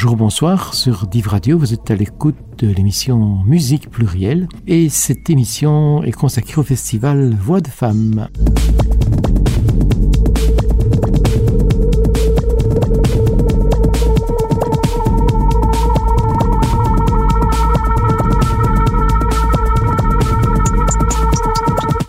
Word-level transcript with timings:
Bonjour, 0.00 0.16
bonsoir 0.16 0.74
sur 0.74 1.08
Div 1.08 1.26
Radio. 1.26 1.58
Vous 1.58 1.74
êtes 1.74 1.90
à 1.90 1.96
l'écoute 1.96 2.36
de 2.58 2.68
l'émission 2.68 3.42
Musique 3.44 3.90
plurielle 3.90 4.46
et 4.68 4.90
cette 4.90 5.28
émission 5.28 6.04
est 6.04 6.12
consacrée 6.12 6.60
au 6.60 6.62
festival 6.62 7.34
Voix 7.34 7.60
de 7.60 7.66
femmes. 7.66 8.28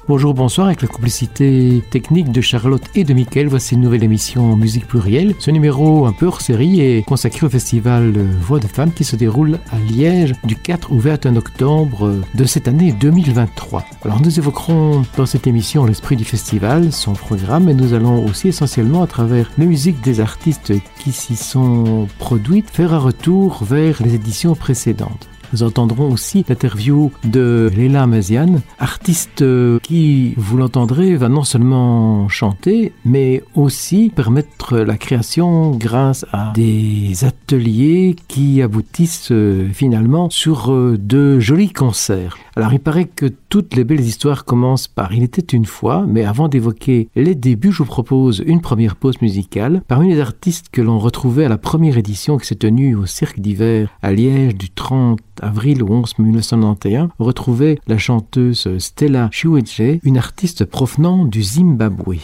Bonjour, 0.09 0.33
bonsoir, 0.33 0.65
avec 0.65 0.81
la 0.81 0.87
complicité 0.87 1.83
technique 1.91 2.31
de 2.31 2.41
Charlotte 2.41 2.81
et 2.95 3.03
de 3.03 3.13
Mickaël, 3.13 3.47
voici 3.47 3.75
une 3.75 3.81
nouvelle 3.81 4.03
émission 4.03 4.55
Musique 4.55 4.87
Plurielle. 4.87 5.35
Ce 5.37 5.51
numéro 5.51 6.07
un 6.07 6.13
peu 6.13 6.25
hors 6.25 6.41
série 6.41 6.81
est 6.81 7.03
consacré 7.05 7.45
au 7.45 7.49
festival 7.51 8.13
Voix 8.41 8.59
de 8.59 8.65
Femmes 8.65 8.91
qui 8.91 9.03
se 9.03 9.15
déroule 9.15 9.59
à 9.69 9.77
Liège 9.77 10.33
du 10.45 10.55
4 10.55 10.93
au 10.93 10.97
21 10.97 11.35
octobre 11.35 12.15
de 12.33 12.43
cette 12.45 12.67
année 12.67 12.91
2023. 12.91 13.85
Alors 14.03 14.19
nous 14.19 14.39
évoquerons 14.39 15.03
dans 15.15 15.27
cette 15.27 15.45
émission 15.45 15.85
l'esprit 15.85 16.15
du 16.15 16.25
festival, 16.25 16.91
son 16.91 17.13
programme, 17.13 17.69
et 17.69 17.75
nous 17.75 17.93
allons 17.93 18.25
aussi 18.25 18.47
essentiellement 18.47 19.03
à 19.03 19.07
travers 19.07 19.51
les 19.59 19.67
musiques 19.67 20.01
des 20.01 20.21
artistes 20.21 20.73
qui 20.97 21.11
s'y 21.11 21.35
sont 21.35 22.07
produites 22.17 22.71
faire 22.71 22.95
un 22.95 22.97
retour 22.97 23.63
vers 23.63 24.01
les 24.01 24.15
éditions 24.15 24.55
précédentes. 24.55 25.29
Nous 25.53 25.63
entendrons 25.63 26.11
aussi 26.11 26.45
l'interview 26.47 27.11
de 27.23 27.71
Léla 27.75 28.07
Maziane, 28.07 28.61
artiste 28.79 29.43
qui, 29.81 30.33
vous 30.37 30.57
l'entendrez, 30.57 31.15
va 31.15 31.29
non 31.29 31.43
seulement 31.43 32.27
chanter, 32.29 32.93
mais 33.05 33.43
aussi 33.55 34.11
permettre 34.15 34.77
la 34.77 34.97
création 34.97 35.71
grâce 35.71 36.25
à 36.31 36.51
des 36.53 37.23
ateliers 37.23 38.15
qui 38.27 38.61
aboutissent 38.61 39.31
euh, 39.31 39.69
finalement 39.73 40.29
sur 40.29 40.71
euh, 40.71 40.97
de 40.99 41.39
jolis 41.39 41.71
concerts. 41.71 42.37
Alors 42.59 42.73
il 42.73 42.81
paraît 42.81 43.05
que 43.05 43.25
toutes 43.47 43.73
les 43.77 43.85
belles 43.85 44.01
histoires 44.01 44.43
commencent 44.43 44.89
par 44.89 45.13
Il 45.13 45.23
était 45.23 45.55
une 45.55 45.63
fois, 45.63 46.05
mais 46.05 46.25
avant 46.25 46.49
d'évoquer 46.49 47.07
les 47.15 47.33
débuts, 47.33 47.71
je 47.71 47.77
vous 47.77 47.85
propose 47.85 48.43
une 48.45 48.59
première 48.59 48.97
pause 48.97 49.21
musicale. 49.21 49.81
Parmi 49.87 50.09
les 50.09 50.19
artistes 50.19 50.67
que 50.69 50.81
l'on 50.81 50.99
retrouvait 50.99 51.45
à 51.45 51.49
la 51.49 51.57
première 51.57 51.97
édition 51.97 52.37
qui 52.37 52.45
s'est 52.45 52.55
tenue 52.55 52.95
au 52.95 53.05
Cirque 53.05 53.39
d'hiver 53.39 53.89
à 54.01 54.11
Liège 54.11 54.55
du 54.55 54.69
30 54.69 55.21
avril 55.41 55.83
au 55.83 55.87
11 55.87 56.19
1991, 56.19 57.09
on 57.17 57.23
retrouvait 57.23 57.79
la 57.87 57.97
chanteuse 57.97 58.67
Stella 58.77 59.29
Chiweje, 59.31 60.01
une 60.03 60.17
artiste 60.17 60.65
provenant 60.65 61.23
du 61.23 61.41
Zimbabwe. 61.41 62.17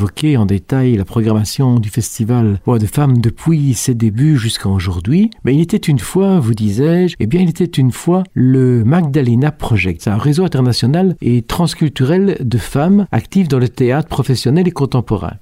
Évoquer 0.00 0.38
en 0.38 0.46
détail 0.46 0.96
la 0.96 1.04
programmation 1.04 1.78
du 1.78 1.90
festival 1.90 2.58
Voix 2.64 2.78
de 2.78 2.86
Femmes 2.86 3.18
depuis 3.18 3.74
ses 3.74 3.92
débuts 3.92 4.38
jusqu'à 4.38 4.70
aujourd'hui, 4.70 5.28
mais 5.44 5.54
il 5.54 5.60
était 5.60 5.76
une 5.76 5.98
fois, 5.98 6.40
vous 6.40 6.54
disais-je, 6.54 7.16
eh 7.20 7.26
bien 7.26 7.42
il 7.42 7.50
était 7.50 7.66
une 7.66 7.92
fois 7.92 8.22
le 8.32 8.82
Magdalena 8.82 9.52
Project, 9.52 10.08
un 10.08 10.16
réseau 10.16 10.42
international 10.42 11.16
et 11.20 11.42
transculturel 11.42 12.38
de 12.40 12.56
femmes 12.56 13.08
actives 13.12 13.48
dans 13.48 13.58
le 13.58 13.68
théâtre 13.68 14.08
professionnel 14.08 14.66
et 14.66 14.70
contemporain. 14.70 15.34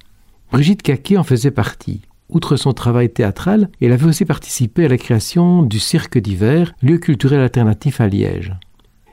Brigitte 0.51 0.81
Caquet 0.81 1.15
en 1.15 1.23
faisait 1.23 1.51
partie. 1.51 2.01
Outre 2.27 2.57
son 2.57 2.73
travail 2.73 3.09
théâtral, 3.09 3.69
elle 3.79 3.93
avait 3.93 4.07
aussi 4.07 4.25
participé 4.25 4.83
à 4.83 4.89
la 4.89 4.97
création 4.97 5.63
du 5.63 5.79
Cirque 5.79 6.17
d'hiver, 6.17 6.73
lieu 6.81 6.97
culturel 6.97 7.39
alternatif 7.39 8.01
à 8.01 8.09
Liège. 8.09 8.53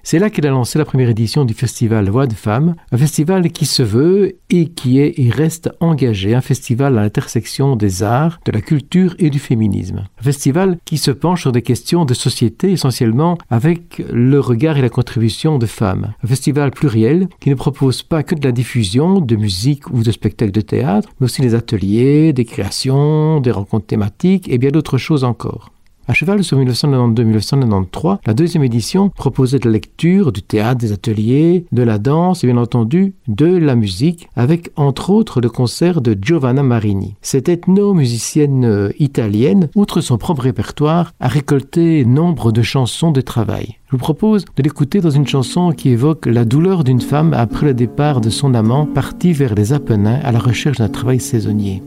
C'est 0.08 0.20
là 0.20 0.30
qu'elle 0.30 0.46
a 0.46 0.50
lancé 0.50 0.78
la 0.78 0.84
première 0.84 1.08
édition 1.08 1.44
du 1.44 1.52
festival 1.52 2.08
Voix 2.08 2.28
de 2.28 2.32
Femmes, 2.32 2.76
un 2.92 2.96
festival 2.96 3.50
qui 3.50 3.66
se 3.66 3.82
veut 3.82 4.36
et 4.50 4.68
qui 4.68 5.00
est 5.00 5.18
et 5.18 5.30
reste 5.30 5.68
engagé, 5.80 6.32
un 6.32 6.40
festival 6.40 6.96
à 6.96 7.02
l'intersection 7.02 7.74
des 7.74 8.04
arts, 8.04 8.38
de 8.44 8.52
la 8.52 8.60
culture 8.60 9.16
et 9.18 9.30
du 9.30 9.40
féminisme. 9.40 10.04
Un 10.20 10.22
festival 10.22 10.78
qui 10.84 10.96
se 10.96 11.10
penche 11.10 11.40
sur 11.40 11.50
des 11.50 11.62
questions 11.62 12.04
de 12.04 12.14
société 12.14 12.70
essentiellement 12.70 13.36
avec 13.50 14.00
le 14.12 14.38
regard 14.38 14.78
et 14.78 14.82
la 14.82 14.90
contribution 14.90 15.58
de 15.58 15.66
femmes. 15.66 16.14
Un 16.22 16.28
festival 16.28 16.70
pluriel 16.70 17.26
qui 17.40 17.50
ne 17.50 17.56
propose 17.56 18.04
pas 18.04 18.22
que 18.22 18.36
de 18.36 18.44
la 18.44 18.52
diffusion 18.52 19.18
de 19.18 19.34
musique 19.34 19.90
ou 19.90 20.04
de 20.04 20.12
spectacles 20.12 20.52
de 20.52 20.60
théâtre, 20.60 21.08
mais 21.18 21.24
aussi 21.24 21.42
des 21.42 21.56
ateliers, 21.56 22.32
des 22.32 22.44
créations, 22.44 23.40
des 23.40 23.50
rencontres 23.50 23.86
thématiques 23.86 24.48
et 24.48 24.58
bien 24.58 24.70
d'autres 24.70 24.98
choses 24.98 25.24
encore. 25.24 25.72
À 26.08 26.12
cheval 26.12 26.44
sur 26.44 26.60
1992-1993, 26.60 28.18
la 28.26 28.34
deuxième 28.34 28.62
édition 28.62 29.08
proposait 29.08 29.58
de 29.58 29.64
la 29.66 29.72
lecture, 29.72 30.30
du 30.30 30.40
théâtre, 30.40 30.78
des 30.78 30.92
ateliers, 30.92 31.66
de 31.72 31.82
la 31.82 31.98
danse 31.98 32.44
et 32.44 32.46
bien 32.46 32.58
entendu 32.58 33.14
de 33.26 33.46
la 33.46 33.74
musique, 33.74 34.28
avec 34.36 34.70
entre 34.76 35.10
autres 35.10 35.40
le 35.40 35.48
concert 35.48 36.00
de 36.00 36.16
Giovanna 36.20 36.62
Marini. 36.62 37.16
Cette 37.22 37.48
ethno-musicienne 37.48 38.64
euh, 38.64 38.90
italienne, 39.00 39.68
outre 39.74 40.00
son 40.00 40.16
propre 40.16 40.42
répertoire, 40.42 41.12
a 41.18 41.26
récolté 41.26 42.04
nombre 42.04 42.52
de 42.52 42.62
chansons 42.62 43.10
de 43.10 43.20
travail. 43.20 43.78
Je 43.86 43.92
vous 43.92 43.98
propose 43.98 44.44
de 44.44 44.62
l'écouter 44.62 45.00
dans 45.00 45.10
une 45.10 45.26
chanson 45.26 45.72
qui 45.72 45.88
évoque 45.88 46.26
la 46.26 46.44
douleur 46.44 46.84
d'une 46.84 47.00
femme 47.00 47.34
après 47.34 47.66
le 47.66 47.74
départ 47.74 48.20
de 48.20 48.30
son 48.30 48.54
amant 48.54 48.86
parti 48.86 49.32
vers 49.32 49.56
les 49.56 49.72
Apennins 49.72 50.20
à 50.22 50.30
la 50.30 50.38
recherche 50.38 50.78
d'un 50.78 50.88
travail 50.88 51.18
saisonnier. 51.18 51.82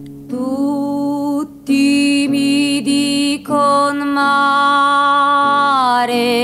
con 3.50 3.98
mare, 4.13 5.42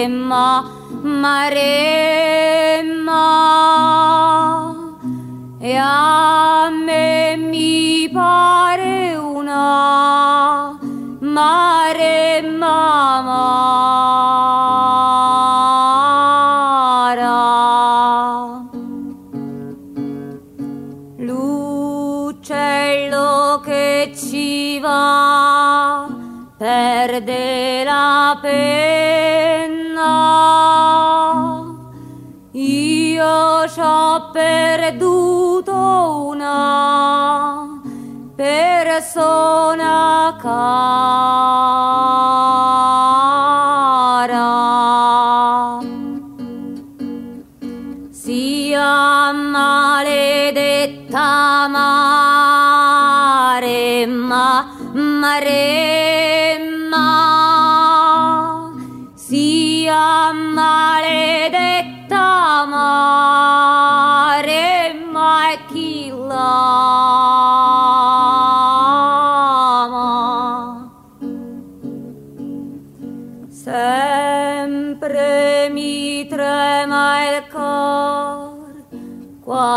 ma, 0.08 0.66
mare, 1.04 2.82
ma. 3.06 4.74
E 5.60 5.76
a 5.78 6.72
me 6.72 7.36
mi 7.38 8.10
pare 8.12 9.16
una 9.18 10.80
mare, 11.20 12.42
ma, 12.42 13.22
ma. 13.22 13.85
Perde 27.06 27.84
la 27.86 28.38
penna. 28.42 30.10
Io 32.54 33.68
ci 33.68 33.80
ho 33.80 34.32
perduto 34.32 35.76
una 36.32 37.68
persona 38.36 40.36
cara. 40.42 41.04
Sia 48.10 49.32
maledetta 49.32 51.22
mare, 51.68 54.08
ma 54.08 54.66
mare. 54.94 55.95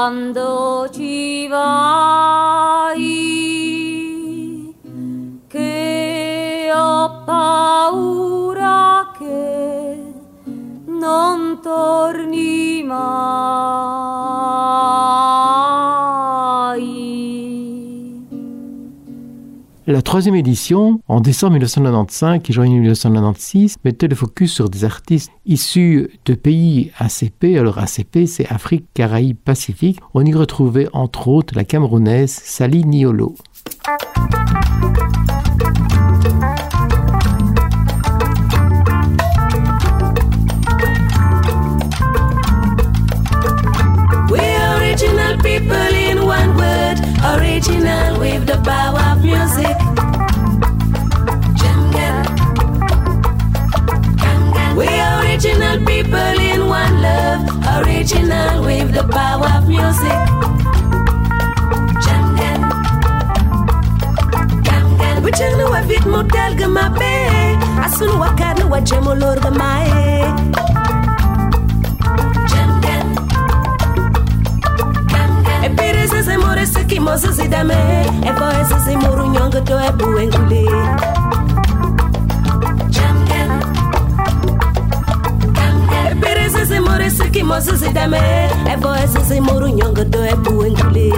Quando 0.08 0.88
ci 0.90 1.46
vai, 1.48 1.76
che 5.46 6.70
ho 6.74 7.24
paura 7.26 9.12
che 9.18 10.14
non 10.86 11.60
torni 11.60 12.82
La 19.90 20.02
troisième 20.02 20.34
édition, 20.34 21.00
en 21.08 21.22
décembre 21.22 21.54
1995 21.54 22.42
et 22.46 22.52
janvier 22.52 22.74
1996, 22.74 23.76
mettait 23.86 24.06
le 24.06 24.14
focus 24.14 24.52
sur 24.52 24.68
des 24.68 24.84
artistes 24.84 25.32
issus 25.46 26.10
de 26.26 26.34
pays 26.34 26.92
ACP. 26.98 27.56
Alors 27.56 27.78
ACP, 27.78 28.26
c'est 28.26 28.46
Afrique, 28.48 28.84
Caraïbes, 28.92 29.38
Pacifique. 29.42 29.98
On 30.12 30.26
y 30.26 30.34
retrouvait 30.34 30.88
entre 30.92 31.28
autres 31.28 31.54
la 31.56 31.64
Camerounaise 31.64 32.32
Sali 32.32 32.84
Niolo. 32.84 33.34
original 58.08 58.64
with 58.64 58.94
the 58.94 59.04
power 59.12 59.48
of 59.58 59.68
music. 59.68 60.20
Jangan, 62.00 62.60
jangan. 64.64 65.14
Wichang 65.20 65.54
nuwa 65.60 65.80
vit 65.84 66.04
motel 66.06 66.54
gamape, 66.56 67.12
asun 67.84 68.16
wakar 68.18 68.56
nuwa 68.58 68.80
jemolor 68.80 69.36
gamae. 69.40 70.24
Jangan, 72.48 73.06
jangan. 75.12 75.64
Epere 75.64 76.08
sese 76.08 76.36
more 76.40 76.64
sekimo 76.64 77.12
sese 77.18 77.48
dame, 77.48 78.08
efo 78.24 78.48
sese 78.64 78.96
muru 78.96 79.28
nyongo 79.28 79.60
to 79.60 79.76
ebu 79.76 80.18
engule. 80.18 80.64
Jangan. 80.64 81.17
To 90.10 90.24
e 90.24 90.34
buengule 90.36 91.12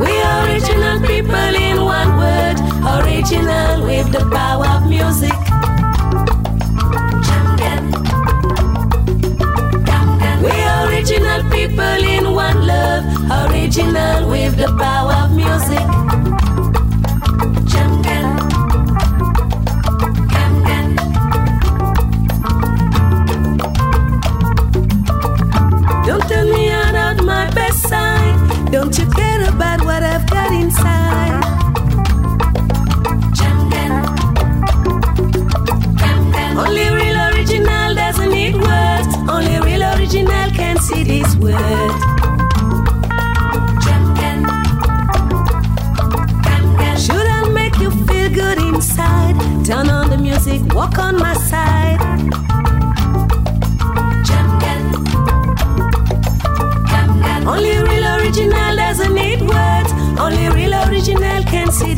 We 0.00 0.14
original 0.40 1.00
people 1.00 1.54
in 1.54 1.76
one 1.84 2.16
word, 2.18 2.56
original 2.96 3.86
with 3.86 4.10
the 4.12 4.24
power 4.30 4.66
of 4.66 4.86
music. 4.88 5.32
We 10.42 10.56
original 10.84 11.42
people 11.50 12.04
in 12.14 12.34
one 12.34 12.66
love, 12.66 13.04
original 13.46 14.28
with 14.28 14.56
the 14.56 14.74
power 14.78 15.14
of 15.24 15.30
music. 15.36 16.39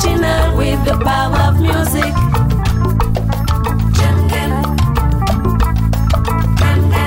original 0.00 0.56
with 0.56 0.84
the 0.84 0.96
power 1.04 1.36
of 1.48 1.60
music. 1.60 2.14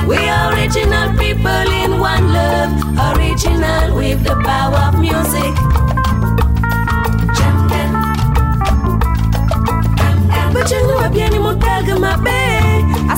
We 0.07 0.17
original 0.29 1.17
people 1.17 1.67
in 1.83 1.99
one 1.99 2.33
love, 2.33 3.17
original 3.17 3.95
with 3.95 4.23
the 4.23 4.35
power 4.43 4.77
of 4.89 4.99
music. 4.99 5.53
But 10.53 10.69
you 10.69 10.87
know, 10.87 10.97
I'm 10.99 11.13
getting 11.13 11.41
more 11.41 11.55
tag 11.55 11.87
my 11.99 12.15
bay. 12.23 12.83
I 13.09 13.17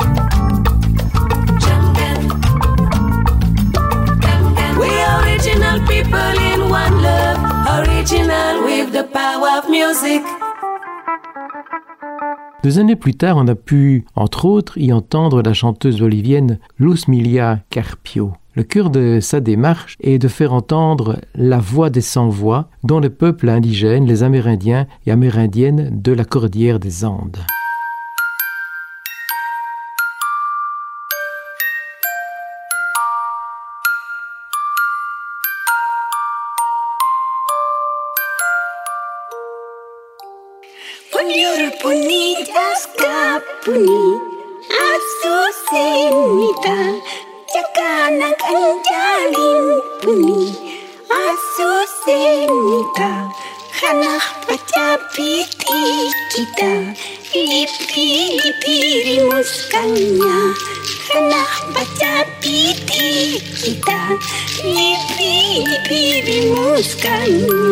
original. 5.41 5.81
Deux 12.63 12.79
années 12.79 12.95
plus 12.95 13.15
tard, 13.15 13.37
on 13.37 13.47
a 13.47 13.55
pu, 13.55 14.05
entre 14.15 14.45
autres, 14.45 14.77
y 14.77 14.93
entendre 14.93 15.41
la 15.41 15.53
chanteuse 15.53 15.99
bolivienne 15.99 16.59
Luz 16.77 17.07
Milia 17.07 17.59
Carpio. 17.71 18.33
Le 18.53 18.63
cœur 18.63 18.91
de 18.91 19.19
sa 19.19 19.39
démarche 19.39 19.95
est 19.99 20.19
de 20.19 20.27
faire 20.27 20.53
entendre 20.53 21.19
la 21.33 21.57
voix 21.57 21.89
des 21.89 22.01
sans-voix 22.01 22.69
dont 22.83 22.99
le 22.99 23.09
peuple 23.09 23.49
indigène, 23.49 24.05
les 24.05 24.21
Amérindiens 24.21 24.85
et 25.07 25.11
Amérindiennes 25.11 25.89
de 25.91 26.11
la 26.11 26.25
cordillère 26.25 26.79
des 26.79 27.03
Andes. 27.03 27.39
Jurul 41.31 41.71
puni 41.79 42.35
jaska 42.43 43.39
puni 43.63 44.03
Asu 44.67 45.35
senita 45.63 46.99
Jakanak 47.47 48.35
anjalin 48.51 49.79
puni 50.03 50.51
Asu 51.07 51.71
senita 52.03 53.31
Hanah 53.79 54.25
baca 54.43 54.99
piti 55.15 56.11
kita. 56.35 56.99
Lipi 57.31 58.35
lipi 58.35 58.75
rimuskanya 59.07 60.51
Hanah 61.15 61.53
baca 61.71 62.27
piti 62.43 63.39
kita 63.39 64.19
Lipi 64.67 65.63
lipi 65.63 66.03
rimuskanya 66.27 67.71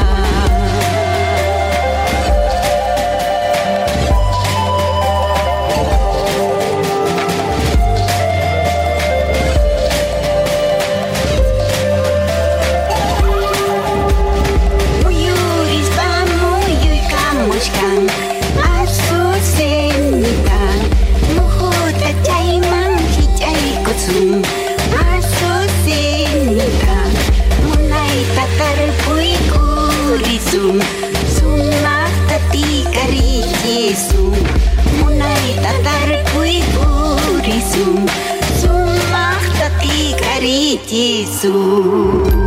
soon. 41.31 42.40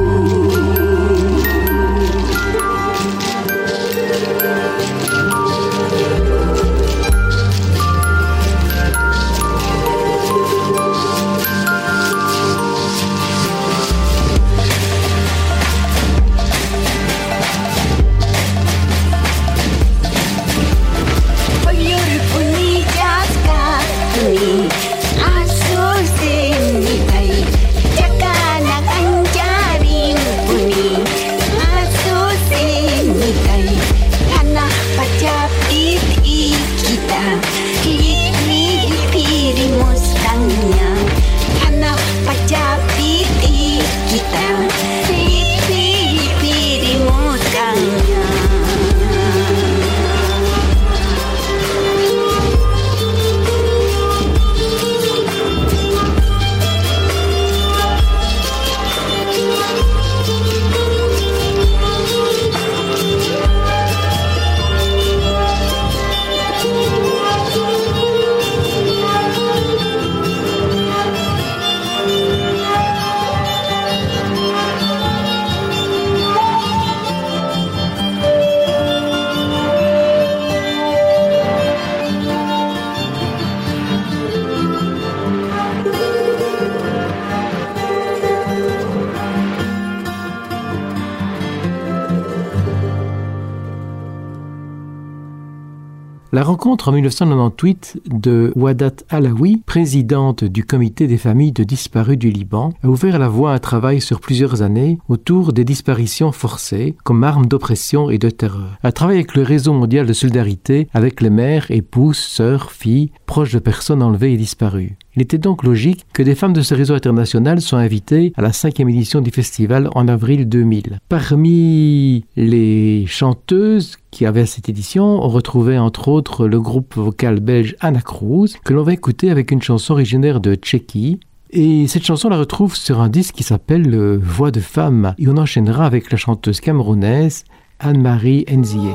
La 96.34 96.42
rencontre 96.42 96.88
en 96.88 96.92
1998 96.94 98.00
de 98.06 98.52
Wadat 98.56 99.04
Alaoui, 99.08 99.62
présidente 99.64 100.42
du 100.42 100.64
comité 100.64 101.06
des 101.06 101.16
familles 101.16 101.52
de 101.52 101.62
disparus 101.62 102.18
du 102.18 102.28
Liban, 102.30 102.72
a 102.82 102.88
ouvert 102.88 103.20
la 103.20 103.28
voie 103.28 103.52
à 103.52 103.54
un 103.54 103.58
travail 103.60 104.00
sur 104.00 104.18
plusieurs 104.18 104.60
années 104.60 104.98
autour 105.08 105.52
des 105.52 105.62
disparitions 105.62 106.32
forcées 106.32 106.96
comme 107.04 107.22
arme 107.22 107.46
d'oppression 107.46 108.10
et 108.10 108.18
de 108.18 108.30
terreur. 108.30 108.78
Un 108.82 108.90
travail 108.90 109.18
avec 109.18 109.36
le 109.36 109.44
réseau 109.44 109.74
mondial 109.74 110.06
de 110.06 110.12
solidarité 110.12 110.88
avec 110.92 111.20
les 111.20 111.30
mères, 111.30 111.70
épouses, 111.70 112.18
sœurs, 112.18 112.72
filles, 112.72 113.12
proches 113.26 113.52
de 113.52 113.60
personnes 113.60 114.02
enlevées 114.02 114.32
et 114.32 114.36
disparues. 114.36 114.96
Il 115.14 115.22
était 115.22 115.38
donc 115.38 115.62
logique 115.62 116.04
que 116.12 116.24
des 116.24 116.34
femmes 116.34 116.52
de 116.52 116.62
ce 116.62 116.74
réseau 116.74 116.94
international 116.94 117.60
soient 117.60 117.78
invitées 117.78 118.32
à 118.36 118.42
la 118.42 118.52
cinquième 118.52 118.88
édition 118.88 119.20
du 119.20 119.30
festival 119.30 119.88
en 119.94 120.08
avril 120.08 120.48
2000. 120.48 120.98
Parmi 121.08 122.24
les 122.34 123.06
chanteuses 123.06 123.98
qui 124.14 124.26
avaient 124.26 124.46
cette 124.46 124.68
édition, 124.68 125.04
on 125.04 125.28
retrouvait 125.28 125.76
entre 125.76 126.06
autres 126.06 126.46
le 126.46 126.60
groupe 126.60 126.94
vocal 126.94 127.40
belge 127.40 127.74
Anna 127.80 128.00
Cruz, 128.00 128.54
que 128.64 128.72
l'on 128.72 128.84
va 128.84 128.92
écouter 128.92 129.28
avec 129.28 129.50
une 129.50 129.60
chanson 129.60 129.94
originaire 129.94 130.40
de 130.40 130.54
Tchéquie, 130.54 131.18
et 131.50 131.88
cette 131.88 132.04
chanson 132.04 132.28
la 132.28 132.38
retrouve 132.38 132.76
sur 132.76 133.00
un 133.00 133.08
disque 133.08 133.34
qui 133.34 133.42
s'appelle 133.42 134.16
Voix 134.16 134.52
de 134.52 134.60
femme. 134.60 135.14
Et 135.18 135.26
on 135.28 135.36
enchaînera 135.36 135.84
avec 135.84 136.12
la 136.12 136.16
chanteuse 136.16 136.60
camerounaise 136.60 137.44
Anne-Marie 137.80 138.44
Enzié. 138.48 138.92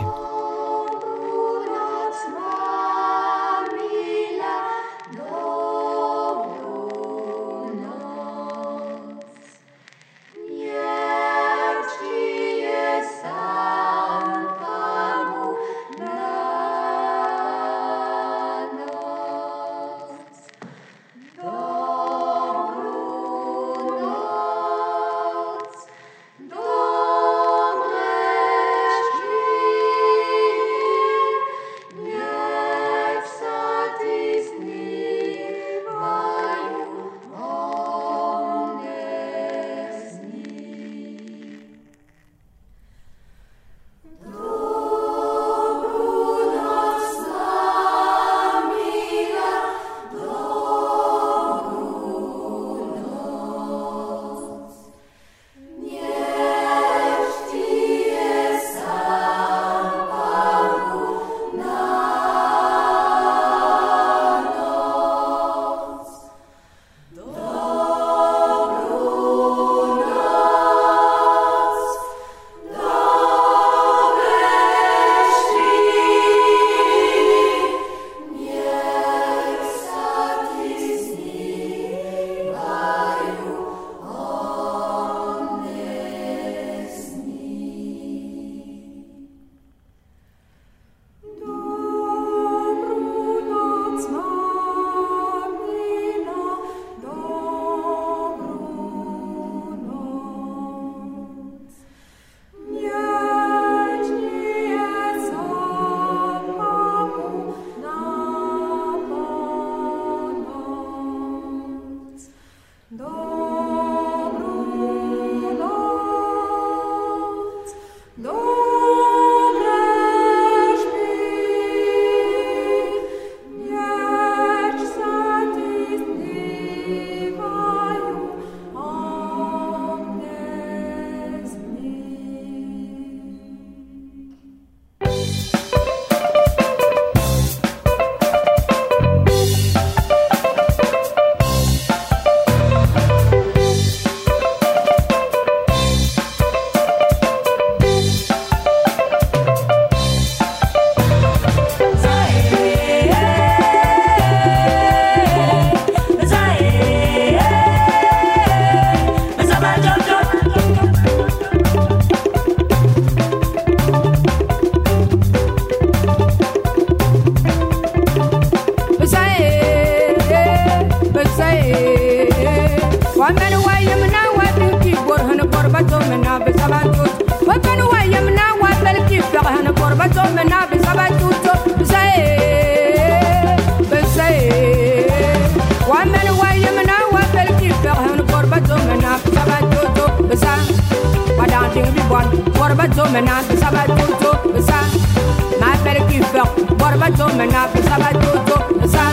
Warbazo, 197.19 197.38
Menape 197.38 197.82
Sabatuto, 197.84 198.79
Mesa, 198.79 199.03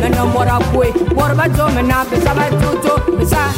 Menomorakui, 0.00 0.92
Warbazo, 1.14 1.68
Menape 1.74 2.16
Sabatuto, 2.16 3.16
Mesa, 3.16 3.48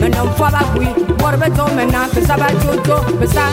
Menomfabakui, 0.00 0.88
Warbazo, 1.22 1.68
Menape 1.76 2.20
Sabatuto, 2.22 3.18
Mesa, 3.20 3.52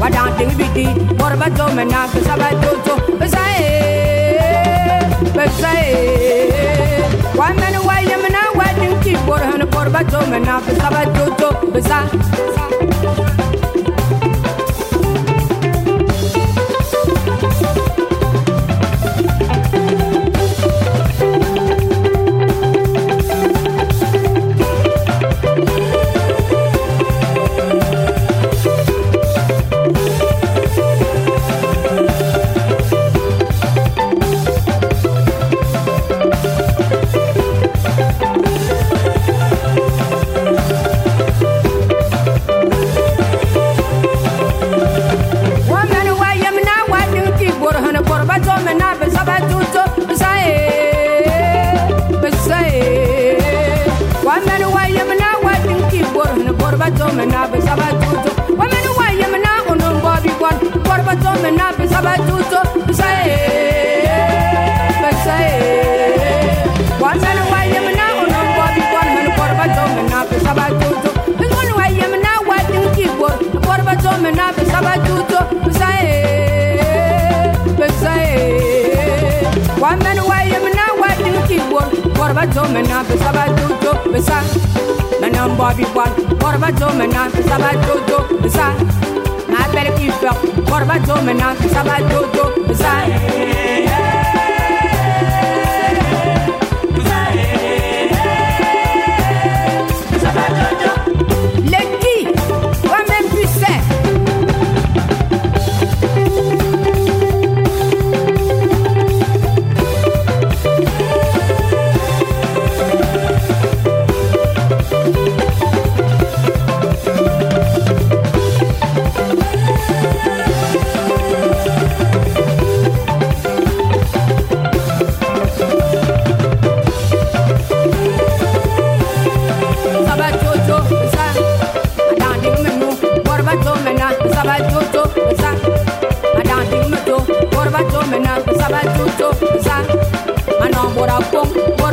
Wadanting 0.00 0.56
Bidi, 0.56 0.86
Warbazo, 1.18 1.68
Menape 1.74 2.20
Sabatuto, 2.20 3.18
Mesa, 3.18 3.44
Mesa, 5.36 5.72
why 7.36 7.52
men 7.52 7.74
away, 7.74 8.06
Yamana, 8.06 8.54
why 8.56 8.72
didn't 8.80 9.02
keep 9.02 9.18
Warhan, 9.28 9.60
Warbazo, 9.72 10.26
Menape 10.30 10.72
Sabatuto, 10.80 11.70
Mesa. 11.70 12.69
ቆርበቶ 82.40 82.60
መና 82.74 82.92
በሰባት 83.08 83.50
ጆ 83.82 83.90
ብሳ 84.12 84.28
መናምቧ 85.22 85.66
ቢባል 85.78 86.12
ቆርበቶ 86.42 86.80
መና 87.00 87.16
በሰባት 87.34 87.82
ጆ 88.08 88.20
ብሳ 88.44 88.58
ማበል 89.52 89.88
ኢፈቅ 90.06 90.38
ቆርበቶ 90.70 91.18
መና 91.28 91.42
በሰባቱ 91.60 92.12
ጆ 92.36 92.38
ብሳ 92.68 92.84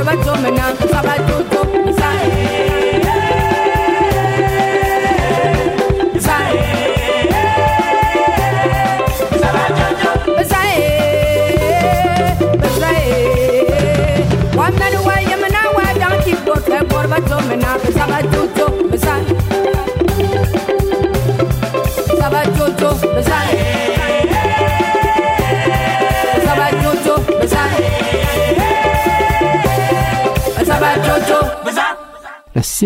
sabato 0.08 0.36
mena 0.42 0.74
sabato. 0.90 1.57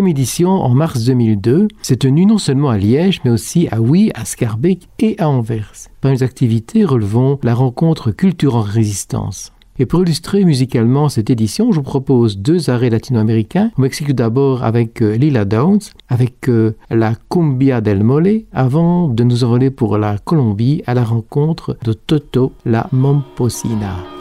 La 0.02 0.06
sixième 0.06 0.18
édition, 0.18 0.50
en 0.50 0.70
mars 0.74 1.04
2002, 1.04 1.68
s'est 1.84 1.96
tenue 1.96 2.26
non 2.26 2.40
seulement 2.40 2.72
à 2.72 2.78
Liège, 2.80 3.22
mais 3.24 3.30
aussi 3.30 3.68
à 3.70 3.80
Huy, 3.80 4.10
à 4.16 4.26
Scarbeck 4.26 4.90
et 4.98 5.16
à 5.20 5.30
Anvers. 5.30 5.74
Parmi 6.02 6.18
les 6.18 6.24
activités 6.24 6.86
relevons 6.86 7.38
la 7.44 7.54
rencontre 7.54 8.10
Culture 8.10 8.56
en 8.56 8.62
résistance. 8.62 9.54
Et 9.78 9.86
pour 9.86 10.02
illustrer 10.02 10.44
musicalement 10.44 11.08
cette 11.08 11.30
édition, 11.30 11.72
je 11.72 11.76
vous 11.76 11.84
propose 11.84 12.40
deux 12.40 12.72
arrêts 12.72 12.90
latino-américains. 12.90 13.70
On 13.78 13.84
m'explique 13.84 14.16
d'abord 14.16 14.64
avec 14.64 15.04
euh, 15.04 15.16
Lila 15.16 15.46
Downs, 15.46 15.82
avec 16.10 16.50
euh, 16.50 16.72
la 16.90 17.14
Cumbia 17.30 17.80
del 17.80 18.04
Mole, 18.04 18.46
avant 18.54 19.08
de 19.08 19.24
nous 19.24 19.44
envoler 19.44 19.70
pour 19.70 20.00
la 20.00 20.18
Colombie 20.18 20.82
à 20.88 20.96
la 20.96 21.04
rencontre 21.04 21.78
de 21.84 21.94
Toto 21.94 22.54
la 22.66 22.88
Momposina. 22.92 24.21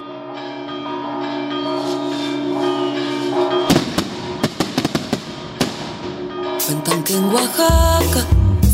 En 7.31 7.37
Oaxaca 7.37 8.27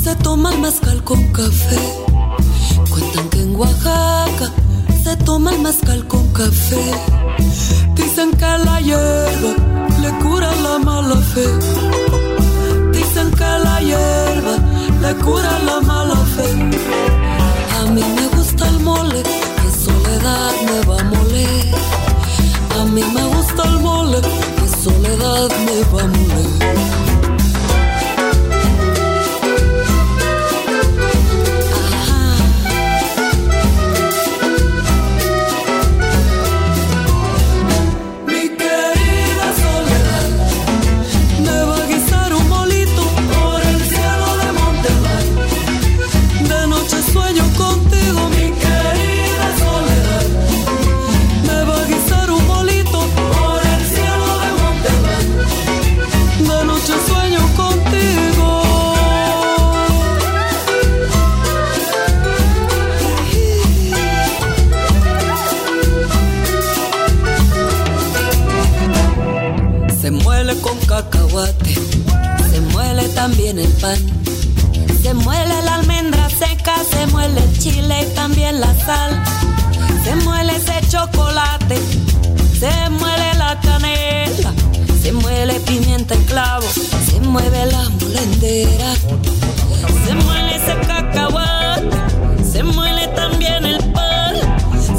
se 0.02 0.14
toma 0.16 0.52
el 0.52 0.60
mezcal 0.60 1.02
con 1.04 1.22
café. 1.32 1.78
Cuentan 2.90 3.28
que 3.28 3.42
en 3.42 3.56
Oaxaca 3.56 4.50
se 5.04 5.16
toma 5.18 5.52
el 5.52 5.60
mezcal 5.60 6.06
con 6.06 6.26
café. 6.32 6.82
Dicen 7.94 8.30
que 8.32 8.46
la 8.64 8.80
hierba 8.80 9.52
le 10.00 10.10
cura 10.22 10.54
la 10.62 10.78
mala 10.78 11.16
fe. 11.16 11.46
Dicen 12.92 13.30
que 13.32 13.50
la 13.66 13.80
hierba 13.80 14.56
le 15.02 15.14
cura 15.24 15.58
la 15.68 15.80
mala 15.80 16.16
fe. 16.34 16.48
A 17.78 17.90
mí 17.90 18.02
me 18.16 18.26
gusta 18.36 18.68
el 18.68 18.80
mole, 18.80 19.22
que 19.22 19.70
soledad 19.84 20.52
me 20.66 20.80
va 20.88 21.00
a 21.00 21.04
moler. 21.04 21.74
A 22.80 22.84
mí 22.86 23.02
me 23.14 23.24
gusta 23.34 23.62
el 23.64 23.80
mole, 23.80 24.20
que 24.20 24.68
soledad 24.82 25.48
me 25.66 25.78
va 25.92 26.02
a 26.02 26.06
moler. 26.06 26.35
Se 73.94 75.14
muele 75.14 75.62
la 75.62 75.76
almendra 75.76 76.28
seca, 76.28 76.74
se 76.90 77.06
muele 77.06 77.40
el 77.40 77.58
chile 77.58 78.02
y 78.02 78.14
también 78.14 78.60
la 78.60 78.74
sal. 78.84 79.22
Se 80.02 80.16
muele 80.16 80.56
ese 80.56 80.80
chocolate, 80.88 81.76
se 82.58 82.90
muele 82.90 83.34
la 83.34 83.60
canela, 83.60 84.52
se 85.00 85.12
muele 85.12 85.60
pimienta 85.60 86.16
y 86.16 86.24
clavo, 86.24 86.66
se 86.66 87.20
mueve 87.20 87.66
la 87.66 87.88
molendera. 88.00 88.94
Se 90.04 90.14
muele 90.14 90.56
ese 90.56 90.74
cacahuate, 90.86 91.90
se 92.52 92.62
muele 92.64 93.06
también 93.08 93.64
el 93.66 93.78
pan, 93.92 94.34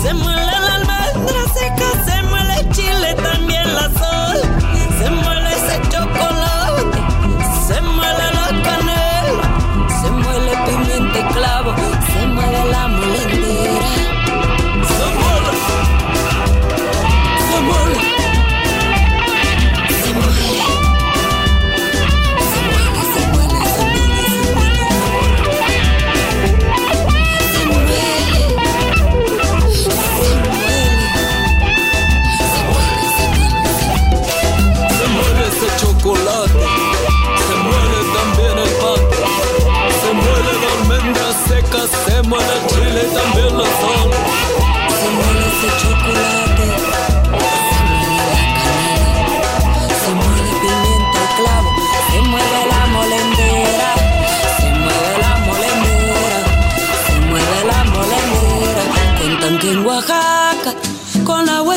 se 0.02 0.14
muele 0.14 0.46
la 0.46 0.76
almendra 0.76 1.44
seca, 1.54 2.06
se 2.06 2.24
muele 2.24 2.54
el 2.62 2.72
chile, 2.72 3.16
también 3.16 3.74
la 3.74 3.90
sal. 4.00 4.27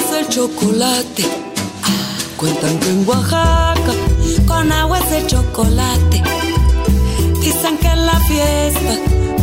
es 0.00 0.12
el 0.18 0.28
chocolate. 0.28 1.24
Ah, 1.82 2.18
cuentan 2.36 2.78
que 2.78 2.88
en 2.90 3.08
Oaxaca 3.08 3.92
con 4.46 4.72
agua 4.72 4.98
es 4.98 5.12
el 5.12 5.26
chocolate. 5.26 6.22
Dicen 7.40 7.78
que 7.78 7.88
en 7.88 8.06
la 8.06 8.18
fiesta 8.20 8.94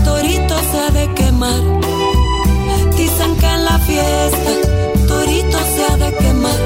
torito 0.06 0.56
se 0.72 0.78
ha 0.80 0.90
de 1.00 1.14
quemar. 1.14 1.62
Dicen 2.96 3.36
que 3.40 3.46
en 3.46 3.66
la 3.66 3.78
fiesta 3.80 4.52
torito 5.08 5.60
se 5.74 5.82
ha 5.90 5.98
de 5.98 6.10
quemar. 6.18 6.60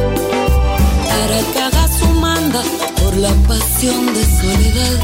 Para 1.09 1.39
que 1.51 1.59
haga 1.59 1.87
su 1.99 2.07
manda 2.25 2.61
por 3.01 3.15
la 3.17 3.33
pasión 3.47 4.13
de 4.15 4.23
soledad. 4.39 4.97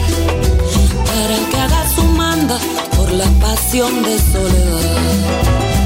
Para 1.10 1.38
que 1.50 1.58
haga 1.58 1.82
su 1.96 2.04
manda 2.04 2.58
por 2.96 3.12
la 3.12 3.30
pasión 3.42 4.04
de 4.04 4.18
soledad. 4.32 5.77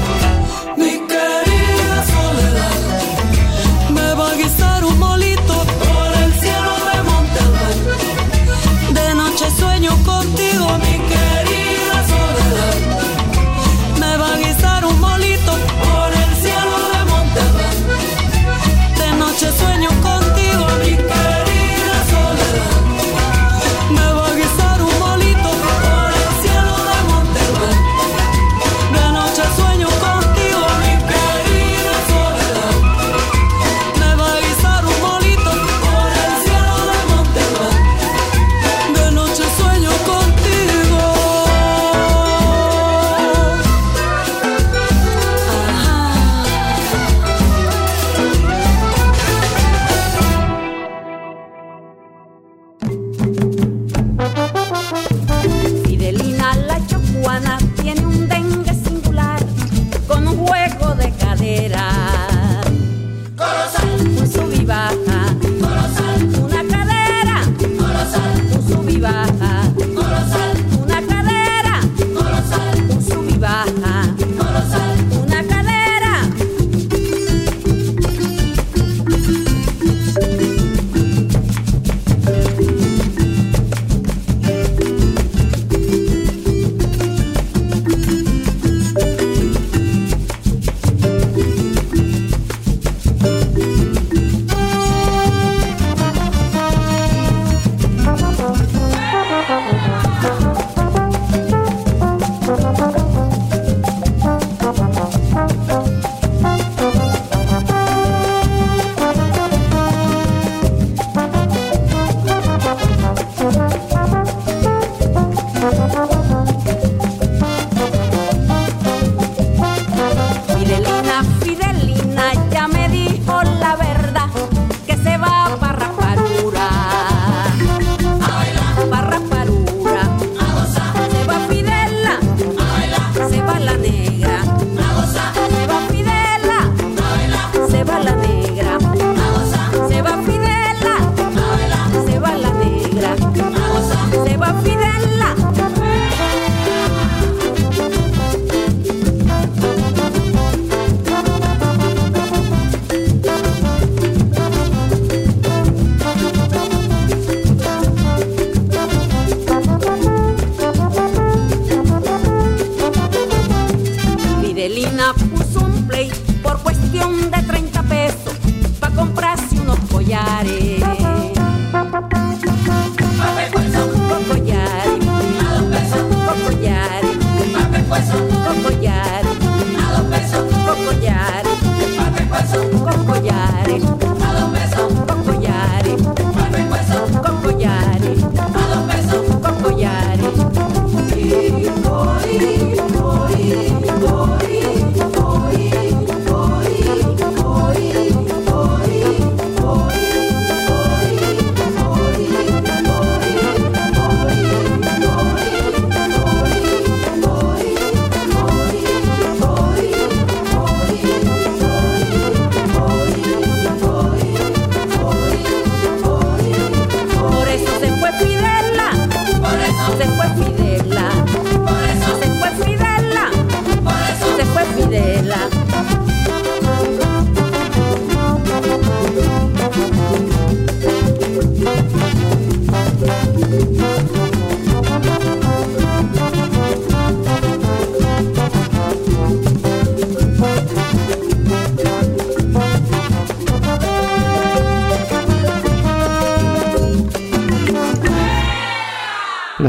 up. 165.00 165.31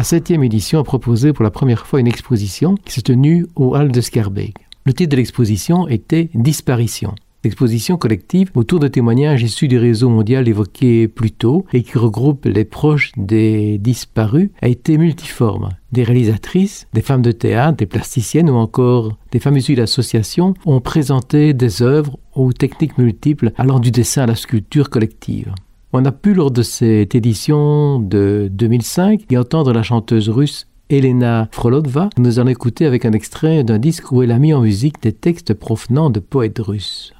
La 0.03 0.07
septième 0.07 0.43
édition 0.43 0.79
a 0.79 0.83
proposé 0.83 1.31
pour 1.31 1.45
la 1.45 1.49
première 1.49 1.87
fois 1.87 2.01
une 2.01 2.07
exposition 2.07 2.75
qui 2.75 2.91
s'est 2.91 3.03
tenue 3.03 3.45
au 3.55 3.73
Hall 3.73 3.89
de 3.89 4.01
Scarbeck. 4.01 4.55
Le 4.85 4.91
titre 4.91 5.11
de 5.11 5.15
l'exposition 5.15 5.87
était 5.87 6.29
Disparition. 6.33 7.15
L'exposition 7.45 7.95
collective 7.95 8.51
autour 8.53 8.81
de 8.81 8.89
témoignages 8.89 9.43
issus 9.43 9.69
du 9.69 9.77
réseau 9.77 10.09
mondial 10.09 10.49
évoqué 10.49 11.07
plus 11.07 11.31
tôt 11.31 11.65
et 11.71 11.83
qui 11.83 11.97
regroupe 11.97 12.43
les 12.43 12.65
proches 12.65 13.13
des 13.15 13.77
disparus 13.77 14.49
a 14.61 14.67
été 14.67 14.97
multiforme. 14.97 15.69
Des 15.93 16.03
réalisatrices, 16.03 16.85
des 16.93 17.01
femmes 17.01 17.21
de 17.21 17.31
théâtre, 17.31 17.77
des 17.77 17.85
plasticiennes 17.85 18.49
ou 18.49 18.55
encore 18.55 19.17
des 19.31 19.39
femmes 19.39 19.55
issues 19.55 19.75
d'associations 19.75 20.53
ont 20.65 20.81
présenté 20.81 21.53
des 21.53 21.81
œuvres 21.81 22.19
aux 22.35 22.51
techniques 22.51 22.97
multiples 22.97 23.53
allant 23.55 23.79
du 23.79 23.91
dessin 23.91 24.23
à 24.23 24.27
la 24.27 24.35
sculpture 24.35 24.89
collective. 24.89 25.53
On 25.95 26.05
a 26.05 26.11
pu 26.11 26.33
lors 26.33 26.49
de 26.49 26.63
cette 26.63 27.13
édition 27.13 27.99
de 27.99 28.49
2005 28.51 29.25
y 29.29 29.37
entendre 29.37 29.73
la 29.73 29.83
chanteuse 29.83 30.27
russe 30.27 30.65
Elena 30.89 31.49
Frolotva. 31.51 32.09
Nous 32.17 32.39
en 32.39 32.47
écouter 32.47 32.87
avec 32.87 33.05
un 33.05 33.11
extrait 33.11 33.63
d'un 33.63 33.77
disque 33.77 34.11
où 34.11 34.23
elle 34.23 34.31
a 34.31 34.39
mis 34.39 34.55
en 34.55 34.61
musique 34.61 35.03
des 35.03 35.13
textes 35.13 35.53
provenant 35.53 36.09
de 36.09 36.19
poètes 36.19 36.57
russes. 36.57 37.13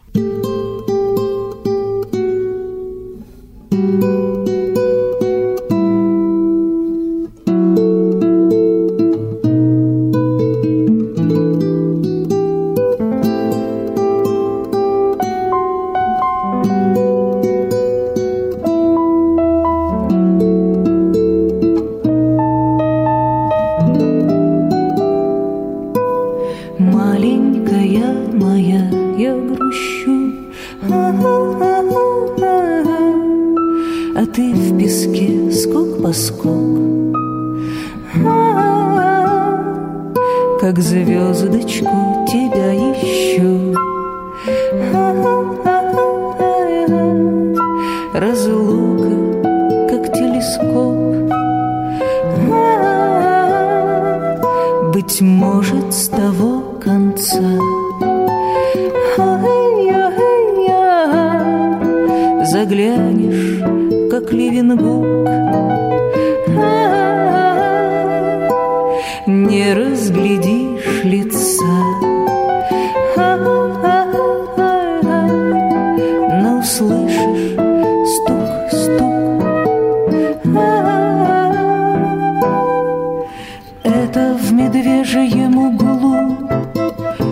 Это 83.83 84.37
в 84.41 84.51
медвежьем 84.51 85.57
углу 85.57 86.37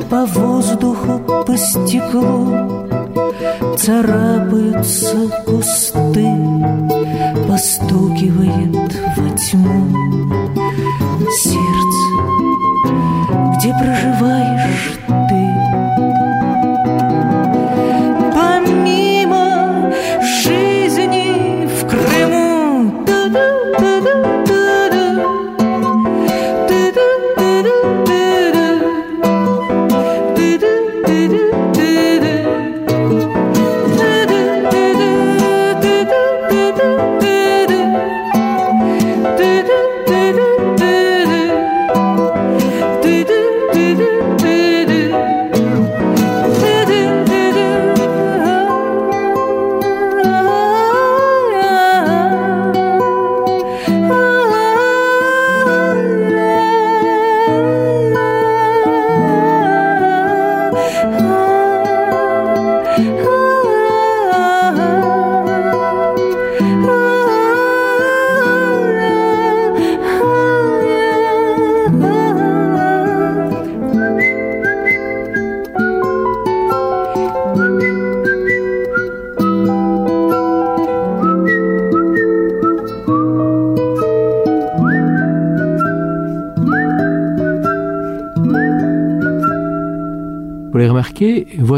По 0.09 0.25
воздуху, 0.25 1.19
по 1.45 1.57
стеклу 1.57 2.87
Царапаются 3.77 5.27
кусты 5.45 6.29
Постукивает 7.47 8.95
во 9.17 9.29
тьму 9.37 9.87
Сердце, 11.31 12.05
где 13.57 13.73
проживаешь 13.73 14.80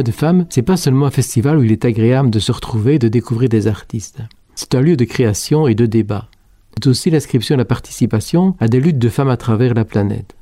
de 0.04 0.12
femme, 0.12 0.46
c'est 0.50 0.62
pas 0.62 0.78
seulement 0.78 1.06
un 1.06 1.12
festival 1.12 1.58
où 1.58 1.64
il 1.64 1.72
est 1.72 1.86
agréable 1.86 2.30
de 2.30 2.40
se 2.40 2.52
retrouver 2.52 2.96
et 2.96 3.00
de 3.00 3.08
découvrir 3.08 3.50
des 3.50 3.68
artistes. 3.68 4.20
C'est 4.56 4.76
un 4.76 4.82
lieu 4.82 4.96
de 4.96 5.06
création 5.06 5.68
et 5.68 5.76
de 5.76 5.86
débat. 5.86 6.28
C'est 6.76 6.88
aussi 6.88 7.10
l'inscription 7.10 7.56
et 7.56 7.58
la 7.58 7.66
participation 7.66 8.56
à 8.60 8.68
des 8.68 8.80
luttes 8.80 9.00
de 9.00 9.10
femmes 9.10 9.30
à 9.30 9.38
travers 9.38 9.74
la 9.74 9.86
planète. 9.86 10.36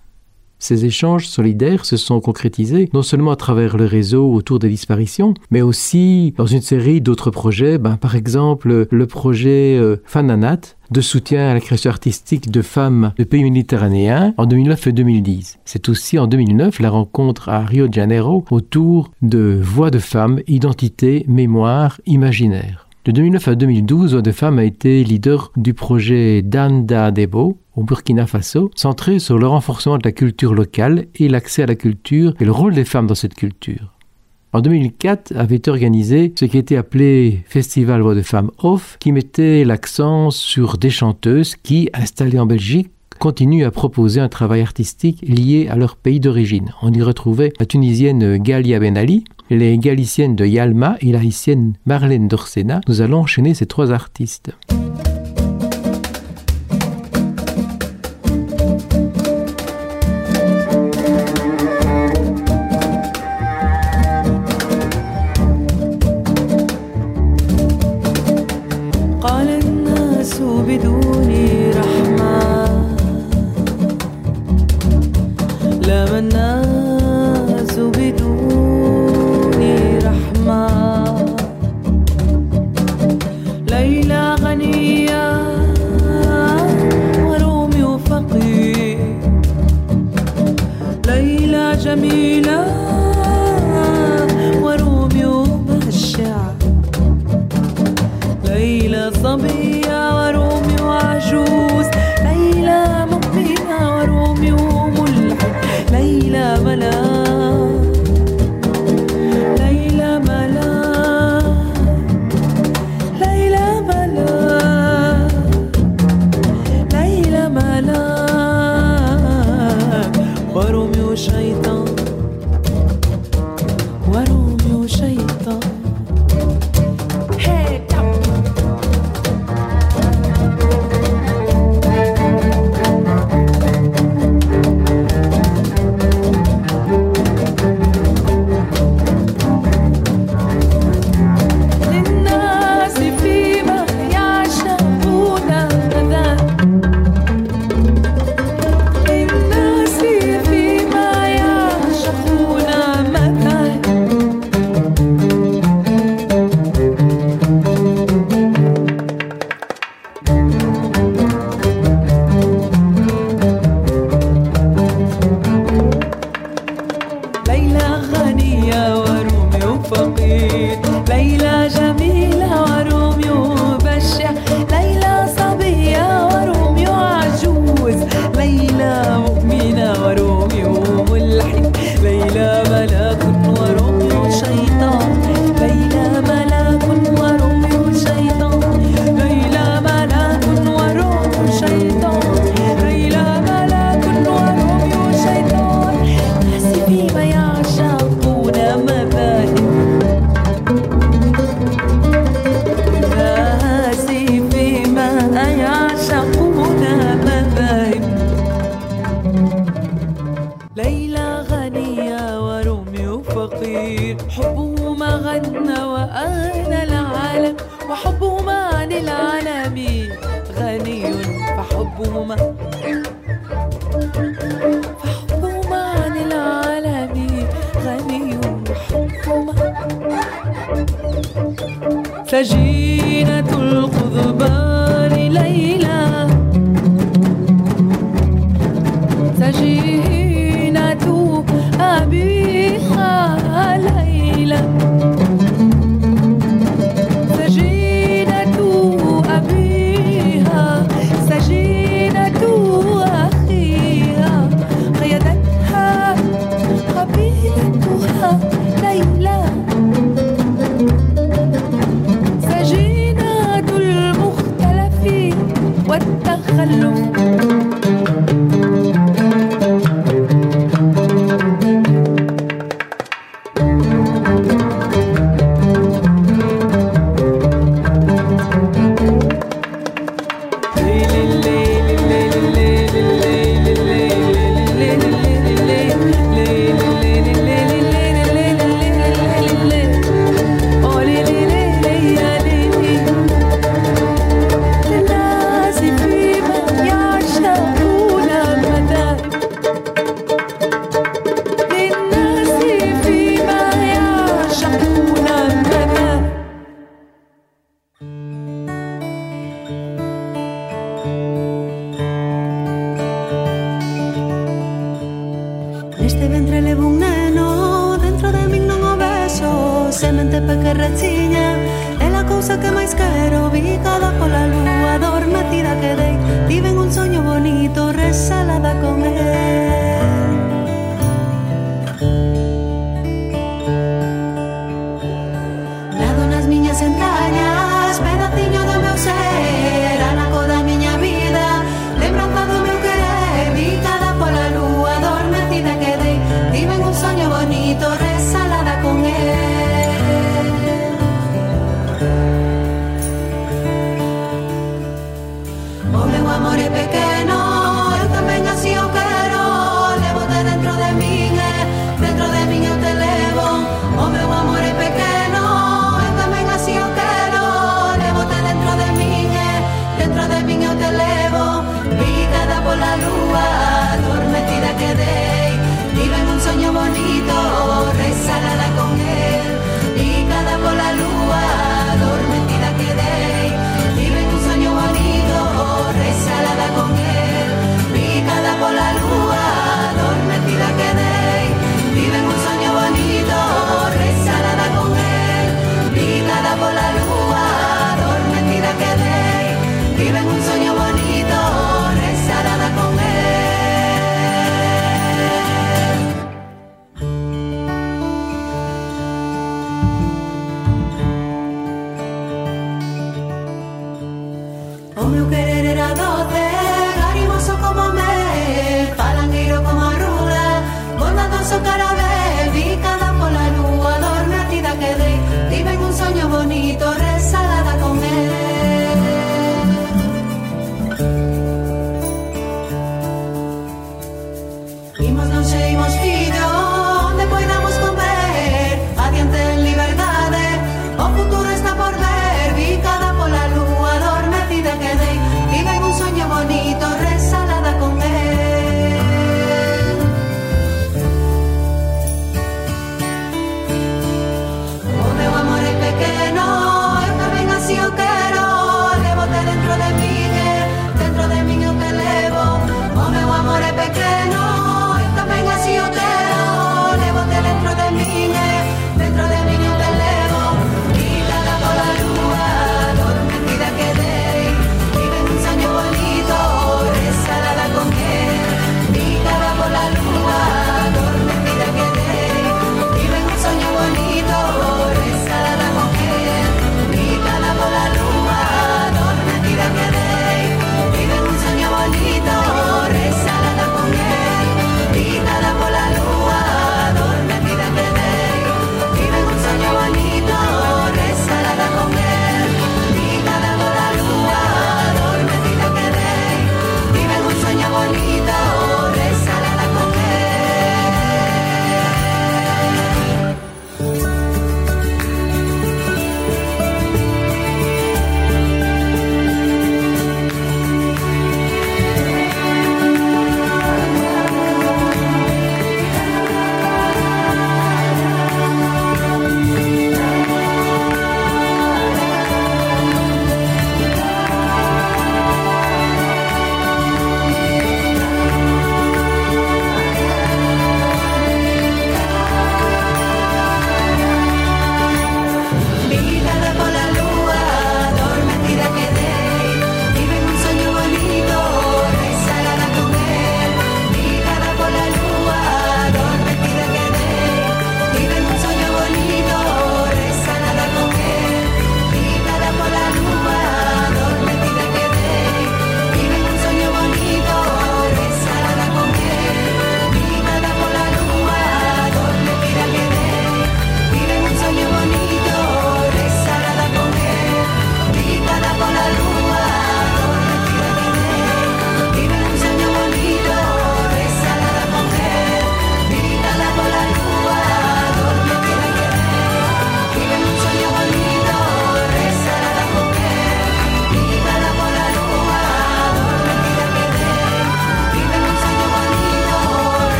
Ces 0.62 0.86
échanges 0.86 1.28
solidaires 1.28 1.86
se 1.86 1.98
sont 1.98 2.22
concrétisés 2.22 2.88
non 2.94 3.02
seulement 3.02 3.32
à 3.32 3.36
travers 3.36 3.78
le 3.78 3.86
réseau 3.86 4.32
autour 4.32 4.60
des 4.60 4.70
disparitions, 4.70 5.34
mais 5.50 5.64
aussi 5.64 6.36
dans 6.38 6.46
une 6.46 6.62
série 6.62 7.02
d'autres 7.02 7.32
projets, 7.32 7.80
ben, 7.80 7.98
par 7.98 8.16
exemple 8.16 8.88
le 8.92 9.08
projet 9.08 9.76
euh, 9.80 9.98
Fananat 10.06 10.76
de 10.92 11.02
soutien 11.02 11.50
à 11.50 11.56
la 11.56 11.62
création 11.62 11.90
artistique 11.90 12.52
de 12.52 12.62
femmes 12.62 13.12
de 13.18 13.24
pays 13.24 13.44
méditerranéens 13.44 14.36
en 14.38 14.46
2009 14.46 14.86
et 14.88 14.92
2010. 14.92 15.60
C'est 15.66 15.90
aussi 15.90 16.20
en 16.20 16.28
2009 16.28 16.80
la 16.80 16.92
rencontre 16.92 17.50
à 17.50 17.62
Rio 17.62 17.88
de 17.88 17.94
Janeiro 17.94 18.46
autour 18.52 19.10
de 19.24 19.60
Voix 19.60 19.90
de 19.90 20.00
femmes, 20.00 20.42
identité, 20.48 21.26
mémoire, 21.28 22.00
imaginaire. 22.06 22.88
De 23.04 23.12
2009 23.12 23.48
à 23.48 23.56
2012, 23.56 24.12
Voix 24.12 24.22
de 24.22 24.32
Femmes 24.32 24.60
a 24.60 24.64
été 24.64 25.04
leader 25.04 25.52
du 25.58 25.74
projet 25.74 26.44
Danda 26.44 27.10
Debo 27.10 27.58
au 27.76 27.84
Burkina 27.84 28.28
Faso, 28.28 28.70
centré 28.76 29.18
sur 29.18 29.40
le 29.40 29.48
renforcement 29.48 29.98
de 29.98 30.04
la 30.06 30.12
culture 30.12 30.54
locale 30.54 31.08
et 31.16 31.28
l'accès 31.28 31.64
à 31.64 31.66
la 31.66 31.74
culture 31.74 32.36
et 32.40 32.46
le 32.46 32.52
rôle 32.52 32.76
des 32.76 32.86
femmes 32.86 33.08
dans 33.08 33.16
cette 33.16 33.34
culture. 33.34 33.92
En 34.54 34.62
2004 34.62 35.36
avait 35.36 35.56
été 35.56 35.72
organisé 35.72 36.32
ce 36.38 36.46
qui 36.46 36.60
était 36.60 36.76
appelé 36.76 37.42
Festival 37.48 38.02
Voix 38.02 38.14
de 38.14 38.22
Femmes 38.22 38.52
Off, 38.60 38.98
qui 39.00 39.12
mettait 39.12 39.66
l'accent 39.66 40.30
sur 40.30 40.78
des 40.78 40.92
chanteuses 40.92 41.56
qui, 41.56 41.90
installées 41.96 42.38
en 42.38 42.46
Belgique, 42.46 42.92
continuent 43.22 43.66
à 43.66 43.72
proposer 43.72 44.20
un 44.20 44.30
travail 44.30 44.62
artistique 44.62 45.22
lié 45.22 45.68
à 45.70 45.76
leur 45.76 45.96
pays 45.96 46.20
d'origine. 46.20 46.74
On 46.82 46.92
y 46.92 47.04
retrouvait 47.04 47.54
la 47.60 47.68
tunisienne 47.68 48.38
Galia 48.38 48.80
Ben 48.80 48.98
Ali, 48.98 49.26
les 49.52 49.78
galiciennes 49.78 50.36
de 50.36 50.44
Yalma 50.44 50.98
et 51.02 51.12
la 51.12 51.20
haïtienne 51.20 51.74
Marlène 51.86 52.28
Dorsena. 52.28 52.82
Nous 52.88 53.02
allons 53.02 53.20
enchaîner 53.20 53.54
ces 53.54 53.68
trois 53.68 53.92
artistes. 53.92 54.52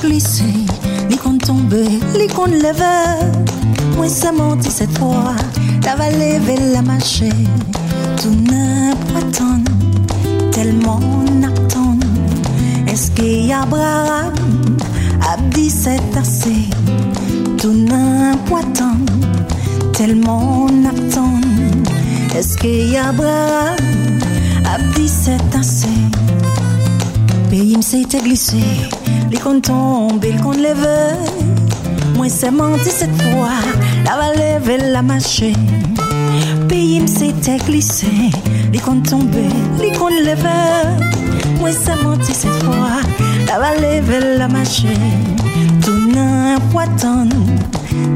Glissé, 0.00 0.44
il 1.10 1.18
qu'on 1.18 1.38
tombe, 1.38 1.74
il 2.14 2.32
qu'on 2.32 2.46
lève. 2.46 2.84
Moi, 3.96 4.08
c'est 4.08 4.32
monté 4.32 4.70
cette 4.70 4.96
fois, 4.98 5.34
la 5.84 5.96
va 5.96 6.10
lever 6.10 6.56
la 6.72 6.82
machine. 6.82 7.48
Tout 8.16 8.34
n'importe 8.50 9.42
tellement 10.52 11.00
n'attend. 11.40 11.96
Est-ce 12.86 13.10
qu'il 13.12 13.46
y 13.46 13.52
a 13.52 13.62
Abraham 13.62 14.32
a 15.22 15.36
dit 15.54 15.70
c'est 15.70 16.16
assez? 16.16 16.68
Tout 17.58 17.72
n'importe 17.72 18.82
tellement 19.92 20.66
n'attend. 20.70 21.40
Est-ce 22.36 22.56
qu'il 22.56 22.90
y 22.90 22.96
a 22.96 23.08
Abraham 23.08 23.76
a 24.64 24.78
dit 24.94 25.08
c'est 25.08 25.56
assez? 25.56 25.88
Pays 27.50 27.82
s'était 27.82 28.20
glissé, 28.20 28.58
les 29.30 29.38
comptes 29.38 29.62
tombent, 29.62 30.22
les 30.22 30.36
comptes 30.36 30.58
lèvent. 30.58 31.16
Moi, 32.14 32.28
c'est 32.28 32.50
menti 32.50 32.90
cette 32.90 33.22
fois, 33.22 33.58
la 34.04 34.16
va 34.16 34.34
lever 34.34 34.78
la 34.92 35.02
machine. 35.02 35.54
Pays 36.68 37.06
s'était 37.08 37.56
glissé, 37.58 38.06
les 38.72 38.78
comptes 38.78 39.08
tombés, 39.08 39.48
les 39.80 39.92
comptes 39.92 40.20
lèvent. 40.22 40.46
Moi, 41.58 41.70
c'est 41.72 42.02
menti 42.02 42.34
cette 42.34 42.62
fois, 42.62 43.00
la 43.46 43.58
va 43.58 43.74
lever 43.74 44.36
la 44.36 44.48
machine. 44.48 45.36
Tout 45.82 46.12
n'importe 46.14 47.06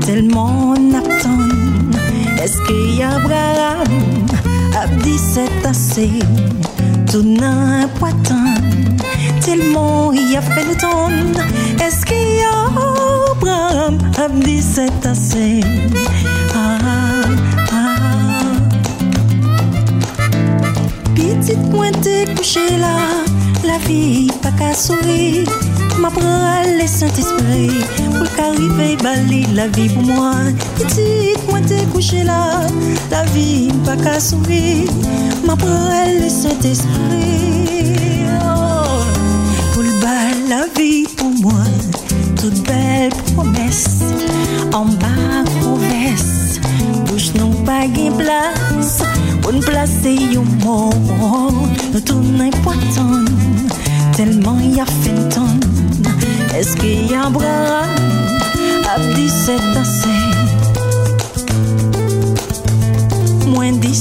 tellement 0.04 0.74
n'attend. 0.74 1.48
Est-ce 2.42 2.58
qu'il 2.66 2.98
y 2.98 3.02
a 3.02 3.10
Abraham? 3.16 3.86
A 4.78 4.86
dit 5.02 5.18
c'est 5.18 5.66
assez? 5.66 6.10
Tout 7.10 7.22
n'importe 7.22 8.32
tellement 9.44 10.12
il 10.12 10.36
a 10.36 10.42
fait 10.42 10.64
le 10.64 10.76
temps. 10.76 11.10
Est-ce 11.84 12.04
qu'il 12.06 12.16
y 12.16 12.42
a 12.42 13.32
Abraham 13.32 13.98
a 14.18 14.28
dit 14.28 14.62
c'est 14.62 15.06
assez? 15.06 15.60
Ah, 16.54 16.78
ah. 17.72 17.92
Petite 21.14 21.70
pointe 21.70 22.08
couchée 22.36 22.76
là, 22.78 22.96
la 23.64 23.78
vie 23.86 24.28
pas 24.42 24.52
qu'à 24.52 24.74
sourire. 24.74 25.48
Ma 25.98 26.10
prend 26.10 26.62
le 26.64 26.86
Saint-Esprit 26.86 27.84
pour 28.16 28.34
qu'arrive 28.34 29.02
bali 29.02 29.46
la 29.54 29.68
vie 29.68 29.88
pour 29.88 30.02
moi. 30.02 30.34
Petite 30.76 31.38
pointe 31.48 31.72
couchée 31.92 32.24
là, 32.24 32.66
la 33.10 33.24
vie 33.26 33.72
pas 33.84 33.96
qu'à 33.96 34.20
sourire. 34.20 34.90
Ma 35.44 35.56
prend 35.56 35.90
le 36.20 36.28
Saint-Esprit 36.28 37.51
en 44.72 44.86
bas 44.86 45.44
promesse. 45.60 46.60
Bouche 47.06 47.34
non 47.34 47.50
pas 47.64 47.86
gain 47.86 48.12
place 48.12 49.02
pour 49.40 49.52
nous 49.52 49.60
placer 49.60 50.18
un 50.34 50.64
mot. 50.64 50.90
Nous 51.92 52.00
tournons 52.00 52.40
important 52.40 53.24
tellement 54.16 54.58
il 54.62 54.76
y 54.76 54.80
a 54.80 54.86
fait 54.86 55.10
un 55.10 55.28
temps. 55.28 55.56
Est-ce 56.56 56.76
qu'il 56.76 57.10
y 57.10 57.14
a 57.14 57.26
Abraham 57.26 57.88
a 58.88 58.98
dit 59.14 59.28
c'est 59.28 59.78
assez? 59.78 60.08
Moins 63.48 63.72
dit 63.72 63.94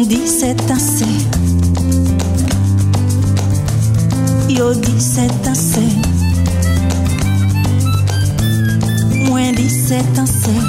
Non 0.00 0.06
dit 0.06 0.26
c'est 0.26 0.70
assez. 0.70 1.04
Yo 4.48 4.72
dit 4.72 4.98
c'est 4.98 5.46
assez. 5.46 5.92
Moins 9.26 9.52
dit 9.52 9.68
c'est 9.68 10.18
assez. 10.18 10.60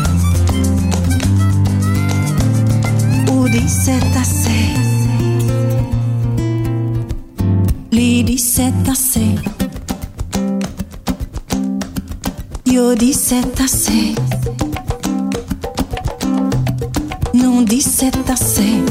Ou 3.32 3.48
dit 3.48 3.70
c'est 3.70 4.18
assez. 4.20 4.66
Les 7.90 8.24
dit 8.24 8.38
c'est 8.38 8.90
assez. 8.90 9.36
Yo 12.66 12.96
dit 12.96 13.14
c'est 13.14 13.62
assez. 13.62 14.14
Non 17.34 17.62
dit 17.62 17.82
c'est 17.82 18.30
assez. 18.30 18.91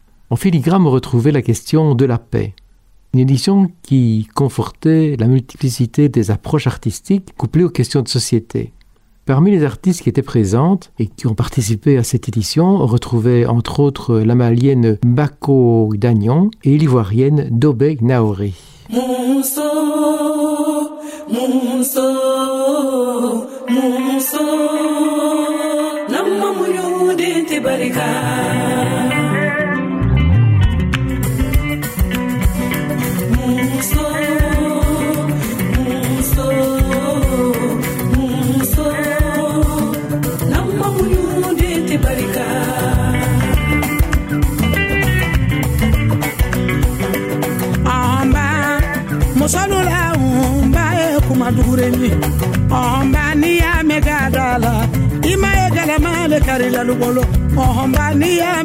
En 0.31 0.37
filigrane, 0.37 0.87
on 0.87 0.89
retrouvait 0.89 1.33
la 1.33 1.41
question 1.41 1.93
de 1.93 2.05
la 2.05 2.17
paix. 2.17 2.53
Une 3.13 3.19
édition 3.19 3.69
qui 3.83 4.29
confortait 4.33 5.17
la 5.19 5.27
multiplicité 5.27 6.07
des 6.07 6.31
approches 6.31 6.67
artistiques 6.67 7.35
couplées 7.35 7.65
aux 7.65 7.69
questions 7.69 8.01
de 8.01 8.07
société. 8.07 8.71
Parmi 9.25 9.51
les 9.51 9.65
artistes 9.65 10.01
qui 10.01 10.07
étaient 10.07 10.21
présentes 10.21 10.93
et 10.99 11.07
qui 11.07 11.27
ont 11.27 11.35
participé 11.35 11.97
à 11.97 12.03
cette 12.03 12.29
édition, 12.29 12.65
on 12.65 12.85
retrouvait 12.85 13.45
entre 13.45 13.81
autres 13.81 14.19
la 14.19 14.35
malienne 14.35 14.97
Bako 15.05 15.95
Dagnon 15.97 16.49
et 16.63 16.77
l'ivoirienne 16.77 17.49
Dobeg 17.51 18.01
Naori. 18.01 18.53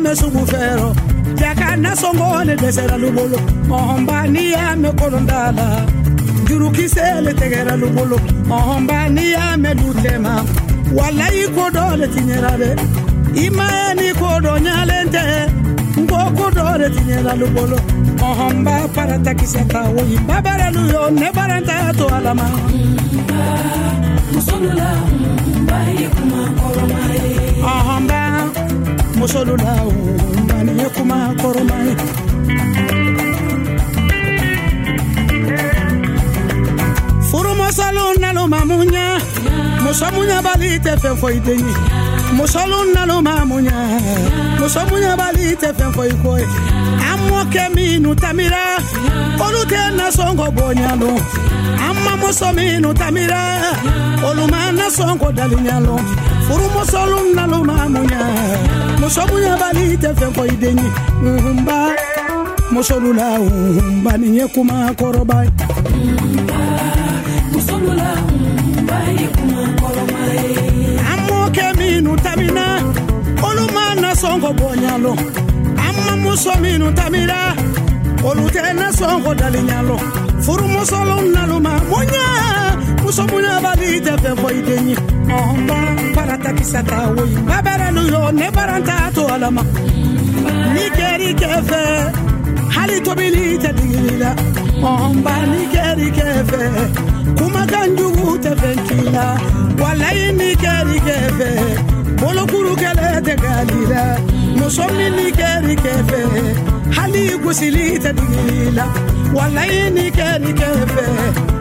yame 0.07 0.17
sungufero 0.17 0.95
jakana 1.35 2.57
desera 2.57 2.97
lubolo. 2.97 3.39
Mohombani 3.69 4.53
yame 4.53 4.93
kolondala. 4.93 5.87
Jurukisele 6.47 7.35
tegera 7.35 7.77
lubolo. 7.77 8.19
Mohombani 8.47 9.33
yame 9.33 9.75
lutema 9.75 10.45
walayi 10.95 11.49
kodole 11.49 12.07
tinyerabe. 12.09 12.77
Imayani 13.35 14.15
kodo 14.15 14.59
nyalente 14.59 15.51
ngokodole 15.99 16.91
tinyera 16.91 17.35
lubolo. 17.35 17.81
Mohomba 18.19 18.89
paratakisaka 18.95 19.81
woyi 19.95 20.19
babarelu 20.27 20.93
yo 20.93 21.11
ne 21.11 21.31
baranta 21.33 21.93
to 21.97 22.07
alama. 22.09 22.49
Musonula 24.33 25.07
musolu 29.17 29.57
la 29.57 29.73
o 29.83 29.91
mani 30.49 30.73
ye 30.81 30.89
kuma 30.97 31.17
kɔrɔma 31.41 31.77
ye 31.87 31.95
furumusolu 37.31 38.05
nalu 38.21 38.43
ma 38.53 38.61
muɲa 38.69 39.05
muso 39.85 40.07
muɲabali 40.15 40.69
tɛ 40.85 40.93
fɛn 41.03 41.17
fɔ 41.21 41.29
i 41.37 41.39
den 41.47 41.61
ye 41.69 41.75
musolu 42.37 42.79
nalo 42.95 43.17
ma 43.23 43.35
muɲa 43.51 43.77
muso 44.61 44.81
muɲabali 44.91 45.57
tɛ 45.63 45.69
fɛn 45.79 45.91
fɔ 45.97 46.03
i 46.13 46.15
ko 46.23 46.37
ye 46.37 46.47
an 47.09 47.19
mɔkɛ 47.31 47.65
minnu 47.75 48.15
tamira 48.23 48.65
olu 49.45 49.63
tɛ 49.71 49.81
nasɔngɔ 49.99 50.47
bonya 50.57 50.93
an 51.87 51.95
ma 52.05 52.13
muso 52.21 52.49
tamira 53.01 53.41
olu 54.29 54.45
ma 54.53 54.61
nasɔngɔ 54.79 55.29
daliɲa 55.37 56.36
furumusolun 56.47 57.29
nalo 57.37 57.59
ma 57.69 57.77
muɲa 57.95 58.21
muso 59.01 59.23
muɲabali 59.31 59.85
tɛ 60.03 60.11
fɛn 60.19 60.31
fɔ 60.37 60.43
i 60.53 60.57
den 60.63 60.79
ye 60.79 60.91
nhunba 61.23 61.79
musolu 62.73 63.11
la 63.19 63.29
nhunba 63.39 64.13
nin 64.21 64.35
ye 64.39 64.45
kuma 64.55 64.77
kɔrɔba 64.99 65.37
ye 65.45 65.51
an 71.11 71.19
mɔkɛ 71.29 71.67
minnu 71.79 72.13
tamina 72.25 72.65
olu 73.47 73.65
ma 73.77 73.85
nasɔngɔ 74.03 74.51
bonya 74.59 74.95
lon 75.05 75.19
an 75.85 75.93
ma 75.97 76.13
muso 76.23 76.53
minnu 76.63 76.89
tamira 76.99 77.41
olu 78.29 78.45
tɛ 78.55 78.63
nasɔngɔ 78.81 79.31
daliɲa 79.41 79.79
lon 79.89 80.03
furumusolon 80.45 81.25
nalu 81.35 81.57
ma 81.67 81.75
muɲa 81.91 82.25
muso 83.03 83.23
muɲabali 83.31 83.89
tɛ 84.07 84.13
fɛn 84.23 84.37
fɔ 84.43 84.49
i 84.59 84.63
den 84.69 84.89
ye 84.91 84.97
ɔnba 85.35 85.79
barata 86.15 86.51
kisata 86.59 86.99
woyi 87.17 87.37
ba 87.49 87.57
bɛrɛlu 87.65 88.03
yo 88.13 88.31
ne 88.31 88.47
baranta 88.57 88.97
to 89.15 89.23
ala 89.35 89.51
ma 89.57 89.63
ni 90.75 90.85
kɛri 90.97 91.31
kɛ 91.41 91.51
fɛ 91.69 91.83
hali 92.75 92.97
tobili 93.07 93.45
tɛ 93.63 93.71
digili 93.79 94.15
la 94.23 94.31
ɔnba 94.91 95.35
ni 95.51 95.63
fɛ 96.51 96.63
kumakan 97.39 97.89
jugu 97.99 98.29
tɛ 98.45 98.53
fɛn 98.61 98.79
walayi 99.81 100.27
ni 100.39 100.49
kɛ 100.63 100.75
fɛ 101.39 101.49
bolokuru 102.21 102.73
kɛlɛ 102.83 103.09
tɛ 103.27 103.35
gali 103.43 103.81
la 103.93 104.03
muso 104.59 104.85
min 104.97 105.13
ni 105.17 105.27
kɛri 105.39 105.75
kɛ 105.85 105.95
fɛ 106.09 106.21
hali 106.97 107.23
gosili 107.43 107.87
tɛ 108.05 108.11
fɛ 110.95 111.56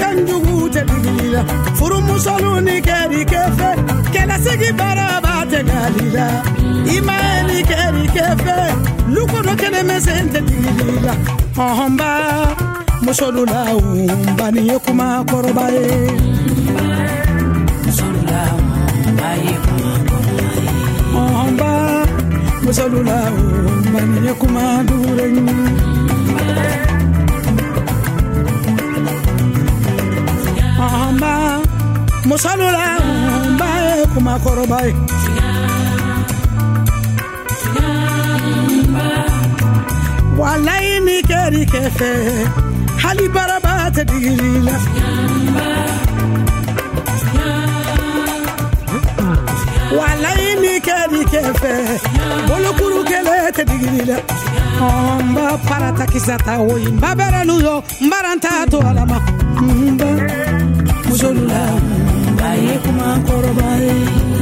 Kanjugu 0.00 0.44
jugu 0.46 0.68
tɛ 0.74 0.80
digili 0.88 1.26
la 1.34 1.42
kɛri 2.86 3.20
kefe. 3.32 3.70
Kɛlɛsigi 4.12 4.70
baara 4.78 5.06
b'a 5.24 5.34
tɛ 5.50 5.60
gali 5.68 6.06
i 6.94 7.00
ma 7.06 7.16
kɛri 7.70 8.04
kefe 8.14 8.56
lukɔnɔ 9.14 9.52
kelen 9.60 9.86
bɛ 9.88 9.96
sen 10.06 10.24
tɛ 10.32 10.40
digili 10.48 10.88
la 11.06 11.14
hɔnba 11.78 12.08
musolulawunba 13.04 14.46
nin 14.54 14.66
ye 14.70 14.76
kuma 14.84 15.06
kɔrɔba 15.30 15.64
ye 15.74 15.86
hɔnba 21.36 21.70
musolulawunba 22.64 24.00
nin 24.10 24.24
ye 24.26 24.32
kuma 24.40 24.64
dure. 24.88 25.26
ye 25.34 25.95
mba 31.16 31.60
musalula 32.28 32.84
mba 33.54 33.68
kumakoroba 34.14 34.78
ye. 34.86 34.94
walayi 40.40 40.94
ni 41.06 41.16
kɛri 41.28 41.62
kɛfɛ 41.72 42.10
hali 43.02 43.26
baraba 43.34 43.72
tɛ 43.94 44.02
digili 44.10 44.50
la. 44.66 44.76
walayi 49.98 50.50
ni 50.62 50.72
kɛri 50.86 51.20
kɛfɛ 51.32 51.72
bolokuru 52.48 53.00
kɛlɛ 53.10 53.34
tɛ 53.56 53.62
digili 53.70 54.02
la. 54.10 54.18
n 55.24 55.34
ba 55.34 55.44
parata 55.68 56.04
kisata 56.12 56.54
woyi 56.66 56.88
n 56.94 56.98
ba 57.02 57.10
bɛrɛ 57.18 57.40
n'u 57.48 57.56
yɔ 57.66 57.74
n 58.04 58.06
bara 58.12 58.30
n 58.36 58.38
t'a 58.44 58.66
to 58.70 58.78
ala 58.88 59.04
ma. 59.10 59.18
N 61.06 61.10
ba 61.10 61.12
musolu 61.12 61.42
la 61.50 61.62
a 63.72 64.35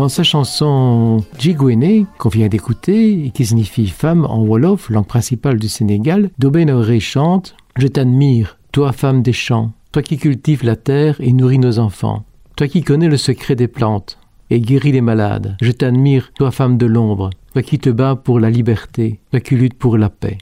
Dans 0.00 0.08
sa 0.08 0.22
chanson 0.22 1.22
Jigwene, 1.38 2.06
qu'on 2.16 2.30
vient 2.30 2.48
d'écouter, 2.48 3.26
et 3.26 3.30
qui 3.32 3.44
signifie 3.44 3.86
femme 3.86 4.24
en 4.24 4.42
Wolof, 4.42 4.88
langue 4.88 5.04
principale 5.04 5.58
du 5.58 5.68
Sénégal, 5.68 6.30
Dobenoré 6.38 7.00
chante 7.00 7.54
Je 7.76 7.86
t'admire, 7.86 8.56
toi 8.72 8.92
femme 8.92 9.20
des 9.20 9.34
champs, 9.34 9.72
toi 9.92 10.00
qui 10.00 10.16
cultives 10.16 10.64
la 10.64 10.76
terre 10.76 11.16
et 11.20 11.34
nourris 11.34 11.58
nos 11.58 11.78
enfants, 11.78 12.24
toi 12.56 12.66
qui 12.66 12.82
connais 12.82 13.08
le 13.08 13.18
secret 13.18 13.56
des 13.56 13.68
plantes 13.68 14.16
et 14.48 14.62
guéris 14.62 14.92
les 14.92 15.02
malades. 15.02 15.58
Je 15.60 15.70
t'admire, 15.70 16.32
toi 16.32 16.50
femme 16.50 16.78
de 16.78 16.86
l'ombre, 16.86 17.28
toi 17.52 17.60
qui 17.60 17.78
te 17.78 17.90
bats 17.90 18.16
pour 18.16 18.40
la 18.40 18.48
liberté, 18.48 19.20
toi 19.30 19.40
qui 19.40 19.54
luttes 19.54 19.78
pour 19.78 19.98
la 19.98 20.08
paix. 20.08 20.38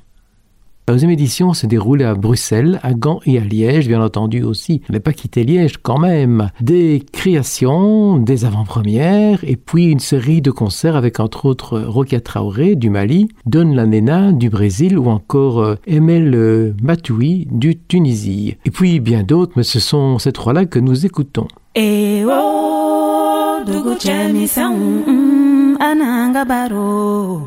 La 0.89 0.95
deuxième 0.95 1.11
édition 1.11 1.53
s'est 1.53 1.67
déroulée 1.67 2.07
à 2.07 2.15
Bruxelles, 2.15 2.81
à 2.83 2.95
Gand 2.95 3.21
et 3.27 3.37
à 3.37 3.43
Liège, 3.43 3.89
bien 3.89 4.03
entendu 4.03 4.43
aussi, 4.43 4.81
mais 4.89 5.01
pas 5.01 5.13
quitté 5.13 5.45
Liège 5.45 5.77
quand 5.83 5.99
même. 5.99 6.49
Des 6.63 7.05
créations, 7.13 8.17
des 8.17 8.47
avant-premières, 8.47 9.45
et 9.45 9.57
puis 9.57 9.91
une 9.91 9.99
série 9.99 10.41
de 10.41 10.51
concerts 10.51 10.97
avec 10.97 11.21
entre 11.21 11.45
autres 11.45 11.79
Rokia 11.79 12.23
Traoré 12.23 12.75
du 12.75 12.89
Mali, 12.89 13.29
Don 13.45 13.75
Lanena 13.75 14.33
du 14.33 14.49
Brésil 14.49 14.99
ou 14.99 15.11
encore 15.11 15.61
euh, 15.61 15.75
Emel 15.87 16.35
euh, 16.35 16.73
Matoui 16.83 17.47
du 17.51 17.79
Tunisie. 17.79 18.57
Et 18.65 18.71
puis 18.71 18.99
bien 18.99 19.25
d'autres, 19.25 19.53
mais 19.57 19.65
ce 19.65 19.81
sont 19.81 20.19
ces 20.19 20.33
trois-là 20.33 20.65
que 20.65 20.79
nous 20.79 21.05
écoutons. 21.05 21.49
E 21.77 22.25
o 22.25 23.63
dugu 23.67 23.95
cɛmisɛnw 24.01 24.75
mm, 25.07 25.77
ananga 25.83 26.47
baro 26.47 27.43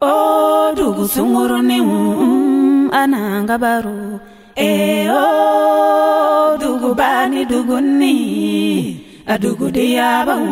o 0.00 0.74
dugu 0.74 1.06
sunguruninw 1.06 1.84
mm, 1.84 2.53
ananga 3.00 3.56
baro 3.64 4.00
e 4.70 4.72
o 5.10 6.56
dugu 6.62 6.90
bani 7.00 7.40
duguni 7.50 8.16
a 9.32 9.34
dugu 9.42 9.66
diyabaw 9.76 10.44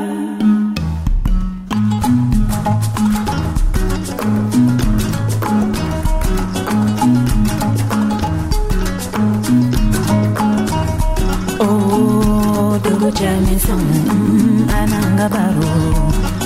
Oh, 11.64 12.78
dugu 12.84 13.08
cɛmisɛnw 13.18 13.90
mm, 14.06 14.68
ananga 14.78 15.26
baro 15.34 15.72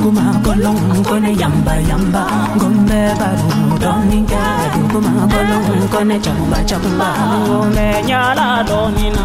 aduguma 0.00 0.32
golong 0.42 1.04
kone 1.04 1.32
yamba 1.36 1.74
yamba. 1.88 2.24
Gombe 2.58 3.00
baru 3.20 3.76
doninga 3.82 4.42
aduguma 4.64 5.28
golong 5.28 5.88
kone 5.92 6.16
chamba 6.24 6.58
chamba. 6.64 7.08
Gombe 7.46 7.86
nyala 8.08 8.64
donina 8.64 9.24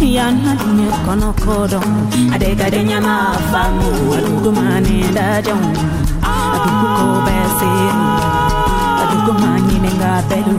yana 0.00 0.52
dunye 0.60 0.88
kono 1.06 1.32
kodon 1.40 1.88
adega 2.34 2.70
de 2.70 2.84
nyama 2.84 3.32
famu. 3.50 3.90
Aduguma 4.16 4.80
ne 4.84 5.08
dajong 5.16 5.66
adugu 6.20 6.86
ko 6.96 7.06
besiru 7.26 8.04
aduguma 9.00 9.50
nyine 9.66 9.90
nga 9.96 10.12
belu 10.28 10.58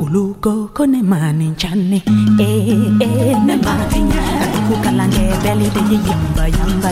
ulugo 0.00 0.70
kone 0.72 1.02
mani 1.02 1.52
chane 1.60 2.00
eh 2.40 2.88
eh 3.04 3.36
ne 3.46 3.54
matinya 3.64 4.24
kukalange 4.68 5.24
belly 5.42 5.68
de 5.74 5.82
ye 5.90 5.98
yamba 6.08 6.44
yamba 6.56 6.90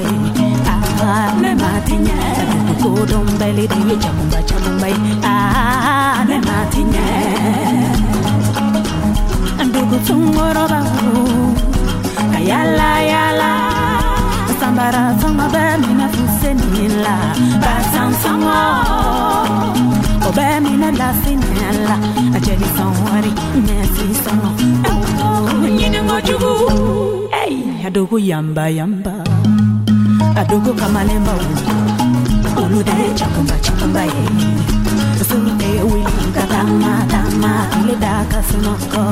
ah 1.06 1.30
ne 1.42 1.50
matinye. 1.62 2.16
kudom 2.82 3.26
belly 3.40 3.64
de 3.72 3.78
ye 3.88 3.96
chamba 4.04 4.38
chamba 4.48 4.88
ah 5.32 6.24
ne 6.28 6.38
matinye. 6.48 7.06
ndugu 9.66 9.96
tungoroba 10.06 10.80
ayala 12.36 12.90
yala. 13.12 13.50
Sambara 14.60 15.04
samba 15.20 15.46
mina 15.82 16.06
fusenila 16.14 17.16
basan 17.64 18.10
samba 18.22 18.60
obe 20.28 20.60
mina 20.60 20.90
la 21.00 21.08
sinela 21.22 21.96
ajeli 22.36 22.66
sanwari 22.76 23.32
nesi 23.66 24.06
sango 24.24 24.50
nyine 25.68 26.02
ngojugu. 26.02 26.52
Hey 27.30 27.86
adogo 27.86 28.18
yamba 28.18 28.68
yamba. 28.68 29.12
Adogo 30.36 30.72
kamalemba 30.72 31.32
ulude 32.62 32.92
chakumba 33.14 33.54
chakumba 33.64 34.02
ye. 34.02 34.24
Sunde 35.28 35.82
wili 35.90 36.24
katama 36.34 36.92
tama 37.10 37.52
ile 37.80 37.96
daka 37.96 38.42
sunoko. 38.48 39.02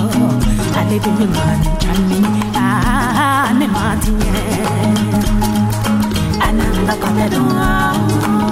Ale 0.79 0.99
bini 1.05 1.27
mani 1.35 1.69
chani. 1.83 2.21
Ah 2.57 3.53
ne 3.59 3.67
matinye 3.67 4.33
ananda 6.47 6.95
kadedonga 7.03 7.71
Oh 7.95 8.52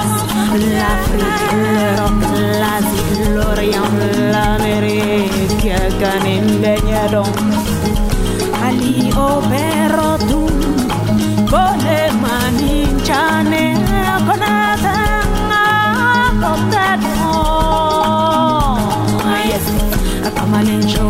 l'Afrique, 0.57 1.51
l'Europe, 1.73 2.25
l'Asie, 2.59 3.33
l'Orient, 3.33 3.91
l'Amérique, 4.31 5.73
canin 5.99 6.47
baignadon. 6.61 7.31
Ali 8.63 9.11
opero 9.15 10.17
tu, 10.27 10.41
bone 11.49 12.11
maninciane, 12.21 13.63
conata, 14.25 14.95
contadon. 16.41 17.79
Yes, 19.47 19.65
a 20.25 20.29
common 20.31 20.67
angel. 20.67 21.09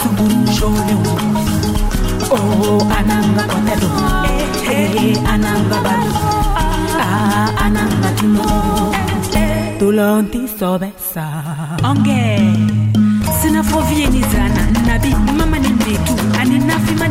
suburujoleu 0.00 1.02
oh 2.30 2.82
ananga 2.98 3.42
kwatelo 3.50 3.90
eh 4.72 5.16
ananga 5.34 5.78
ah 7.04 7.64
ananga 7.64 8.10
nabi 14.86 15.10
mama 15.38 15.56
aninafima 16.40 17.08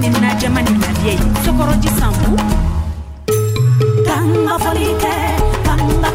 sokoroji 1.45 1.89
sambu 1.99 2.31
kanga 4.07 4.55
folike 4.63 5.13
kanga 5.65 6.09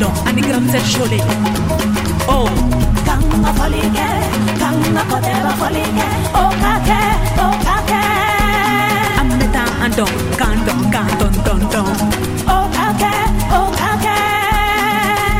Adam 0.00 0.14
and 0.28 0.38
the 0.38 0.70
said 0.70 0.86
surely. 0.86 1.18
Oh. 2.30 2.46
Kanga 3.04 3.50
folike, 3.58 4.06
kanga 4.60 5.02
kodera 5.10 5.52
folike, 5.58 6.06
oh 6.38 6.50
kake, 6.62 7.00
oh 7.42 7.54
kake. 7.66 8.02
Ameta 9.18 9.64
and 9.82 9.96
don, 9.96 10.12
kan 10.38 10.58
don, 10.66 10.80
kan 10.92 11.08
don 11.18 11.32
don 11.44 11.60
don. 11.72 11.90
Oh 12.46 12.70
kake, 12.76 13.12
oh 13.50 13.68
kake. 13.80 14.18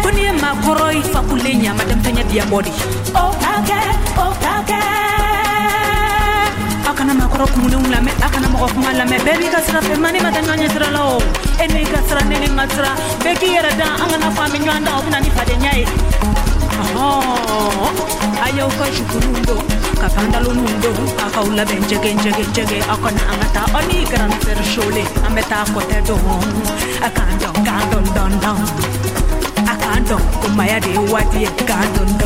Kuni 0.02 0.26
ma 0.42 0.50
koroi 0.66 1.02
fakulenya 1.12 1.72
madam 1.78 2.02
tanya 2.02 2.24
dia. 2.24 2.44
Oh 2.50 3.30
kake, 3.38 3.80
oh 4.18 4.34
kake 4.42 4.97
akana 7.09 7.24
makoro 7.24 7.46
kumune 7.46 7.76
ulame 7.76 8.11
akana 8.20 8.48
mako 8.48 8.68
kuma 8.68 8.92
lame 8.92 9.18
bebi 9.24 9.48
ka 9.48 9.61
sira 9.64 9.80
fe 9.80 9.94
mani 9.96 10.20
mata 10.20 10.40
ɲɔɲɛ 10.40 10.68
sira 10.72 10.90
la 10.92 11.00
o 11.16 11.18
e 11.62 11.66
ne 11.72 11.80
ka 11.84 12.00
sira 12.06 12.20
ne 12.28 12.36
ni 12.38 12.48
ŋa 12.52 12.64
sira 12.68 12.90
bɛɛ 13.24 13.34
k'i 13.40 13.48
yɛrɛ 13.56 13.72
dan 13.78 13.90
an 14.02 14.09
kana 14.11 14.28
fɔ 14.36 14.40
an 14.44 14.50
bɛ 14.52 14.59
ɲɔgɔn 14.61 14.84
dan 14.84 14.94
o 14.98 15.00
bɛna 15.04 15.18
ni 15.24 15.30
fadenya 15.36 15.72
ye 15.78 15.84
a 18.44 18.48
y'aw 18.56 18.68
ka 18.78 18.86
jukuruw 18.94 19.40
don 19.48 19.62
ka 20.00 20.09
pantaloniw 20.14 20.76
don 20.84 21.00
a 21.24 21.26
k'aw 21.32 21.48
labɛn 21.56 21.82
jɛgɛ 21.88 22.11
jɛgɛ 22.22 22.44
jɛgɛ 22.56 22.78
aw 22.92 22.96
kana 23.00 23.22
an 23.32 23.40
ka 23.40 23.48
taa 23.56 23.66
aw 23.78 23.82
ni 23.88 24.04
grand 24.11 24.34
sœur 24.44 24.61
Shole 24.72 25.02
an 25.24 25.32
bɛ 25.34 25.42
taa 25.48 25.64
kɔtɛ 25.72 25.98
don 26.09 26.20
a 27.06 27.09
k'an 27.16 27.32
dɔn 27.40 27.56
k'an 27.66 27.84
dɔn 27.90 28.04
dɔn 28.16 28.32
dɔn 28.44 28.61
a 29.72 29.74
k'an 29.80 30.00
dɔn 30.04 30.22
ko 30.42 30.48
maya 30.56 30.78
de 30.80 30.90
ye 30.92 31.00
waati 31.12 31.38
ye 31.44 31.50
k'an 31.68 31.88
dɔn 31.96 32.18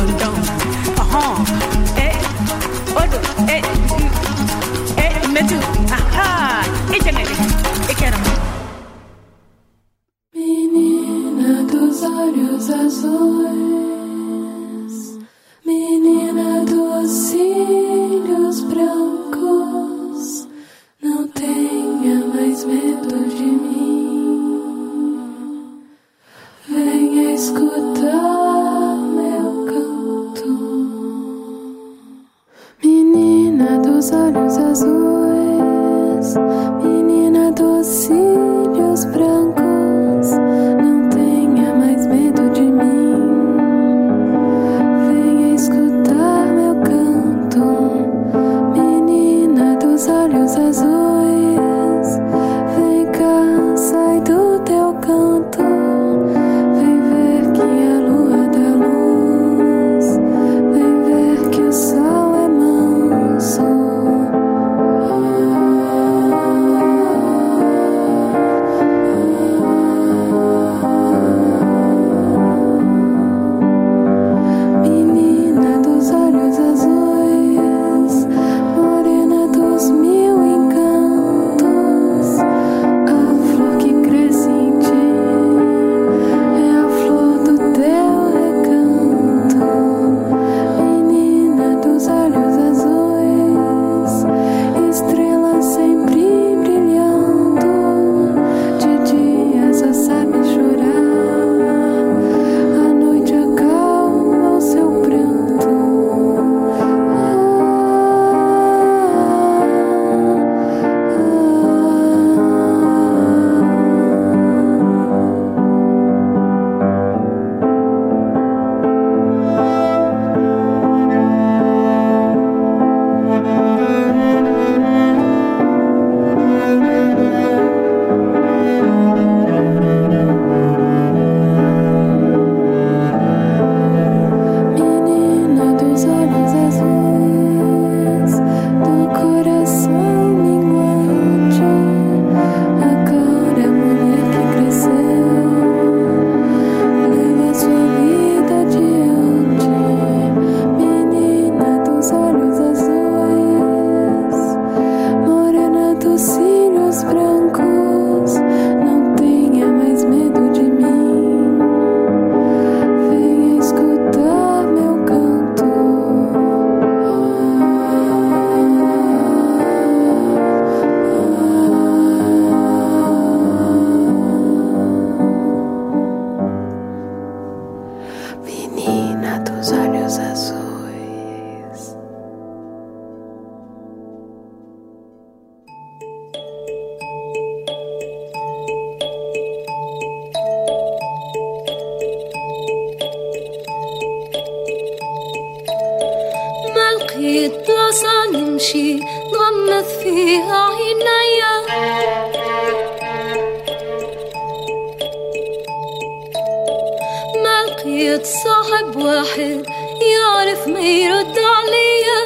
لقيت 208.13 208.25
صاحب 208.25 208.95
واحد 208.95 209.65
يعرف 210.01 210.67
ما 210.67 210.79
يرد 210.79 211.37
عليا 211.39 212.19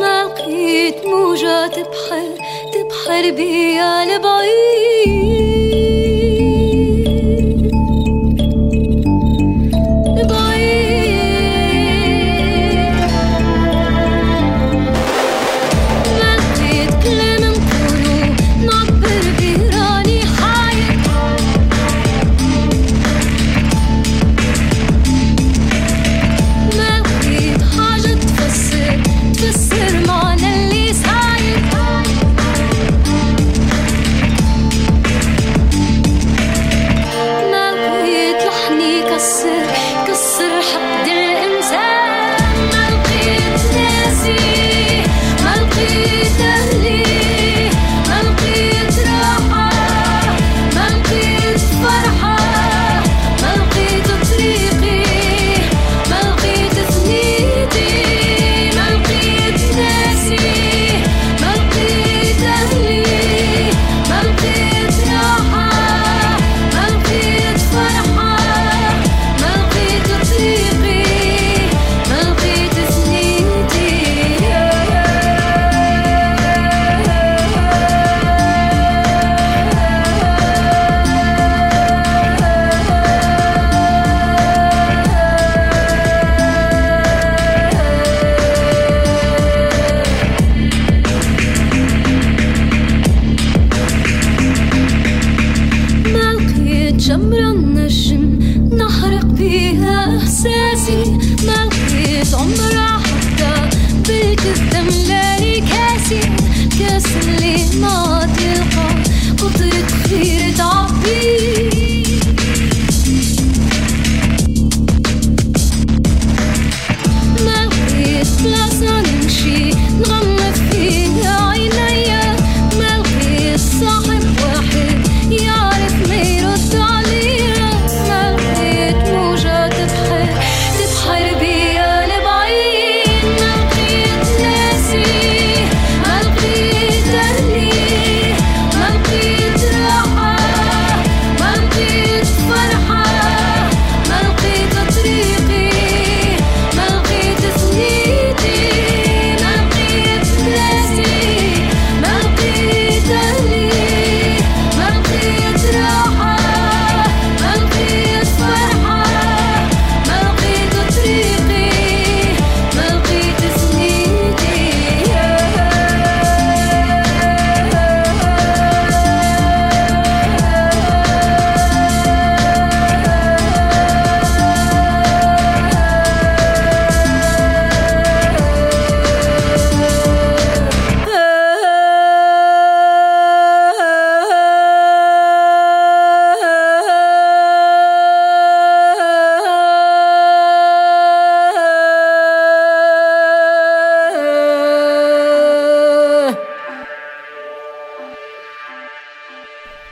ما 0.00 0.24
لقيت 0.24 1.06
موجات 1.06 1.78
بحر 1.78 2.28
تبحر 2.72 3.30
بيا 3.30 4.04
لبعيد 4.04 4.87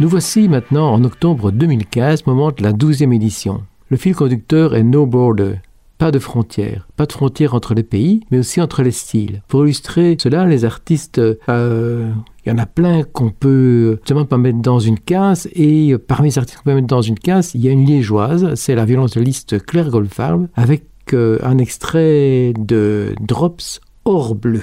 Nous 0.07 0.11
voici 0.11 0.49
maintenant 0.49 0.93
en 0.93 1.03
octobre 1.03 1.51
2015, 1.51 2.27
moment 2.27 2.53
de 2.53 2.63
la 2.63 2.73
12e 2.73 3.13
édition. 3.13 3.65
Le 3.89 3.97
fil 3.97 4.15
conducteur 4.15 4.77
est 4.77 4.85
No 4.85 5.05
Border. 5.05 5.57
Pas 5.99 6.13
de 6.13 6.21
frontières. 6.21 6.87
Pas 6.95 7.07
de 7.07 7.13
frontières 7.13 7.55
entre 7.55 7.75
les 7.75 7.83
pays, 7.83 8.21
mais 8.31 8.39
aussi 8.39 8.61
entre 8.61 8.85
les 8.85 8.93
styles. 8.93 9.43
Pour 9.49 9.65
illustrer 9.65 10.17
cela, 10.17 10.47
les 10.47 10.65
artistes, 10.65 11.19
euh, 11.19 12.13
il 12.45 12.49
y 12.49 12.53
en 12.53 12.59
a 12.59 12.67
plein 12.67 13.03
qu'on 13.03 13.31
peut 13.31 13.97
justement 13.97 14.25
pas 14.27 14.39
mettre 14.39 14.61
dans 14.61 14.79
une 14.79 15.01
case. 15.01 15.49
Et 15.57 15.91
euh, 15.91 15.99
parmi 15.99 16.29
les 16.29 16.39
artistes 16.39 16.59
qu'on 16.59 16.71
peut 16.71 16.77
mettre 16.77 16.87
dans 16.87 17.03
une 17.03 17.19
case, 17.19 17.57
il 17.57 17.63
y 17.63 17.69
a 17.69 17.73
une 17.73 17.85
liégeoise, 17.85 18.55
c'est 18.55 18.77
la 18.77 18.85
violoncelliste 18.85 19.61
Claire 19.67 19.91
Goldfarb, 19.91 20.47
avec 20.55 20.85
euh, 21.15 21.41
un 21.43 21.59
extrait 21.59 22.55
de 22.57 23.17
Drops 23.21 23.81
Or 24.05 24.37
Bleu. 24.37 24.63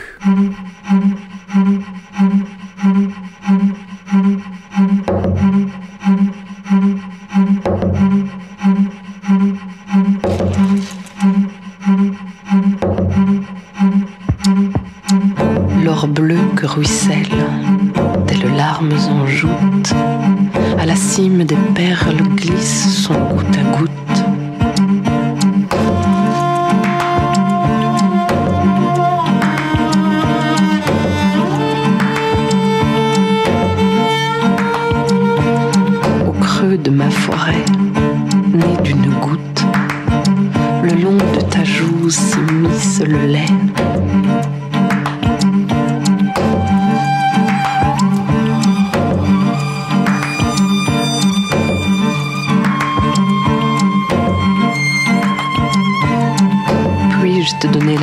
L'or 15.83 16.07
bleu 16.07 16.37
que 16.55 16.67
ruisselle, 16.67 17.25
telles 18.27 18.55
larmes 18.55 18.91
en 19.09 19.25
joute, 19.25 19.49
à 20.77 20.85
la 20.85 20.95
cime 20.95 21.43
des 21.45 21.57
perles 21.73 22.21
glisse 22.35 23.03
son 23.03 23.13
goutte 23.13 23.57
à 23.57 23.77
goutte. 23.77 24.22
De 36.77 36.89
ma 36.89 37.09
forêt, 37.09 37.65
née 38.53 38.77
d'une 38.83 39.13
goutte, 39.19 39.63
le 40.83 41.01
long 41.01 41.17
de 41.35 41.41
ta 41.41 41.63
joue 41.63 42.09
s'immisce 42.09 43.01
le 43.05 43.25
lait. 43.25 43.45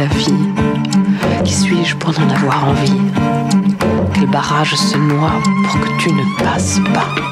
la 0.00 0.06
vie? 0.06 0.34
Qui 1.44 1.54
suis-je 1.54 1.96
pour 1.96 2.12
n'en 2.12 2.28
avoir 2.30 2.68
envie? 2.68 3.00
Quel 4.14 4.26
barrage 4.26 4.74
se 4.74 4.96
noie 4.96 5.32
pour 5.64 5.80
que 5.80 5.88
tu 5.98 6.12
ne 6.12 6.24
passes 6.42 6.80
pas? 6.94 7.29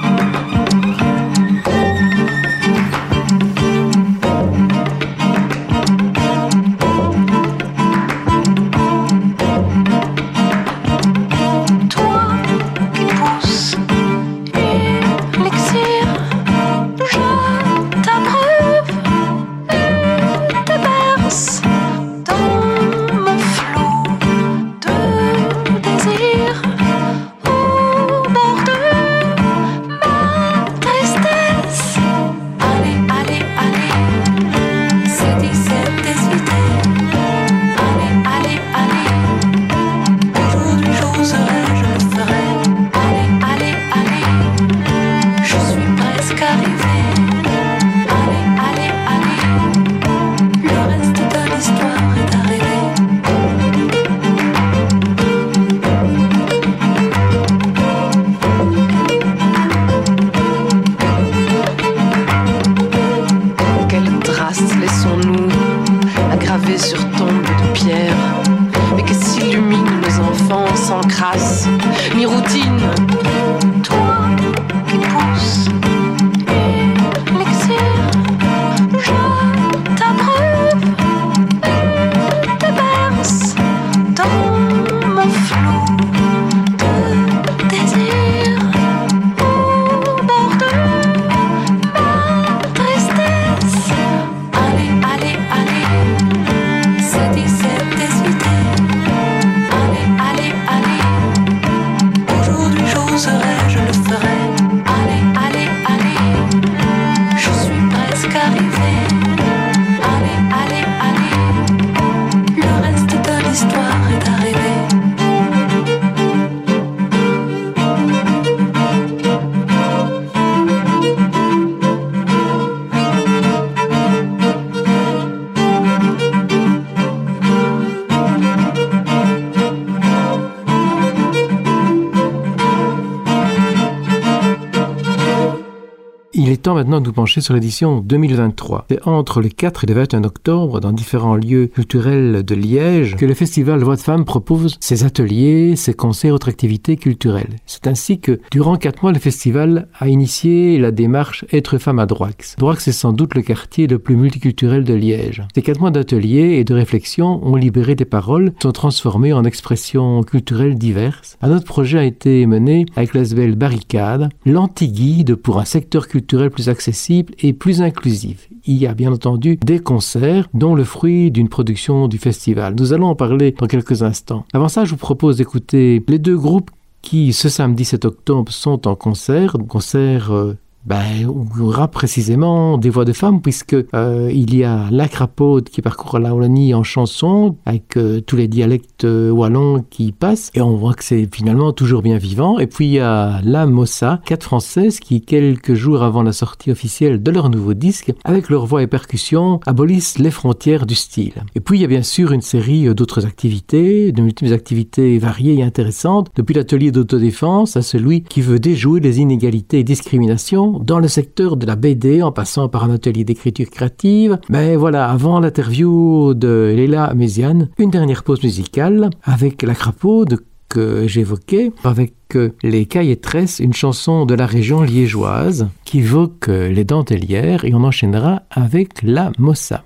Maintenant 136.74 137.00
de 137.00 137.06
nous 137.06 137.12
pencher 137.12 137.40
sur 137.40 137.54
l'édition 137.54 138.00
2023. 138.00 138.86
C'est 138.90 139.06
entre 139.06 139.40
le 139.40 139.48
4 139.48 139.84
et 139.84 139.86
le 139.86 139.94
21 139.94 140.24
octobre, 140.24 140.80
dans 140.80 140.92
différents 140.92 141.36
lieux 141.36 141.66
culturels 141.66 142.42
de 142.42 142.54
Liège, 142.54 143.16
que 143.16 143.26
le 143.26 143.34
festival 143.34 143.82
Voix 143.82 143.96
de 143.96 144.00
Femmes 144.00 144.24
propose 144.24 144.76
ses 144.80 145.04
ateliers, 145.04 145.76
ses 145.76 145.94
concerts, 145.94 146.34
autres 146.34 146.48
activités 146.48 146.96
culturelles. 146.96 147.56
C'est 147.66 147.86
ainsi 147.86 148.20
que, 148.20 148.40
durant 148.50 148.76
quatre 148.76 149.02
mois, 149.02 149.12
le 149.12 149.18
festival 149.18 149.88
a 149.98 150.08
initié 150.08 150.78
la 150.78 150.90
démarche 150.90 151.44
Être 151.52 151.78
femme 151.78 151.98
à 151.98 152.06
Droix. 152.06 152.28
Droix 152.58 152.74
est 152.74 152.92
sans 152.92 153.12
doute 153.12 153.34
le 153.34 153.42
quartier 153.42 153.86
le 153.86 153.98
plus 153.98 154.16
multiculturel 154.16 154.84
de 154.84 154.94
Liège. 154.94 155.42
Ces 155.54 155.62
quatre 155.62 155.80
mois 155.80 155.90
d'ateliers 155.90 156.58
et 156.58 156.64
de 156.64 156.74
réflexion 156.74 157.40
ont 157.46 157.56
libéré 157.56 157.94
des 157.94 158.04
paroles, 158.04 158.52
sont 158.62 158.72
transformées 158.72 159.32
en 159.32 159.44
expressions 159.44 160.22
culturelles 160.22 160.76
diverses. 160.76 161.36
Un 161.40 161.54
autre 161.54 161.64
projet 161.64 161.98
a 161.98 162.04
été 162.04 162.44
mené 162.46 162.86
avec 162.96 163.14
l'ASBL 163.14 163.54
Barricade, 163.54 164.28
l'anti-guide 164.44 165.36
pour 165.36 165.58
un 165.58 165.64
secteur 165.64 166.08
culturel 166.08 166.50
plus 166.58 166.68
accessible 166.68 167.34
et 167.38 167.52
plus 167.52 167.82
inclusif. 167.82 168.48
Il 168.66 168.78
y 168.78 168.88
a 168.88 168.92
bien 168.92 169.12
entendu 169.12 169.56
des 169.64 169.78
concerts, 169.78 170.48
dont 170.54 170.74
le 170.74 170.82
fruit 170.82 171.30
d'une 171.30 171.48
production 171.48 172.08
du 172.08 172.18
festival. 172.18 172.74
Nous 172.76 172.92
allons 172.92 173.06
en 173.06 173.14
parler 173.14 173.54
dans 173.56 173.68
quelques 173.68 174.02
instants. 174.02 174.44
Avant 174.52 174.68
ça, 174.68 174.84
je 174.84 174.90
vous 174.90 174.96
propose 174.96 175.36
d'écouter 175.36 176.02
les 176.08 176.18
deux 176.18 176.36
groupes 176.36 176.72
qui, 177.00 177.32
ce 177.32 177.48
samedi 177.48 177.84
7 177.84 178.06
octobre, 178.06 178.50
sont 178.50 178.88
en 178.88 178.96
concert. 178.96 179.56
Concert 179.68 180.32
euh, 180.32 180.56
ben, 180.88 181.28
on 181.28 181.60
aura 181.60 181.88
précisément 181.88 182.78
des 182.78 182.88
voix 182.88 183.04
de 183.04 183.12
femmes 183.12 183.42
puisque 183.42 183.76
euh, 183.94 184.30
il 184.32 184.56
y 184.56 184.64
a 184.64 184.88
la 184.90 185.06
crapaude 185.06 185.68
qui 185.68 185.82
parcourt 185.82 186.18
la 186.18 186.34
Wallonie 186.34 186.72
en 186.72 186.82
chanson 186.82 187.56
avec 187.66 187.98
euh, 187.98 188.20
tous 188.20 188.36
les 188.36 188.48
dialectes 188.48 189.04
euh, 189.04 189.30
wallons 189.30 189.84
qui 189.90 190.12
passent 190.12 190.50
et 190.54 190.62
on 190.62 190.76
voit 190.76 190.94
que 190.94 191.04
c'est 191.04 191.28
finalement 191.30 191.72
toujours 191.72 192.00
bien 192.00 192.16
vivant 192.16 192.58
et 192.58 192.66
puis 192.66 192.86
il 192.86 192.92
y 192.92 193.00
a 193.00 193.42
la 193.44 193.66
Mossa, 193.66 194.22
quatre 194.24 194.44
françaises 194.44 194.98
qui 194.98 195.20
quelques 195.20 195.74
jours 195.74 196.02
avant 196.02 196.22
la 196.22 196.32
sortie 196.32 196.70
officielle 196.70 197.22
de 197.22 197.30
leur 197.30 197.50
nouveau 197.50 197.74
disque 197.74 198.14
avec 198.24 198.48
leur 198.48 198.64
voix 198.64 198.82
et 198.82 198.86
percussions 198.86 199.60
abolissent 199.66 200.18
les 200.18 200.30
frontières 200.30 200.86
du 200.86 200.94
style. 200.94 201.44
Et 201.54 201.60
puis 201.60 201.78
il 201.78 201.82
y 201.82 201.84
a 201.84 201.88
bien 201.88 202.02
sûr 202.02 202.32
une 202.32 202.40
série 202.40 202.94
d'autres 202.94 203.26
activités, 203.26 204.10
de 204.10 204.22
multiples 204.22 204.54
activités 204.54 205.18
variées 205.18 205.56
et 205.56 205.62
intéressantes 205.62 206.30
depuis 206.34 206.54
l'atelier 206.54 206.92
d'autodéfense 206.92 207.76
à 207.76 207.82
celui 207.82 208.22
qui 208.22 208.40
veut 208.40 208.58
déjouer 208.58 209.00
les 209.00 209.20
inégalités 209.20 209.80
et 209.80 209.84
discriminations 209.84 210.77
dans 210.78 210.98
le 210.98 211.08
secteur 211.08 211.56
de 211.56 211.66
la 211.66 211.76
BD 211.76 212.22
en 212.22 212.32
passant 212.32 212.68
par 212.68 212.84
un 212.84 212.90
atelier 212.94 213.24
d'écriture 213.24 213.70
créative. 213.70 214.38
Mais 214.48 214.76
voilà, 214.76 215.08
avant 215.08 215.40
l'interview 215.40 216.34
de 216.34 216.72
Léla 216.76 217.12
Méziane, 217.14 217.68
une 217.78 217.90
dernière 217.90 218.22
pause 218.22 218.42
musicale 218.42 219.10
avec 219.22 219.62
la 219.62 219.74
crapaude 219.74 220.40
que 220.68 221.06
j'évoquais, 221.06 221.72
avec 221.82 222.14
les 222.62 222.86
cailletresses, 222.86 223.58
une 223.58 223.72
chanson 223.72 224.26
de 224.26 224.34
la 224.34 224.46
région 224.46 224.82
liégeoise 224.82 225.68
qui 225.84 226.00
évoque 226.00 226.48
les 226.48 226.84
dentelières 226.84 227.64
et 227.64 227.74
on 227.74 227.84
enchaînera 227.84 228.42
avec 228.50 229.02
la 229.02 229.32
mossa. 229.38 229.84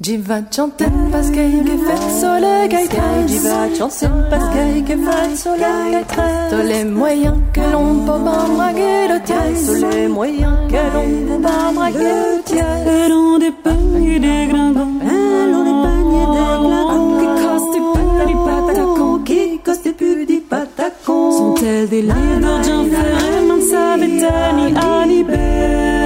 Jiva 0.00 0.42
chanten 0.54 1.10
parce 1.10 1.28
qu'il 1.30 1.40
est 1.40 1.76
fait 1.76 2.20
soleil 2.20 2.68
gaïtren 2.68 3.26
Jiva 3.26 3.66
chanten 3.76 4.26
parce 4.30 4.44
qu'il 4.50 4.84
est 4.84 4.96
fait 4.96 5.36
soleil 5.36 5.90
gaïtren 5.90 6.50
Tous 6.50 6.68
les 6.68 6.84
moyens 6.84 7.34
que 7.52 7.60
l'on 7.60 8.06
peut 8.06 8.22
m'embraguer 8.22 9.08
le 9.08 9.20
tien. 9.24 9.42
Tous 9.66 9.74
les 9.74 10.06
moyens 10.06 10.56
que 10.68 10.76
l'on 10.94 11.26
peut 11.26 11.42
m'embraguer 11.42 11.98
le 11.98 12.42
tien. 12.44 12.64
Elle 12.86 13.12
ont 13.12 13.38
des 13.38 13.50
paniers 13.50 14.20
des 14.20 14.46
gringons 14.46 15.00
Elle 15.02 15.54
ont 15.56 15.64
des 15.64 15.78
paniers 15.82 16.26
des 16.36 16.46
glingons 16.62 17.18
Qui 17.18 17.26
cassent 17.42 17.72
des 17.74 17.84
petits 18.22 18.38
patacons. 18.46 19.18
Qui 19.24 19.60
cassent 19.64 19.82
des 19.82 19.92
petits 19.92 20.40
patacons. 20.48 21.32
Sont-elles 21.32 21.88
des 21.88 22.02
lits 22.02 22.40
d'argent 22.40 22.84
ferré 22.84 23.46
Man 23.48 23.60
savait 23.62 24.76
alibé 24.76 25.97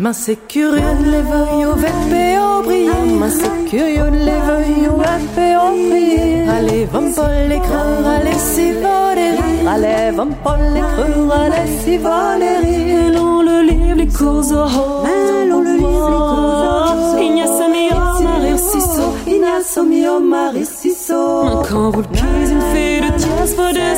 Ma 0.00 0.12
c'est 0.12 0.34
curieux 0.48 0.80
de 1.04 1.04
les 1.08 1.22
veuilles 1.22 1.66
au 1.66 1.76
VP 1.76 2.36
au 2.40 2.62
briller. 2.64 3.16
Ma 3.16 3.30
c'est 3.30 3.64
curieux 3.70 4.10
de 4.10 4.16
les 4.16 4.40
veuilles 4.48 4.88
au 4.88 4.96
VP 4.96 5.56
au 5.56 5.70
briller. 5.88 6.48
Allez, 6.48 6.84
va 6.86 6.98
pas 7.14 7.30
les 7.48 7.58
creux, 7.60 8.04
allez, 8.04 8.38
si 8.38 8.72
va 8.72 9.14
les 9.14 9.30
rire 9.30 9.70
Allez, 9.70 10.10
va 10.16 10.26
pas 10.42 10.58
les 10.74 10.80
creux, 10.80 11.30
allez, 11.30 11.70
si 11.84 11.96
va 11.98 12.36
les 12.38 12.56
rire 12.56 12.98
Elle 13.06 13.18
ont 13.18 13.42
le 13.42 13.62
livre, 13.62 13.96
les 13.96 14.08
cours 14.08 14.50
au 14.50 14.66
haut 14.66 15.04
le 15.04 15.62
livre, 15.62 15.62
les 15.62 15.78
cours 15.78 16.34
au 16.42 17.14
haut 17.14 17.22
Ignace, 17.22 17.62
Mia, 17.70 18.20
Marie 18.20 18.50
Narciso, 18.50 19.06
Ignacio 19.28 19.82
mio 19.84 20.18
mariciso. 20.18 21.62
Quand 21.68 21.90
vous 21.90 22.02
le 22.02 22.06
une 22.50 22.64
fille 22.72 23.00
de 23.00 23.10
tiers, 23.16 23.46
faut 23.56 23.72
des 23.72 23.94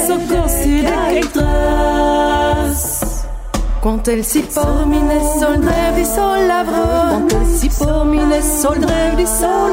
elle 4.09 4.25
si 4.25 4.41
pormine 4.41 5.21
sol 5.39 5.61
drevi 5.61 6.05
sol 6.05 6.47
lavreux 6.49 7.09
Quand 7.11 7.37
elle 7.37 7.47
si 7.47 7.71
sol 7.71 8.79
drevi 8.81 9.27
sol 9.27 9.73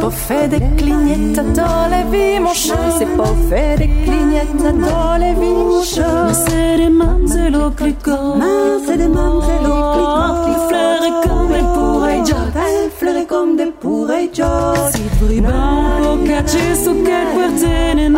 pas 0.00 0.10
fait 0.10 0.48
des 0.48 0.60
clignettes 0.76 1.52
dans 1.54 1.88
les 1.90 2.04
vies 2.10 2.40
mon 2.40 2.52
chat. 2.52 2.74
C'est 2.98 3.16
pas 3.16 3.34
fait 3.48 3.76
des 3.78 3.88
clignettes 4.04 4.62
dans 4.62 5.16
les 5.18 5.34
vies 5.34 5.64
mon 5.70 5.82
chat. 5.82 6.26
Mais 6.26 6.34
c'est 6.34 6.76
des 6.76 6.88
mamzello 6.88 7.70
cliquants. 7.70 8.36
Mais 8.36 8.86
c'est 8.86 8.96
des 8.96 9.08
mamzello 9.08 9.76
cliquants 9.94 10.36
Qui 10.44 10.54
fleuraient 10.68 11.18
comme 11.26 11.52
des 11.52 11.66
pourrailles 11.74 12.22
Elle 12.56 12.90
fleurait 12.90 13.26
comme 13.26 13.56
des 13.56 13.72
pourrailles 13.80 14.30
Si 14.92 15.02
bribant 15.20 16.02
pour 16.02 16.24
cacher 16.26 16.74
sous 16.74 16.96
quel 17.04 17.26
puertene 17.34 18.10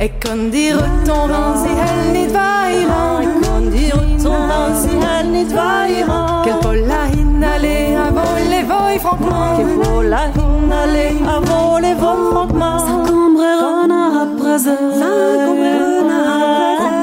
non 0.00 0.08
Paris 0.08 0.08
E 0.08 0.10
quando 0.18 0.56
retomban 0.56 1.56
si 1.62 1.68
elle 1.68 2.12
nit 2.12 2.30
vairan 2.32 3.22
E 3.22 3.26
quando 3.44 3.70
retomban 3.70 4.74
si 4.80 4.88
elle 4.88 5.30
nit 5.30 5.52
vairan 5.52 6.42
Che 6.42 6.52
faut 6.62 6.72
la 6.72 7.06
inhaler 7.12 7.96
avant 7.96 8.34
les 8.48 8.62
voix 8.62 8.98
franquement 8.98 9.56
Che 9.56 9.64
faut 9.74 10.02
la 10.02 10.28
inhaler 10.28 11.16
avant 11.28 11.78
les 11.78 11.94
voix 11.94 12.16
franquement 12.30 12.78
S'encombrerona 12.78 14.00
a 14.20 14.22
a 14.22 14.64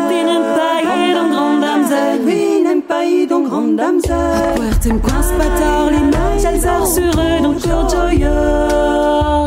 Vinem 0.09 0.43
paï 0.57 0.83
d'un 1.13 1.29
grand 1.29 1.57
damsel 1.59 2.19
Vinem 2.25 2.81
grand 3.47 3.75
damsel 3.75 4.55
Puertem 4.55 4.99
quas 5.01 5.29
l'image 5.91 6.45
cœur 7.61 7.89
joyeux 7.89 9.46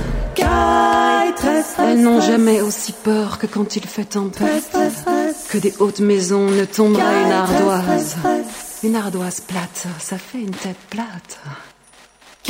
elles 1.79 2.01
n'ont 2.01 2.21
jamais 2.21 2.61
aussi 2.61 2.93
peur 2.93 3.37
que 3.37 3.47
quand 3.47 3.75
il 3.75 3.85
fait 3.85 4.05
tempête, 4.05 4.77
que 5.49 5.57
des 5.57 5.73
hautes 5.79 5.99
maisons 5.99 6.49
ne 6.49 6.65
tomberaient 6.65 7.23
une 7.25 7.31
ardoise. 7.31 8.15
Une 8.83 8.95
ardoise 8.95 9.41
plate, 9.41 9.87
ça 9.99 10.17
fait 10.17 10.39
une 10.39 10.51
tête 10.51 10.77
plate. 10.89 11.39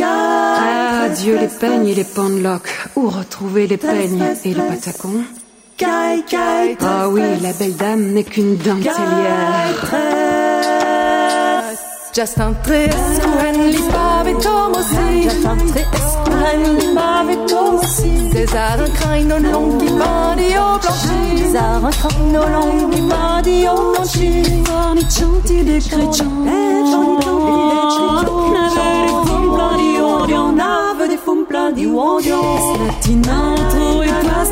Ah, 0.02 1.10
Dieu 1.10 1.38
les 1.38 1.48
peignes 1.48 1.88
et 1.88 1.95
les 1.95 2.03
penloques. 2.03 2.72
Où 2.95 3.10
retrouver 3.10 3.68
les 3.68 3.78
peignes 3.78 4.23
et 4.44 4.53
les 4.53 4.61
patacons 4.61 5.23
Ah 5.84 7.10
oui, 7.10 7.22
la 7.41 7.53
belle 7.53 7.76
dame 7.76 8.11
n'est 8.14 8.23
qu'une 8.23 8.56
dentelière. 8.57 10.40
Just 12.13 12.39
un 12.39 12.53
tresco 12.61 13.29
en 13.39 13.71
li 13.71 13.81
bave 13.89 14.33
tomosi 14.43 15.23
Just 15.23 15.45
un 15.45 15.57
tresco 15.71 16.31
en 16.49 16.63
li 16.77 16.93
bave 16.93 17.35
tomosi 17.47 18.11
César 18.33 18.81
un 18.81 18.91
craino 18.97 19.38
long 19.39 19.77
qui 19.79 19.88
bandi 19.88 20.47
au 20.57 20.77
plancher 20.77 21.38
César 21.38 21.85
un 21.85 21.89
craino 21.89 22.43
long 22.49 22.89
qui 22.89 23.01
bandi 23.01 23.65
au 23.69 23.93
plancher 23.93 24.43
Forni 24.65 25.01
chanti 25.09 25.63
de 25.63 25.79
chrétiens 25.79 26.27
Nave 26.51 26.67
des 29.07 29.17
fum 29.25 29.45
plein 29.55 29.71
di 29.77 30.01
ondion 30.01 30.51
Nave 30.51 31.07
des 31.07 31.17
fum 31.17 31.45
plein 31.45 31.71
di 31.71 31.85
ondion 31.88 32.43
Latina 32.88 33.55
trop 33.69 34.03
et 34.03 34.11
parce 34.27 34.51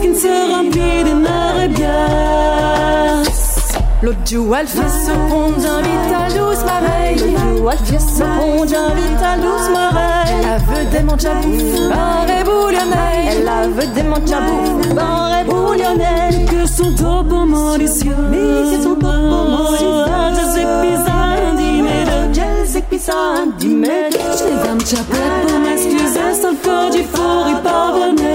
L'autre 4.02 4.20
jour, 4.26 4.56
elle 4.56 4.68
fait 4.68 4.80
ce 4.80 5.12
pont, 5.30 5.52
j'invite 5.60 6.14
à 6.16 6.30
douce 6.30 6.64
mareille. 6.64 7.18
L'autre 7.20 7.58
jour, 7.58 7.72
elle 7.72 7.78
fait 7.80 8.00
ce 8.00 8.24
pont, 8.24 8.66
j'invite 8.66 9.22
à 9.22 9.38
douce 9.38 9.70
mareille. 9.74 10.36
Elle 10.42 10.62
veut 10.62 10.86
des 10.90 11.04
manchabouf, 11.04 11.90
barre 11.90 12.26
et 12.30 12.44
bouillonnelle. 12.46 13.50
Elle 13.62 13.72
veut 13.72 13.94
des 13.94 14.04
manchabouf, 14.04 14.96
barre 14.96 15.42
et 15.42 15.44
bouillonnelle. 15.44 16.46
Que 16.46 16.66
son 16.66 16.94
topo 16.96 17.46
malicieux. 17.46 18.16
Mais 18.32 18.78
que 18.78 18.84
son 18.84 18.96
topo 18.96 19.08
malicieux. 19.08 20.06
Je 20.32 20.46
sais 20.54 20.68
bizarre, 20.82 21.56
dis-moi 21.58 21.92
Je 22.32 22.72
sais 22.72 22.84
bizarre, 22.90 23.48
dis-moi 23.58 24.10
Je 24.12 24.44
les 24.46 24.64
dame 24.64 24.80
chapette 24.80 25.48
pour 25.48 25.60
m'excuser, 25.60 26.34
sans 26.42 26.52
le 26.52 26.58
corps 26.64 26.90
du 26.90 27.04
fort 27.04 27.48
y 27.50 27.62
parvenir. 27.62 28.26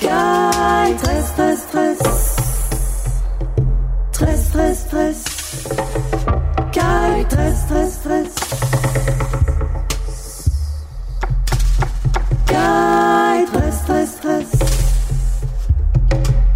Caille, 0.00 0.94
stress, 0.98 1.26
stress, 1.28 1.58
stress. 1.68 2.25
Stress, 4.56 4.86
stress. 4.86 5.20
Caille, 6.72 7.26
stress, 7.28 7.58
stress, 7.66 7.92
stress. 8.00 8.34
Caille, 12.46 13.46
stress, 13.46 13.76
stress, 13.82 14.10
stress. 14.16 14.50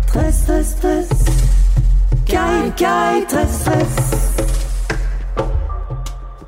Stress, 0.09 0.43
stress, 0.43 0.68
stress. 0.77 1.10
Caille, 2.24 2.72
caille, 2.72 3.28
stress, 3.28 3.60
stress. 3.60 3.94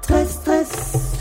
Stress, 0.01 0.31
stress. 0.41 1.12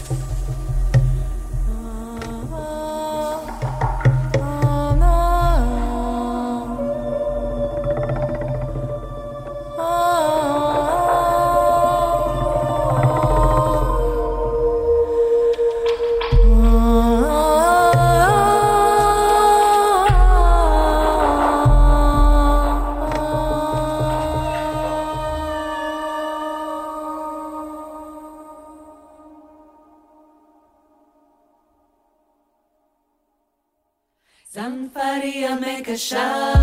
San 34.61 34.91
Faria 34.93 35.57
make 35.59 35.87
a 35.87 35.97
shah 35.97 36.53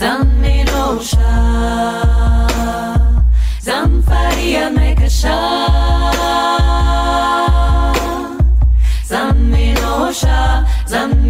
Zan 0.00 0.26
Minosha 0.42 1.34
Zan 3.66 4.02
make 4.74 4.98
a 4.98 5.08
shah 5.08 5.68
Zan 9.10 9.36
Minosha 9.52 10.66
Zan 10.88 11.22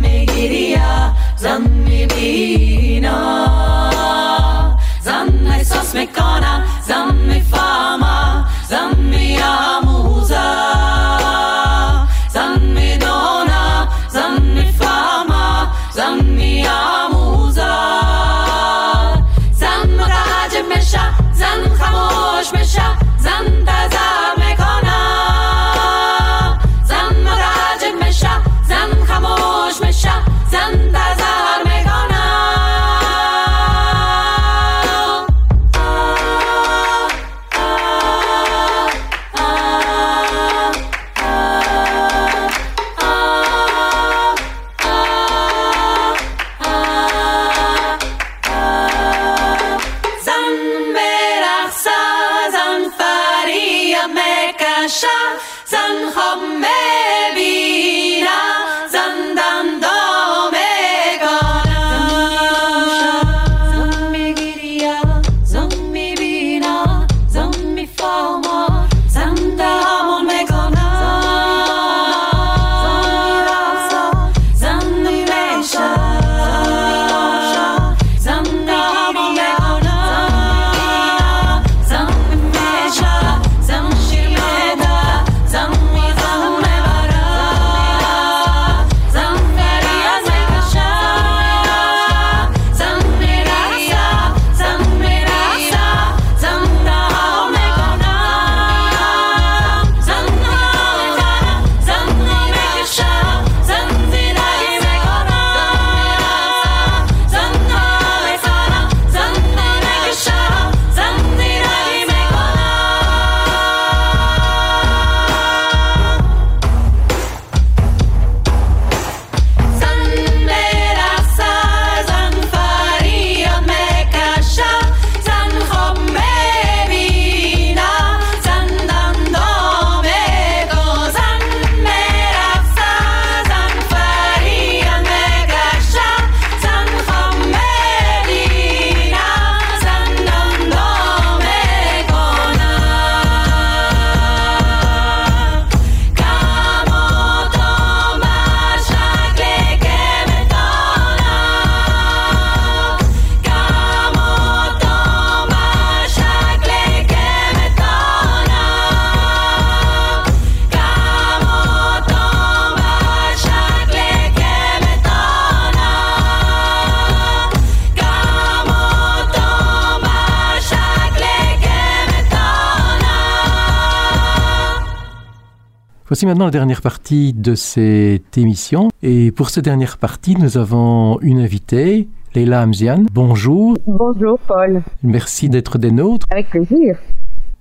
Voici 176.12 176.26
maintenant 176.26 176.44
la 176.44 176.50
dernière 176.50 176.82
partie 176.82 177.32
de 177.32 177.54
cette 177.54 178.36
émission. 178.36 178.90
Et 179.02 179.30
pour 179.30 179.48
cette 179.48 179.64
dernière 179.64 179.96
partie, 179.96 180.36
nous 180.36 180.58
avons 180.58 181.18
une 181.22 181.38
invitée, 181.38 182.06
Leila 182.34 182.60
Amzian. 182.60 183.04
Bonjour. 183.14 183.78
Bonjour 183.86 184.38
Paul. 184.40 184.82
Merci 185.02 185.48
d'être 185.48 185.78
des 185.78 185.90
nôtres. 185.90 186.26
Avec 186.30 186.50
plaisir. 186.50 186.98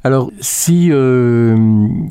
Alors, 0.04 0.32
si 0.42 0.90
euh, 0.92 1.56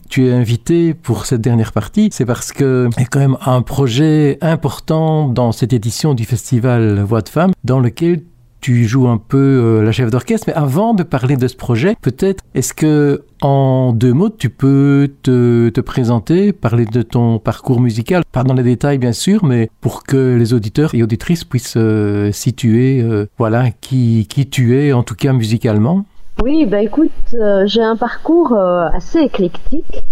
tu 0.08 0.28
es 0.28 0.32
invité 0.32 0.94
pour 0.94 1.26
cette 1.26 1.42
dernière 1.42 1.72
partie, 1.72 2.08
c'est 2.10 2.24
parce 2.24 2.52
que 2.52 2.88
il 2.96 3.00
y 3.02 3.04
a 3.04 3.08
quand 3.08 3.20
même 3.20 3.36
un 3.44 3.60
projet 3.60 4.38
important 4.40 5.28
dans 5.28 5.52
cette 5.52 5.74
édition 5.74 6.14
du 6.14 6.24
festival 6.24 7.02
Voix 7.02 7.20
de 7.20 7.28
Femmes, 7.28 7.52
dans 7.64 7.80
lequel 7.80 8.22
tu 8.60 8.84
joues 8.84 9.08
un 9.08 9.18
peu 9.18 9.38
euh, 9.38 9.82
la 9.82 9.92
chef 9.92 10.10
d'orchestre. 10.10 10.46
Mais 10.48 10.54
avant 10.54 10.94
de 10.94 11.02
parler 11.02 11.36
de 11.36 11.48
ce 11.48 11.56
projet, 11.56 11.96
peut-être, 12.00 12.42
est-ce 12.54 12.74
que 12.74 13.24
en 13.42 13.92
deux 13.92 14.12
mots, 14.12 14.28
tu 14.28 14.50
peux 14.50 15.10
te, 15.22 15.70
te, 15.70 15.80
présenter, 15.80 16.52
parler 16.52 16.84
de 16.84 17.02
ton 17.02 17.38
parcours 17.38 17.80
musical, 17.80 18.22
pas 18.30 18.44
dans 18.44 18.54
les 18.54 18.62
détails 18.62 18.98
bien 18.98 19.12
sûr, 19.12 19.44
mais 19.44 19.70
pour 19.80 20.02
que 20.02 20.36
les 20.36 20.52
auditeurs 20.52 20.94
et 20.94 21.02
auditrices 21.02 21.44
puissent 21.44 21.74
euh, 21.76 22.32
situer, 22.32 23.00
euh, 23.00 23.26
voilà, 23.38 23.70
qui, 23.70 24.26
qui 24.28 24.48
tu 24.48 24.78
es, 24.78 24.92
en 24.92 25.02
tout 25.02 25.14
cas 25.14 25.32
musicalement. 25.32 26.04
Oui, 26.42 26.66
bah 26.66 26.82
écoute, 26.82 27.10
euh, 27.34 27.66
j'ai 27.66 27.82
un 27.82 27.96
parcours 27.96 28.54
assez 28.54 29.20
éclectique 29.20 30.02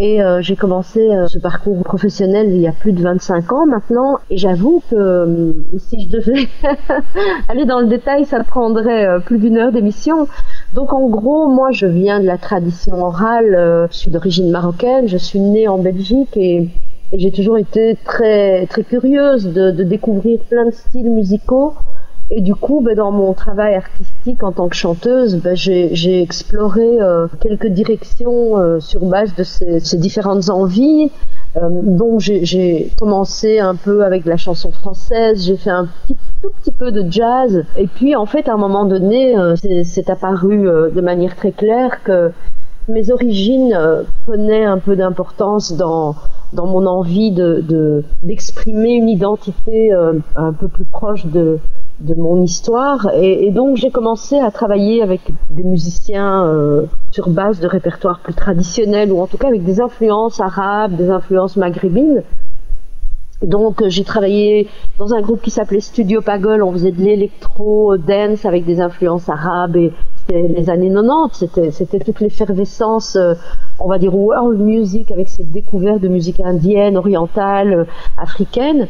et 0.00 0.22
euh, 0.22 0.40
j'ai 0.40 0.56
commencé 0.56 1.10
ce 1.28 1.38
parcours 1.38 1.82
professionnel 1.82 2.48
il 2.48 2.56
y 2.56 2.66
a 2.66 2.72
plus 2.72 2.92
de 2.92 3.02
25 3.02 3.52
ans 3.52 3.66
maintenant 3.66 4.18
et 4.30 4.38
j'avoue 4.38 4.82
que 4.90 5.54
si 5.76 6.00
je 6.00 6.08
devais 6.08 6.48
aller 7.48 7.66
dans 7.66 7.80
le 7.80 7.86
détail, 7.86 8.24
ça 8.24 8.42
prendrait 8.42 9.20
plus 9.26 9.38
d'une 9.38 9.58
heure 9.58 9.72
d'émission. 9.72 10.26
Donc 10.72 10.94
en 10.94 11.06
gros, 11.06 11.48
moi 11.48 11.70
je 11.70 11.84
viens 11.84 12.18
de 12.18 12.24
la 12.24 12.38
tradition 12.38 12.94
orale, 13.04 13.88
je 13.92 13.96
suis 13.96 14.10
d'origine 14.10 14.50
marocaine, 14.50 15.06
je 15.06 15.18
suis 15.18 15.38
née 15.38 15.68
en 15.68 15.76
Belgique 15.76 16.34
et, 16.36 16.68
j'ai 17.12 17.32
toujours 17.32 17.58
été 17.58 17.98
très 18.04 18.66
très 18.66 18.84
curieuse 18.84 19.52
de 19.52 19.82
découvrir 19.82 20.38
plein 20.48 20.66
de 20.66 20.70
styles 20.70 21.10
musicaux. 21.10 21.74
Et 22.32 22.40
du 22.40 22.54
coup, 22.54 22.80
ben, 22.80 22.94
dans 22.94 23.10
mon 23.10 23.32
travail 23.32 23.74
artistique 23.74 24.42
en 24.44 24.52
tant 24.52 24.68
que 24.68 24.76
chanteuse, 24.76 25.36
ben, 25.36 25.56
j'ai 25.56 26.22
exploré 26.22 27.00
euh, 27.00 27.26
quelques 27.40 27.66
directions 27.66 28.56
euh, 28.56 28.78
sur 28.78 29.04
base 29.04 29.34
de 29.34 29.42
ces, 29.42 29.80
ces 29.80 29.96
différentes 29.96 30.48
envies. 30.48 31.10
Euh, 31.56 31.68
donc 31.82 32.20
j'ai 32.20 32.92
commencé 32.98 33.58
un 33.58 33.74
peu 33.74 34.04
avec 34.04 34.24
la 34.24 34.36
chanson 34.36 34.70
française, 34.70 35.44
j'ai 35.44 35.56
fait 35.56 35.70
un 35.70 35.86
petit, 35.86 36.16
tout 36.42 36.50
petit 36.62 36.70
peu 36.70 36.92
de 36.92 37.10
jazz. 37.10 37.64
Et 37.76 37.88
puis 37.88 38.14
en 38.14 38.26
fait, 38.26 38.48
à 38.48 38.54
un 38.54 38.56
moment 38.56 38.84
donné, 38.84 39.36
euh, 39.36 39.56
c'est 39.84 40.08
apparu 40.10 40.68
euh, 40.68 40.90
de 40.90 41.00
manière 41.00 41.34
très 41.34 41.50
claire 41.50 42.02
que 42.04 42.30
mes 42.88 43.10
origines 43.10 43.76
prenaient 44.26 44.64
un 44.64 44.78
peu 44.78 44.96
d'importance 44.96 45.76
dans 45.76 46.14
dans 46.52 46.66
mon 46.66 46.86
envie 46.86 47.30
de 47.30 48.02
d'exprimer 48.24 48.94
une 48.94 49.08
identité 49.08 49.92
un 50.34 50.52
peu 50.52 50.66
plus 50.66 50.86
proche 50.86 51.26
de 51.26 51.60
de 52.00 52.14
mon 52.14 52.42
histoire 52.42 53.08
et, 53.14 53.50
donc 53.50 53.76
j'ai 53.76 53.90
commencé 53.90 54.38
à 54.38 54.50
travailler 54.50 55.02
avec 55.02 55.20
des 55.50 55.62
musiciens 55.62 56.46
euh, 56.46 56.86
sur 57.10 57.28
base 57.28 57.60
de 57.60 57.66
répertoires 57.66 58.20
plus 58.20 58.34
traditionnels 58.34 59.12
ou 59.12 59.20
en 59.20 59.26
tout 59.26 59.36
cas 59.36 59.48
avec 59.48 59.64
des 59.64 59.80
influences 59.80 60.40
arabes, 60.40 60.96
des 60.96 61.10
influences 61.10 61.56
maghrébines. 61.56 62.22
Donc 63.42 63.82
j'ai 63.88 64.04
travaillé 64.04 64.68
dans 64.98 65.14
un 65.14 65.22
groupe 65.22 65.40
qui 65.40 65.50
s'appelait 65.50 65.80
Studio 65.80 66.20
Pagol, 66.20 66.62
on 66.62 66.72
faisait 66.72 66.92
de 66.92 67.00
l'électro 67.02 67.96
dance 67.96 68.44
avec 68.44 68.66
des 68.66 68.80
influences 68.80 69.30
arabes 69.30 69.76
et 69.76 69.92
c'était 70.16 70.46
les 70.46 70.68
années 70.68 70.92
90, 70.92 71.38
c'était 71.38 71.70
c'était 71.70 72.00
toute 72.00 72.20
l'effervescence 72.20 73.16
euh, 73.16 73.34
on 73.78 73.88
va 73.88 73.98
dire 73.98 74.14
world 74.14 74.60
music 74.60 75.10
avec 75.10 75.28
cette 75.28 75.50
découverte 75.50 76.00
de 76.00 76.08
musique 76.08 76.40
indienne, 76.40 76.98
orientale, 76.98 77.86
africaine. 78.18 78.88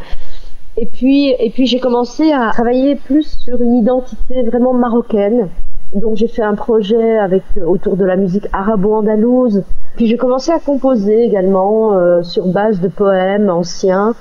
Et 0.76 0.86
puis, 0.86 1.30
et 1.30 1.50
puis 1.50 1.66
j'ai 1.66 1.80
commencé 1.80 2.32
à 2.32 2.50
travailler 2.52 2.94
plus 2.94 3.38
sur 3.44 3.60
une 3.60 3.74
identité 3.74 4.42
vraiment 4.42 4.72
marocaine. 4.72 5.48
Donc 5.94 6.16
j'ai 6.16 6.28
fait 6.28 6.42
un 6.42 6.54
projet 6.54 7.18
avec 7.18 7.42
autour 7.66 7.96
de 7.96 8.04
la 8.04 8.16
musique 8.16 8.46
arabo-andalouse. 8.52 9.64
Puis 9.96 10.06
j'ai 10.06 10.16
commencé 10.16 10.52
à 10.52 10.60
composer 10.60 11.24
également 11.24 11.94
euh, 11.94 12.22
sur 12.22 12.46
base 12.46 12.80
de 12.80 12.88
poèmes 12.88 13.50
anciens. 13.50 14.14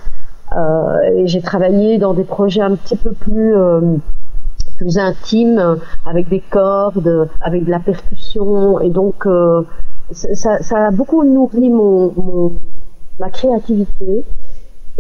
Euh, 0.57 0.97
et 1.15 1.27
j'ai 1.27 1.41
travaillé 1.41 1.99
dans 1.99 2.15
des 2.15 2.23
projets 2.23 2.61
un 2.61 2.76
petit 2.76 2.95
peu 2.95 3.11
plus 3.11 3.55
euh, 3.55 3.97
plus 4.77 4.97
intimes, 4.97 5.77
avec 6.05 6.30
des 6.30 6.39
cordes, 6.39 7.30
avec 7.41 7.65
de 7.65 7.69
la 7.69 7.80
percussion. 7.80 8.80
Et 8.80 8.89
donc 8.89 9.27
euh, 9.27 9.61
ça, 10.11 10.61
ça, 10.63 10.88
a 10.88 10.91
beaucoup 10.91 11.23
nourri 11.23 11.69
mon, 11.69 12.11
mon 12.15 12.53
ma 13.19 13.30
créativité. 13.30 14.23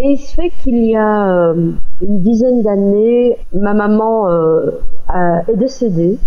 Et 0.01 0.13
il 0.13 0.17
se 0.17 0.33
fait 0.33 0.49
qu'il 0.63 0.85
y 0.85 0.95
a 0.95 1.29
euh, 1.29 1.71
une 2.01 2.21
dizaine 2.21 2.61
d'années, 2.61 3.37
ma 3.53 3.73
maman 3.73 4.29
euh, 4.29 4.71
est 5.49 5.57
décédée. 5.57 6.17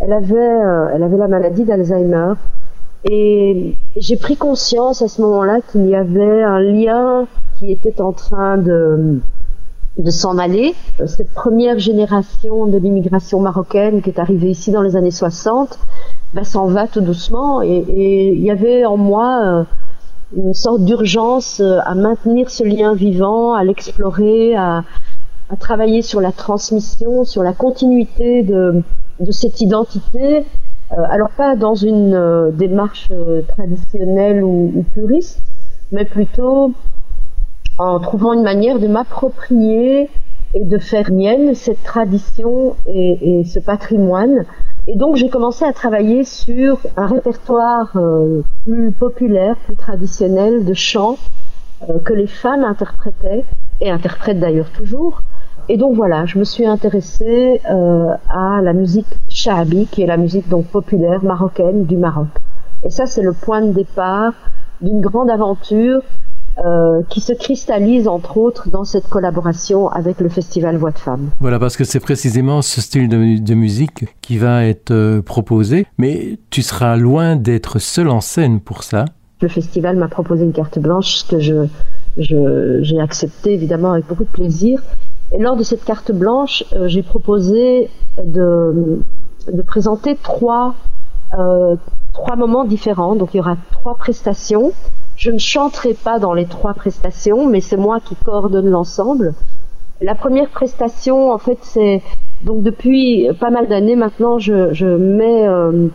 Elle 0.00 0.14
avait, 0.14 0.34
euh, 0.34 0.88
elle 0.94 1.02
avait 1.02 1.18
la 1.18 1.28
maladie 1.28 1.64
d'Alzheimer. 1.64 2.32
Et 3.04 3.76
j'ai 3.98 4.16
pris 4.16 4.36
conscience 4.36 5.02
à 5.02 5.08
ce 5.08 5.20
moment-là 5.20 5.58
qu'il 5.70 5.86
y 5.86 5.94
avait 5.94 6.42
un 6.42 6.58
lien 6.58 7.26
qui 7.58 7.70
était 7.70 8.00
en 8.00 8.12
train 8.12 8.56
de, 8.56 9.20
de 9.98 10.10
s'en 10.10 10.38
aller. 10.38 10.74
Cette 11.04 11.34
première 11.34 11.78
génération 11.78 12.66
de 12.66 12.78
l'immigration 12.78 13.40
marocaine 13.40 14.00
qui 14.00 14.08
est 14.08 14.18
arrivée 14.18 14.48
ici 14.48 14.72
dans 14.72 14.82
les 14.82 14.96
années 14.96 15.10
60, 15.10 15.78
ben, 16.32 16.44
s'en 16.44 16.68
va 16.68 16.86
tout 16.86 17.02
doucement. 17.02 17.60
Et, 17.60 18.32
il 18.32 18.40
y 18.40 18.50
avait 18.50 18.86
en 18.86 18.96
moi 18.96 19.66
une 20.36 20.54
sorte 20.54 20.84
d'urgence 20.84 21.60
euh, 21.60 21.78
à 21.84 21.94
maintenir 21.94 22.50
ce 22.50 22.64
lien 22.64 22.94
vivant, 22.94 23.54
à 23.54 23.64
l'explorer, 23.64 24.54
à, 24.56 24.84
à, 25.48 25.56
travailler 25.56 26.02
sur 26.02 26.20
la 26.20 26.32
transmission, 26.32 27.24
sur 27.24 27.42
la 27.42 27.52
continuité 27.52 28.42
de, 28.42 28.82
de 29.20 29.32
cette 29.32 29.60
identité. 29.60 30.44
Euh, 30.92 31.02
alors 31.08 31.30
pas 31.30 31.56
dans 31.56 31.74
une 31.74 32.14
euh, 32.14 32.50
démarche 32.50 33.10
traditionnelle 33.48 34.42
ou, 34.42 34.72
ou, 34.74 34.82
puriste, 34.82 35.42
mais 35.92 36.04
plutôt 36.04 36.72
en 37.78 38.00
trouvant 38.00 38.32
une 38.32 38.42
manière 38.42 38.78
de 38.78 38.88
m'approprier 38.88 40.10
et 40.54 40.64
de 40.64 40.78
faire 40.78 41.12
mienne 41.12 41.54
cette 41.54 41.82
tradition 41.82 42.74
et, 42.86 43.40
et 43.40 43.44
ce 43.44 43.60
patrimoine 43.60 44.44
et 44.86 44.96
donc 44.96 45.16
j'ai 45.16 45.28
commencé 45.28 45.64
à 45.64 45.72
travailler 45.72 46.24
sur 46.24 46.78
un 46.96 47.06
répertoire 47.06 47.90
euh, 47.96 48.42
plus 48.64 48.92
populaire, 48.92 49.56
plus 49.56 49.76
traditionnel 49.76 50.64
de 50.64 50.74
chants 50.74 51.16
euh, 51.88 51.98
que 51.98 52.12
les 52.12 52.26
femmes 52.26 52.64
interprétaient 52.64 53.44
et 53.80 53.90
interprètent 53.90 54.40
d'ailleurs 54.40 54.70
toujours. 54.70 55.22
Et 55.68 55.76
donc 55.76 55.94
voilà, 55.94 56.24
je 56.24 56.38
me 56.38 56.44
suis 56.44 56.64
intéressée 56.64 57.60
euh, 57.70 58.14
à 58.30 58.60
la 58.62 58.72
musique 58.72 59.18
shahabi, 59.28 59.86
qui 59.86 60.02
est 60.02 60.06
la 60.06 60.16
musique 60.16 60.48
donc 60.48 60.66
populaire 60.66 61.22
marocaine 61.22 61.84
du 61.84 61.96
Maroc. 61.96 62.28
Et 62.84 62.90
ça, 62.90 63.06
c'est 63.06 63.22
le 63.22 63.34
point 63.34 63.60
de 63.60 63.72
départ 63.72 64.32
d'une 64.80 65.00
grande 65.00 65.28
aventure 65.28 66.00
euh, 66.64 67.02
qui 67.08 67.20
se 67.20 67.32
cristallise 67.32 68.08
entre 68.08 68.36
autres 68.36 68.68
dans 68.68 68.84
cette 68.84 69.08
collaboration 69.08 69.88
avec 69.88 70.20
le 70.20 70.28
festival 70.28 70.76
Voix 70.76 70.90
de 70.90 70.98
Femmes. 70.98 71.30
Voilà, 71.40 71.58
parce 71.58 71.76
que 71.76 71.84
c'est 71.84 72.00
précisément 72.00 72.62
ce 72.62 72.80
style 72.80 73.08
de, 73.08 73.38
de, 73.38 73.54
musique 73.54 74.06
qui 74.22 74.38
va 74.38 74.64
être 74.64 74.90
euh, 74.90 75.22
proposé, 75.22 75.86
mais 75.98 76.38
tu 76.50 76.62
seras 76.62 76.96
loin 76.96 77.36
d'être 77.36 77.78
seul 77.78 78.08
en 78.08 78.20
scène 78.20 78.60
pour 78.60 78.82
ça. 78.82 79.04
Le 79.40 79.48
festival 79.48 79.96
m'a 79.96 80.08
proposé 80.08 80.44
une 80.44 80.52
carte 80.52 80.80
blanche 80.80 81.26
que 81.28 81.38
je, 81.38 81.66
je, 82.16 82.80
j'ai 82.82 82.98
accepté 82.98 83.54
évidemment 83.54 83.92
avec 83.92 84.06
beaucoup 84.06 84.24
de 84.24 84.30
plaisir. 84.30 84.82
Et 85.32 85.38
lors 85.38 85.56
de 85.56 85.62
cette 85.62 85.84
carte 85.84 86.10
blanche, 86.10 86.64
euh, 86.72 86.88
j'ai 86.88 87.02
proposé 87.02 87.88
de, 88.24 89.02
de 89.52 89.62
présenter 89.62 90.16
trois, 90.20 90.74
euh, 91.38 91.76
trois 92.12 92.36
moments 92.36 92.64
différents. 92.64 93.14
Donc 93.14 93.34
il 93.34 93.36
y 93.36 93.40
aura 93.40 93.56
trois 93.70 93.94
prestations 93.94 94.72
je 95.18 95.32
ne 95.32 95.38
chanterai 95.38 95.94
pas 95.94 96.20
dans 96.20 96.32
les 96.32 96.46
trois 96.46 96.74
prestations, 96.74 97.48
mais 97.48 97.60
c'est 97.60 97.76
moi 97.76 97.98
qui 98.00 98.14
coordonne 98.14 98.70
l'ensemble. 98.70 99.34
La 100.00 100.14
première 100.14 100.48
prestation, 100.48 101.32
en 101.32 101.38
fait, 101.38 101.58
c'est 101.62 102.02
donc 102.44 102.62
depuis 102.62 103.28
pas 103.40 103.50
mal 103.50 103.66
d'années 103.66 103.96
maintenant, 103.96 104.38
je, 104.38 104.72
je 104.72 104.86
mets 104.86 105.46
euh, 105.48 105.88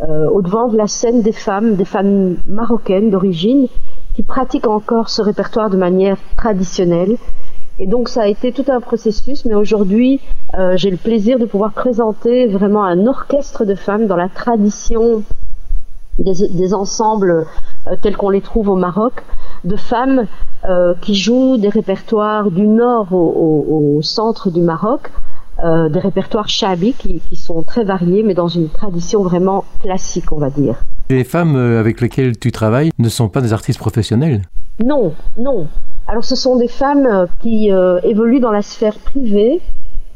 euh, 0.00 0.30
au 0.30 0.40
devant 0.40 0.68
de 0.68 0.78
la 0.78 0.86
scène 0.86 1.20
des 1.20 1.32
femmes, 1.32 1.74
des 1.74 1.84
femmes 1.84 2.36
marocaines 2.46 3.10
d'origine, 3.10 3.68
qui 4.14 4.22
pratiquent 4.22 4.66
encore 4.66 5.10
ce 5.10 5.20
répertoire 5.20 5.68
de 5.68 5.76
manière 5.76 6.16
traditionnelle. 6.38 7.18
Et 7.78 7.86
donc 7.86 8.08
ça 8.08 8.22
a 8.22 8.26
été 8.28 8.50
tout 8.50 8.64
un 8.68 8.80
processus, 8.80 9.44
mais 9.44 9.54
aujourd'hui 9.54 10.20
euh, 10.58 10.78
j'ai 10.78 10.90
le 10.90 10.96
plaisir 10.96 11.38
de 11.38 11.44
pouvoir 11.44 11.72
présenter 11.72 12.46
vraiment 12.46 12.84
un 12.84 13.06
orchestre 13.06 13.66
de 13.66 13.74
femmes 13.74 14.06
dans 14.06 14.16
la 14.16 14.30
tradition 14.30 15.22
des, 16.18 16.48
des 16.48 16.74
ensembles 16.74 17.46
tels 18.02 18.16
qu'on 18.16 18.30
les 18.30 18.40
trouve 18.40 18.68
au 18.68 18.76
Maroc, 18.76 19.24
de 19.64 19.76
femmes 19.76 20.26
euh, 20.68 20.94
qui 21.00 21.14
jouent 21.14 21.56
des 21.56 21.68
répertoires 21.68 22.50
du 22.50 22.66
nord 22.66 23.12
au, 23.12 23.16
au, 23.16 23.96
au 23.96 24.02
centre 24.02 24.50
du 24.50 24.60
Maroc, 24.60 25.10
euh, 25.62 25.88
des 25.88 26.00
répertoires 26.00 26.48
shabi 26.48 26.94
qui, 26.94 27.20
qui 27.20 27.36
sont 27.36 27.62
très 27.62 27.84
variés, 27.84 28.22
mais 28.22 28.34
dans 28.34 28.48
une 28.48 28.68
tradition 28.68 29.22
vraiment 29.22 29.64
classique, 29.82 30.32
on 30.32 30.38
va 30.38 30.50
dire. 30.50 30.76
Les 31.10 31.24
femmes 31.24 31.56
euh, 31.56 31.80
avec 31.80 32.00
lesquelles 32.00 32.38
tu 32.38 32.52
travailles 32.52 32.90
ne 32.98 33.08
sont 33.08 33.28
pas 33.28 33.40
des 33.40 33.52
artistes 33.52 33.78
professionnels? 33.78 34.42
Non, 34.82 35.12
non. 35.38 35.66
Alors 36.06 36.24
ce 36.24 36.36
sont 36.36 36.56
des 36.56 36.68
femmes 36.68 37.06
euh, 37.06 37.26
qui 37.42 37.70
euh, 37.72 38.00
évoluent 38.04 38.40
dans 38.40 38.52
la 38.52 38.62
sphère 38.62 38.98
privée 38.98 39.60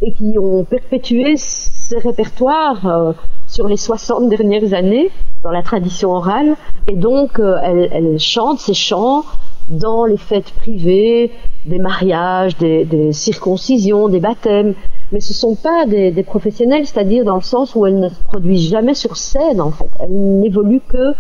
et 0.03 0.13
qui 0.13 0.39
ont 0.39 0.65
perpétué 0.65 1.35
ces 1.37 1.99
répertoires 1.99 2.87
euh, 2.87 3.13
sur 3.47 3.69
les 3.69 3.77
60 3.77 4.29
dernières 4.29 4.75
années 4.75 5.11
dans 5.43 5.51
la 5.51 5.63
tradition 5.63 6.11
orale. 6.13 6.57
Et 6.89 6.97
donc 6.97 7.39
euh, 7.39 7.57
elles, 7.63 7.89
elles 7.93 8.19
chantent 8.19 8.61
ces 8.61 8.75
chants 8.75 9.25
dans 9.69 10.05
les 10.05 10.19
fêtes 10.19 10.51
privées, 10.51 11.31
des 11.65 11.79
mariages, 11.79 12.57
des, 12.59 13.13
circoncisions, 13.13 14.09
des 14.09 14.21
baptêmes. 14.21 14.75
Mais 15.13 15.21
ce 15.21 15.33
sont 15.33 15.55
pas 15.55 15.87
des, 15.87 16.11
des 16.11 16.23
professionnels, 16.23 16.87
c'est-à-dire 16.87 17.25
dans 17.25 17.37
le 17.37 17.43
sens 17.43 17.75
où 17.75 17.87
elles 17.87 17.99
ne 17.99 18.09
se 18.09 18.23
produisent 18.25 18.69
jamais 18.69 18.95
sur 18.95 19.17
scène 19.17 19.61
en 19.61 19.71
fait. 19.71 19.89
Elles 20.01 20.11
n'évoluent 20.41 20.83
que 20.87 21.15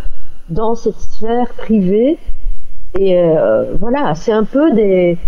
dans 0.50 0.74
cette 0.74 0.98
sphère 0.98 1.48
privée 1.54 2.18
et 2.98 3.18
euh, 3.18 3.74
voilà, 3.80 4.14
c'est 4.14 4.32
un 4.32 4.44
peu 4.44 4.72
des 4.72 5.18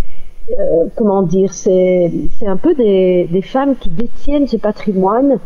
euh, 0.50 0.86
comment 0.96 1.22
dire, 1.22 1.52
c'est 1.52 2.10
un 2.46 2.56
peu 2.56 2.74
des, 2.74 3.28
des 3.30 3.42
femmes 3.42 3.76
qui 3.76 3.90
détiennent 3.90 4.46
ce 4.46 4.56
patrimoine 4.56 5.38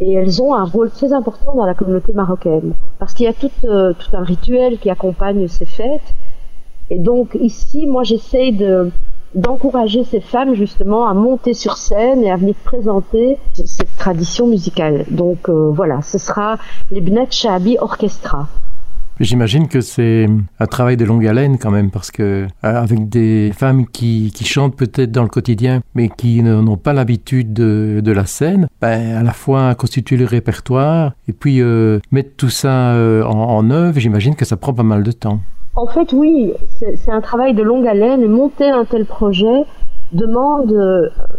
et 0.00 0.12
elles 0.14 0.42
ont 0.42 0.54
un 0.54 0.64
rôle 0.64 0.90
très 0.90 1.12
important 1.12 1.54
dans 1.54 1.66
la 1.66 1.74
communauté 1.74 2.12
marocaine 2.12 2.74
parce 2.98 3.14
qu'il 3.14 3.26
y 3.26 3.28
a 3.28 3.32
tout 3.32 3.50
euh, 3.64 3.92
tout 3.92 4.16
un 4.16 4.24
rituel 4.24 4.78
qui 4.78 4.90
accompagne 4.90 5.46
ces 5.48 5.66
fêtes 5.66 6.14
et 6.90 6.98
donc 6.98 7.36
ici, 7.40 7.86
moi, 7.86 8.02
j'essaye 8.02 8.52
de 8.52 8.90
d'encourager 9.34 10.04
ces 10.04 10.20
femmes 10.20 10.54
justement 10.54 11.08
à 11.08 11.14
monter 11.14 11.54
sur 11.54 11.76
scène 11.76 12.22
et 12.22 12.30
à 12.30 12.36
venir 12.36 12.54
présenter 12.62 13.36
cette 13.52 13.96
tradition 13.96 14.46
musicale. 14.46 15.06
Donc 15.10 15.48
euh, 15.48 15.70
voilà, 15.74 16.02
ce 16.02 16.18
sera 16.18 16.56
les 16.92 17.00
Bnet 17.00 17.32
Shabi 17.32 17.76
Orchestra. 17.80 18.46
J'imagine 19.20 19.68
que 19.68 19.80
c'est 19.80 20.26
un 20.58 20.66
travail 20.66 20.96
de 20.96 21.04
longue 21.04 21.24
haleine 21.24 21.56
quand 21.56 21.70
même, 21.70 21.92
parce 21.92 22.10
que 22.10 22.22
euh, 22.22 22.46
avec 22.62 23.08
des 23.08 23.52
femmes 23.56 23.86
qui, 23.86 24.32
chantent 24.44 24.76
peut-être 24.76 25.12
dans 25.12 25.22
le 25.22 25.28
quotidien, 25.28 25.82
mais 25.94 26.08
qui 26.08 26.42
n'ont 26.42 26.76
pas 26.76 26.92
l'habitude 26.92 27.52
de, 27.52 28.12
la 28.12 28.26
scène, 28.26 28.68
ben, 28.80 29.16
à 29.16 29.22
la 29.22 29.32
fois 29.32 29.74
constituer 29.76 30.16
le 30.16 30.24
répertoire 30.24 31.12
et 31.28 31.32
puis 31.32 31.60
euh, 31.60 32.00
mettre 32.10 32.30
tout 32.36 32.50
ça 32.50 32.92
euh, 32.94 33.22
en, 33.24 33.70
œuvre, 33.70 33.98
j'imagine 33.98 34.34
que 34.34 34.44
ça 34.44 34.56
prend 34.56 34.74
pas 34.74 34.82
mal 34.82 35.04
de 35.04 35.12
temps. 35.12 35.38
En 35.76 35.86
fait, 35.86 36.12
oui, 36.12 36.52
c'est 36.78 37.10
un 37.10 37.20
travail 37.20 37.54
de 37.54 37.62
longue 37.62 37.86
haleine 37.86 38.26
monter 38.28 38.68
un 38.68 38.84
tel 38.84 39.06
projet 39.06 39.64
demande 40.12 40.72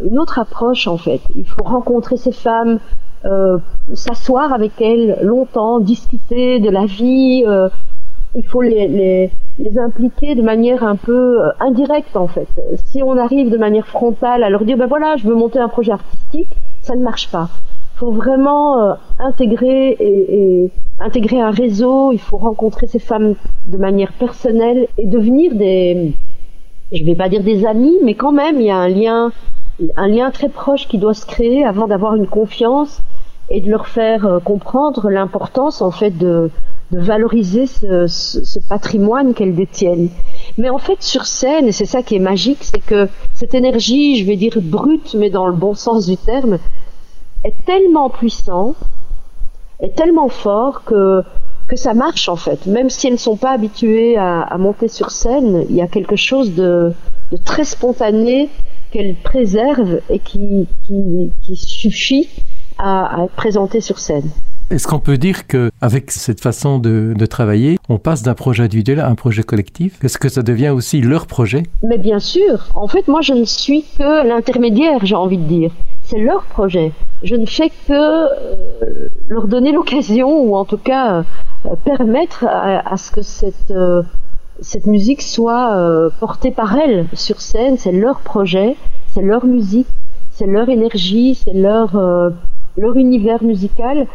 une 0.03 0.19
autre 0.19 0.39
approche 0.39 0.87
en 0.87 0.97
fait. 0.97 1.21
Il 1.35 1.47
faut 1.47 1.63
rencontrer 1.63 2.17
ces 2.17 2.33
femmes, 2.33 2.79
euh, 3.25 3.57
s'asseoir 3.93 4.53
avec 4.53 4.79
elles 4.81 5.17
longtemps, 5.23 5.79
discuter 5.79 6.59
de 6.59 6.69
la 6.69 6.85
vie. 6.85 7.43
euh, 7.47 7.69
il 8.35 8.45
faut 8.45 8.61
les, 8.61 9.31
impliquer 9.77 10.35
de 10.35 10.41
manière 10.43 10.83
un 10.83 10.95
peu 10.95 11.41
euh, 11.41 11.49
indirecte 11.59 12.15
en 12.17 12.27
fait. 12.27 12.47
Si 12.85 13.01
on 13.01 13.17
arrive 13.17 13.49
de 13.49 13.57
manière 13.57 13.87
frontale 13.87 14.43
à 14.43 14.49
leur 14.49 14.63
dire 14.63 14.77
ben 14.77 14.85
voilà, 14.85 15.15
je 15.15 15.27
veux 15.27 15.33
monter 15.33 15.57
un 15.57 15.69
projet 15.69 15.93
artistique, 15.93 16.49
ça 16.81 16.95
ne 16.95 17.01
marche 17.01 17.31
pas. 17.31 17.49
Il 17.95 17.99
faut 17.99 18.11
vraiment 18.11 18.95
intégrer 19.19 19.95
et, 19.99 20.69
intégrer 20.99 21.39
un 21.39 21.51
réseau. 21.51 22.11
Il 22.11 22.19
faut 22.19 22.37
rencontrer 22.37 22.87
ces 22.87 22.99
femmes 22.99 23.35
de 23.67 23.77
manière 23.77 24.11
personnelle 24.11 24.87
et 24.97 25.07
devenir 25.07 25.55
des, 25.55 26.13
je 26.91 27.03
vais 27.03 27.15
pas 27.15 27.29
dire 27.29 27.41
des 27.41 27.65
amis, 27.65 27.97
mais 28.03 28.13
quand 28.13 28.33
même 28.33 28.59
il 28.59 28.67
y 28.67 28.69
a 28.69 28.77
un 28.77 28.89
lien, 28.89 29.31
un 29.95 30.07
lien 30.07 30.29
très 30.29 30.49
proche 30.49 30.87
qui 30.87 30.97
doit 30.97 31.13
se 31.13 31.25
créer 31.25 31.63
avant 31.63 31.87
d'avoir 31.87 32.15
une 32.15 32.27
confiance 32.27 33.01
et 33.49 33.61
de 33.61 33.69
leur 33.69 33.87
faire 33.87 34.25
euh, 34.25 34.39
comprendre 34.39 35.09
l'importance 35.09 35.81
en 35.81 35.91
fait 35.91 36.11
de, 36.11 36.49
valoriser 36.91 37.65
ce, 37.65 38.59
patrimoine 38.69 39.33
qu'elles 39.33 39.55
détiennent. 39.55 40.09
Mais 40.57 40.69
en 40.69 40.77
fait 40.77 41.01
sur 41.01 41.25
scène, 41.25 41.67
et 41.67 41.71
c'est 41.71 41.85
ça 41.85 42.03
qui 42.03 42.15
est 42.15 42.19
magique, 42.19 42.59
c'est 42.61 42.79
que 42.79 43.09
cette 43.33 43.55
énergie, 43.55 44.17
je 44.17 44.25
vais 44.25 44.35
dire 44.35 44.53
brute, 44.61 45.15
mais 45.17 45.29
dans 45.29 45.47
le 45.47 45.53
bon 45.53 45.73
sens 45.73 46.05
du 46.05 46.15
terme, 46.15 46.59
est 47.43 47.55
tellement 47.65 48.09
puissant, 48.09 48.75
est 49.79 49.95
tellement 49.95 50.29
fort 50.29 50.83
que 50.83 51.23
que 51.67 51.75
ça 51.75 51.95
marche 51.95 52.29
en 52.29 52.35
fait. 52.35 52.67
Même 52.67 52.91
si 52.91 53.07
elles 53.07 53.13
ne 53.13 53.17
sont 53.17 53.37
pas 53.37 53.49
habituées 53.49 54.17
à, 54.17 54.55
monter 54.59 54.87
sur 54.87 55.09
scène, 55.09 55.65
il 55.67 55.75
y 55.75 55.81
a 55.81 55.87
quelque 55.87 56.15
chose 56.15 56.53
de, 56.53 56.93
très 57.43 57.63
spontané 57.63 58.49
qu'elles 58.91 59.15
préservent 59.15 59.99
et 60.11 60.19
qui 60.19 60.67
suffit 61.55 62.29
à, 62.77 63.21
à 63.21 63.23
être 63.25 63.35
présenté 63.35 63.81
sur 63.81 63.99
scène. 63.99 64.29
Est-ce 64.71 64.87
qu'on 64.87 64.99
peut 64.99 65.17
dire 65.17 65.45
que 65.45 65.69
avec 65.79 66.09
cette 66.09 66.41
façon 66.41 66.79
de, 66.79 67.13
de 67.15 67.25
travailler, 67.27 67.77
on 67.87 67.99
passe 67.99 68.23
d'un 68.23 68.33
projet 68.33 68.63
individuel 68.63 68.99
à 68.99 69.07
un 69.07 69.13
projet 69.13 69.43
collectif? 69.43 70.03
Est-ce 70.03 70.17
que 70.17 70.27
ça 70.27 70.41
devient 70.41 70.69
aussi 70.69 71.01
leur 71.01 71.27
projet? 71.27 71.63
Mais 71.83 71.99
bien 71.99 72.17
sûr, 72.17 72.65
en 72.73 72.87
fait, 72.87 73.07
moi 73.07 73.21
je 73.21 73.33
ne 73.33 73.45
suis 73.45 73.85
que 73.97 74.27
l'intermédiaire, 74.27 75.05
j'ai 75.05 75.13
envie 75.15 75.37
de 75.37 75.43
dire. 75.43 75.71
C'est 76.01 76.19
leur 76.19 76.45
projet. 76.45 76.93
Je 77.21 77.35
ne 77.35 77.45
fais 77.45 77.69
que 77.69 77.91
euh, 77.91 79.09
leur 79.27 79.47
donner 79.47 79.71
l'occasion, 79.71 80.41
ou 80.41 80.55
en 80.55 80.65
tout 80.65 80.77
cas 80.77 81.23
euh, 81.65 81.75
permettre 81.83 82.45
à, 82.45 82.91
à, 82.91 82.97
ce 82.97 83.11
que 83.11 83.21
cette, 83.21 83.69
euh, 83.69 84.01
cette 84.61 84.87
musique 84.87 85.21
soit 85.21 86.11
portée 86.19 86.51
par 86.51 86.75
elles 86.75 87.05
sur 87.13 87.39
scène. 87.39 87.77
C'est 87.77 87.91
leur 87.91 88.19
projet, 88.21 88.75
c'est 89.13 89.21
leur 89.21 89.45
musique, 89.45 89.87
c'est 90.31 90.47
leur 90.47 90.69
énergie, 90.69 91.35
c'est 91.35 91.53
leur, 91.53 91.95
leur 92.77 92.95
univers 92.97 93.43
musical. 93.43 94.07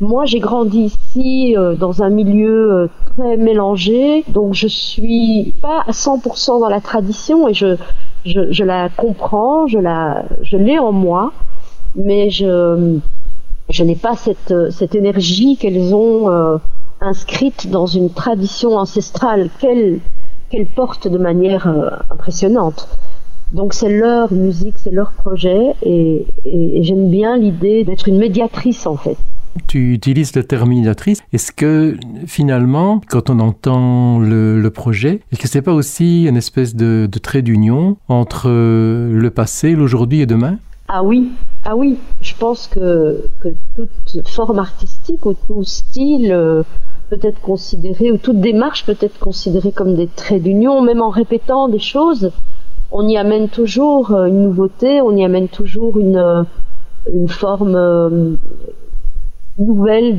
Moi, 0.00 0.24
j'ai 0.24 0.38
grandi 0.40 0.84
ici 0.84 1.56
euh, 1.56 1.74
dans 1.74 2.02
un 2.02 2.10
milieu 2.10 2.72
euh, 2.72 2.86
très 3.16 3.36
mélangé, 3.36 4.24
donc 4.28 4.54
je 4.54 4.68
suis 4.68 5.54
pas 5.60 5.82
à 5.86 5.90
100% 5.92 6.60
dans 6.60 6.68
la 6.68 6.80
tradition 6.80 7.48
et 7.48 7.54
je, 7.54 7.76
je, 8.24 8.50
je 8.50 8.64
la 8.64 8.88
comprends, 8.88 9.66
je 9.66 9.78
la, 9.78 10.24
je 10.42 10.56
l'ai 10.56 10.78
en 10.78 10.92
moi, 10.92 11.32
mais 11.94 12.30
je, 12.30 12.98
je 13.68 13.84
n'ai 13.84 13.96
pas 13.96 14.14
cette, 14.16 14.54
cette 14.70 14.94
énergie 14.94 15.56
qu'elles 15.56 15.94
ont 15.94 16.30
euh, 16.30 16.58
inscrite 17.00 17.70
dans 17.70 17.86
une 17.86 18.10
tradition 18.10 18.76
ancestrale 18.76 19.50
qu'elles 19.60 20.00
qu'elles 20.50 20.66
portent 20.66 21.08
de 21.08 21.18
manière 21.18 21.66
euh, 21.66 21.90
impressionnante. 22.10 22.88
Donc 23.52 23.72
c'est 23.72 23.88
leur 23.88 24.32
musique, 24.32 24.74
c'est 24.76 24.92
leur 24.92 25.12
projet 25.12 25.72
et, 25.82 26.26
et, 26.44 26.78
et 26.78 26.82
j'aime 26.82 27.10
bien 27.10 27.36
l'idée 27.36 27.84
d'être 27.84 28.08
une 28.08 28.18
médiatrice 28.18 28.86
en 28.86 28.96
fait. 28.96 29.16
Tu 29.66 29.94
utilises 29.94 30.36
le 30.36 30.44
terme 30.44 30.68
médiatrice. 30.68 31.20
Est-ce 31.32 31.50
que 31.50 31.96
finalement, 32.26 33.00
quand 33.08 33.30
on 33.30 33.40
entend 33.40 34.18
le, 34.18 34.60
le 34.60 34.70
projet, 34.70 35.20
est-ce 35.32 35.40
que 35.40 35.48
c'est 35.48 35.62
pas 35.62 35.72
aussi 35.72 36.26
une 36.28 36.36
espèce 36.36 36.76
de, 36.76 37.08
de 37.10 37.18
trait 37.18 37.42
d'union 37.42 37.96
entre 38.08 38.48
euh, 38.48 39.12
le 39.12 39.30
passé, 39.30 39.74
l'aujourd'hui 39.74 40.20
et 40.20 40.26
demain? 40.26 40.58
Ah 40.86 41.02
oui, 41.02 41.30
ah 41.64 41.74
oui. 41.74 41.96
Je 42.20 42.34
pense 42.38 42.66
que, 42.66 43.28
que 43.40 43.48
toute 43.74 44.28
forme 44.28 44.58
artistique 44.58 45.26
ou 45.26 45.34
tout 45.34 45.64
style 45.64 46.30
euh, 46.30 46.62
peut 47.10 47.18
être 47.22 47.40
considéré, 47.40 48.12
ou 48.12 48.18
toute 48.18 48.40
démarche 48.40 48.86
peut 48.86 48.96
être 49.00 49.18
considérée 49.18 49.72
comme 49.72 49.94
des 49.94 50.06
traits 50.06 50.42
d'union, 50.42 50.82
même 50.82 51.02
en 51.02 51.10
répétant 51.10 51.68
des 51.68 51.78
choses. 51.78 52.30
On 52.90 53.06
y 53.06 53.16
amène 53.18 53.48
toujours 53.48 54.12
euh, 54.12 54.26
une 54.26 54.42
nouveauté, 54.42 55.02
on 55.02 55.14
y 55.14 55.24
amène 55.24 55.48
toujours 55.48 55.98
une, 55.98 56.16
euh, 56.16 56.44
forme 57.28 57.74
euh, 57.74 58.36
nouvelle 59.58 60.18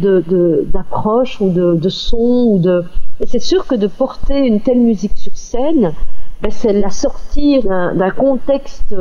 d'approche 0.71 1.41
ou 1.41 1.49
de, 1.49 1.89
son. 1.89 2.45
Ou 2.47 2.59
de... 2.59 2.83
Et 3.21 3.25
c'est 3.25 3.39
sûr 3.39 3.65
que 3.65 3.75
de 3.75 3.87
porter 3.87 4.45
une 4.45 4.61
telle 4.61 4.79
musique 4.79 5.17
sur 5.17 5.35
scène, 5.35 5.93
ben, 6.41 6.51
c'est 6.51 6.73
la 6.73 6.89
sortir 6.89 7.63
d'un 7.63 8.11
contexte 8.11 8.95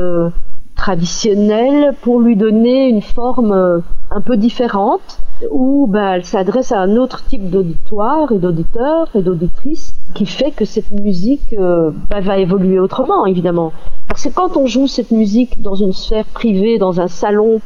euh, 0.79 0.83
traditionnel 0.83 1.95
pour 2.03 2.21
lui 2.21 2.37
donner 2.37 2.89
une 2.89 3.03
forme 3.03 3.53
euh, 3.53 3.81
un 4.11 4.21
peu 4.21 4.37
différente 4.37 5.19
où 5.51 5.87
ben, 5.89 6.15
elle 6.15 6.25
s'adresse 6.25 6.73
à 6.73 6.81
un 6.81 6.97
autre 6.97 7.25
type 7.25 7.51
d'auditoire 7.51 8.33
et 8.33 8.39
d'auditeurs 8.39 9.09
et 9.15 9.23
d'auditrices 9.23 9.95
qui 10.15 10.27
fait 10.27 10.51
que 10.51 10.65
cette 10.65 10.91
musique 10.91 11.53
euh, 11.53 11.91
ben, 12.11 12.21
va 12.21 12.39
évoluer 12.39 12.79
autrement 12.79 13.27
évidemment. 13.27 13.73
Parce 14.09 14.25
que 14.25 14.31
quand 14.31 14.57
on 14.57 14.67
joue 14.67 14.87
cette 14.87 15.11
musique 15.11 15.63
dans 15.63 15.75
une 15.75 15.93
sphère 15.93 16.25
privée, 16.25 16.79
dans 16.79 17.01
un 17.01 17.09
salon, 17.09 17.61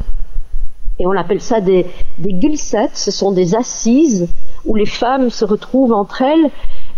et 0.98 1.06
on 1.06 1.12
appelle 1.12 1.40
ça 1.40 1.60
des, 1.60 1.86
des 2.18 2.56
ce 2.56 3.10
sont 3.10 3.32
des 3.32 3.54
assises 3.54 4.28
où 4.66 4.74
les 4.74 4.86
femmes 4.86 5.30
se 5.30 5.44
retrouvent 5.44 5.92
entre 5.92 6.22
elles, 6.22 6.50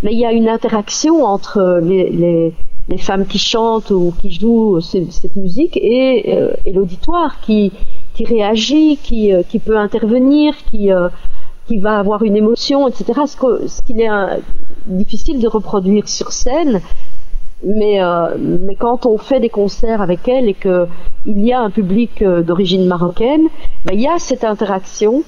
mais 0.03 0.13
il 0.13 0.19
y 0.19 0.27
a 0.27 0.33
une 0.33 0.49
interaction 0.49 1.25
entre 1.25 1.81
les, 1.83 2.11
les, 2.11 2.55
les 2.89 2.99
femmes 2.99 3.27
qui 3.27 3.39
chantent 3.39 3.91
ou 3.91 4.13
qui 4.21 4.31
jouent 4.31 4.81
cette, 4.81 5.37
musique 5.37 5.77
et, 5.77 6.37
euh, 6.37 6.53
l'auditoire 6.73 7.41
qui, 7.41 7.73
réagit, 8.19 8.99
qui, 9.03 9.33
euh, 9.33 9.43
peut 9.65 9.79
intervenir, 9.79 10.55
qui, 10.71 10.93
euh, 10.93 11.09
qui 11.67 11.79
va 11.79 11.99
avoir 11.99 12.23
une 12.23 12.37
émotion, 12.37 12.87
etc. 12.89 13.21
Ce, 13.27 13.83
qu'il 13.83 14.01
est 14.01 14.11
difficile 14.87 15.41
de 15.41 15.49
reproduire 15.49 16.09
sur 16.09 16.33
scène. 16.33 16.81
Mais, 17.67 17.99
quand 18.79 19.07
on 19.07 19.17
fait 19.17 19.41
des 19.41 19.49
concerts 19.49 20.03
avec 20.03 20.29
elle 20.29 20.51
et 20.51 20.55
que 20.55 20.87
il 21.25 21.43
y 21.43 21.55
a 21.55 21.61
un 21.61 21.71
public 21.71 22.23
d'origine 22.23 22.85
marocaine, 22.85 23.49
ben, 23.87 23.95
il 23.95 24.03
y 24.03 24.07
a 24.07 24.19
cette 24.19 24.45
interaction. 24.45 25.23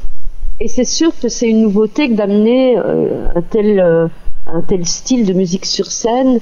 Et 0.61 0.69
c'est 0.69 0.85
sûr 0.85 1.11
que 1.19 1.29
c'est 1.31 1.49
une 1.49 1.63
nouveauté 1.63 2.11
que 2.11 2.15
d'amener 2.15 2.77
un 2.77 3.41
tel 4.69 4.87
style 4.87 5.25
de 5.25 5.33
musique 5.33 5.65
sur 5.65 5.87
scène. 5.87 6.41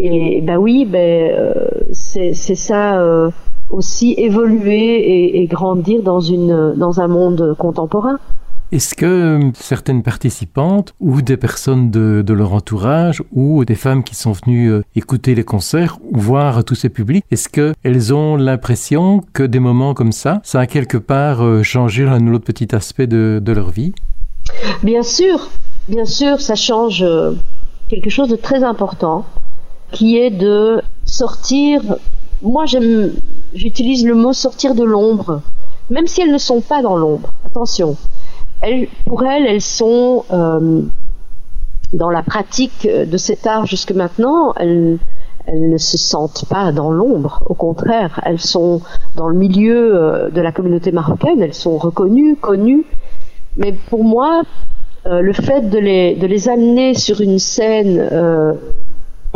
Et 0.00 0.40
ben 0.42 0.56
oui, 0.58 0.84
ben, 0.84 1.30
euh, 1.32 1.52
c'est 1.92 2.32
ça 2.34 3.00
euh, 3.00 3.30
aussi 3.70 4.14
évoluer 4.16 4.94
et, 5.00 5.42
et 5.42 5.46
grandir 5.46 6.02
dans, 6.02 6.20
une, 6.20 6.74
dans 6.76 7.00
un 7.00 7.08
monde 7.08 7.56
contemporain. 7.58 8.18
Est-ce 8.70 8.94
que 8.94 9.06
euh, 9.06 9.50
certaines 9.54 10.04
participantes 10.04 10.94
ou 11.00 11.20
des 11.20 11.36
personnes 11.36 11.90
de, 11.90 12.22
de 12.24 12.32
leur 12.32 12.52
entourage 12.52 13.24
ou 13.32 13.64
des 13.64 13.74
femmes 13.74 14.04
qui 14.04 14.14
sont 14.14 14.30
venues 14.32 14.70
écouter 14.94 15.34
les 15.34 15.42
concerts 15.42 15.98
ou 16.12 16.20
voir 16.20 16.62
tous 16.64 16.76
ces 16.76 16.90
publics, 16.90 17.24
est-ce 17.32 17.48
qu'elles 17.48 18.14
ont 18.14 18.36
l'impression 18.36 19.24
que 19.32 19.42
des 19.42 19.58
moments 19.58 19.94
comme 19.94 20.12
ça, 20.12 20.40
ça 20.44 20.60
a 20.60 20.66
quelque 20.66 20.98
part 20.98 21.42
changé 21.64 22.04
l'un 22.04 22.24
ou 22.24 22.30
l'autre 22.30 22.44
petit 22.44 22.72
aspect 22.72 23.08
de, 23.08 23.40
de 23.42 23.52
leur 23.52 23.70
vie? 23.70 23.94
Bien 24.84 25.02
sûr, 25.02 25.50
bien 25.88 26.04
sûr, 26.04 26.40
ça 26.40 26.54
change 26.54 27.04
quelque 27.88 28.10
chose 28.10 28.28
de 28.28 28.36
très 28.36 28.62
important, 28.62 29.24
qui 29.92 30.18
est 30.18 30.30
de 30.30 30.82
sortir. 31.04 31.80
Moi, 32.42 32.66
j'aime, 32.66 33.12
j'utilise 33.54 34.06
le 34.06 34.14
mot 34.14 34.32
sortir 34.32 34.74
de 34.74 34.84
l'ombre, 34.84 35.42
même 35.90 36.06
si 36.06 36.20
elles 36.20 36.32
ne 36.32 36.38
sont 36.38 36.60
pas 36.60 36.82
dans 36.82 36.96
l'ombre. 36.96 37.32
Attention, 37.44 37.96
pour 39.06 39.24
elles, 39.24 39.46
elles 39.46 39.62
sont 39.62 40.24
euh, 40.32 40.82
dans 41.92 42.10
la 42.10 42.22
pratique 42.22 42.86
de 42.86 43.16
cet 43.16 43.46
art 43.46 43.66
jusque 43.66 43.92
maintenant. 43.92 44.52
Elles, 44.56 44.98
ne 45.50 45.78
se 45.78 45.96
sentent 45.96 46.44
pas 46.50 46.72
dans 46.72 46.90
l'ombre, 46.90 47.42
au 47.46 47.54
contraire, 47.54 48.20
elles 48.26 48.38
sont 48.38 48.82
dans 49.16 49.28
le 49.28 49.34
milieu 49.34 49.96
euh, 49.96 50.28
de 50.28 50.42
la 50.42 50.52
communauté 50.52 50.92
marocaine, 50.92 51.40
elles 51.40 51.54
sont 51.54 51.78
reconnues, 51.78 52.36
connues. 52.36 52.84
Mais 53.56 53.72
pour 53.88 54.04
moi, 54.04 54.42
euh, 55.06 55.22
le 55.22 55.32
fait 55.32 55.70
de 55.70 55.78
les, 55.78 56.48
amener 56.50 56.92
sur 56.92 57.22
une 57.22 57.38
scène 57.38 58.10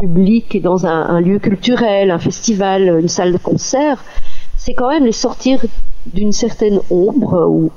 publique 0.03 0.57
et 0.57 0.61
dans 0.61 0.85
un, 0.85 1.21
lieu 1.21 1.39
culturel, 1.39 2.11
un 2.11 2.19
festival, 2.19 2.99
une 3.01 3.09
salle 3.09 3.33
de 3.33 3.39
concert, 3.39 4.03
c'est 4.57 4.75
quand 4.75 4.89
même 4.89 5.05
les 5.05 5.13
sortir 5.13 5.65
d'une 6.07 6.33
certaine 6.33 6.81
ombre 6.91 7.71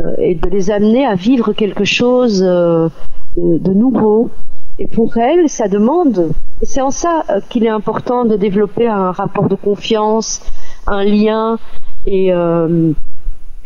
euh, 0.00 0.14
et 0.18 0.34
de 0.34 0.48
les 0.48 0.70
amener 0.70 1.04
à 1.04 1.14
vivre 1.14 1.52
quelque 1.52 1.84
chose 1.84 2.42
euh, 2.42 2.88
de, 3.36 3.58
de 3.58 3.72
nouveau. 3.74 4.30
Et 4.78 4.86
pour 4.86 5.18
elles, 5.18 5.50
ça 5.50 5.68
demande, 5.68 6.30
et 6.62 6.66
c'est 6.66 6.80
en 6.80 6.90
ça 6.90 7.24
euh, 7.28 7.40
qu'il 7.50 7.64
est 7.66 7.74
important 7.80 8.24
de 8.24 8.36
développer 8.36 8.86
un 8.88 9.10
rapport 9.12 9.48
de 9.48 9.54
confiance, 9.54 10.40
un 10.86 11.04
lien 11.04 11.58
et, 12.06 12.32
euh, 12.32 12.92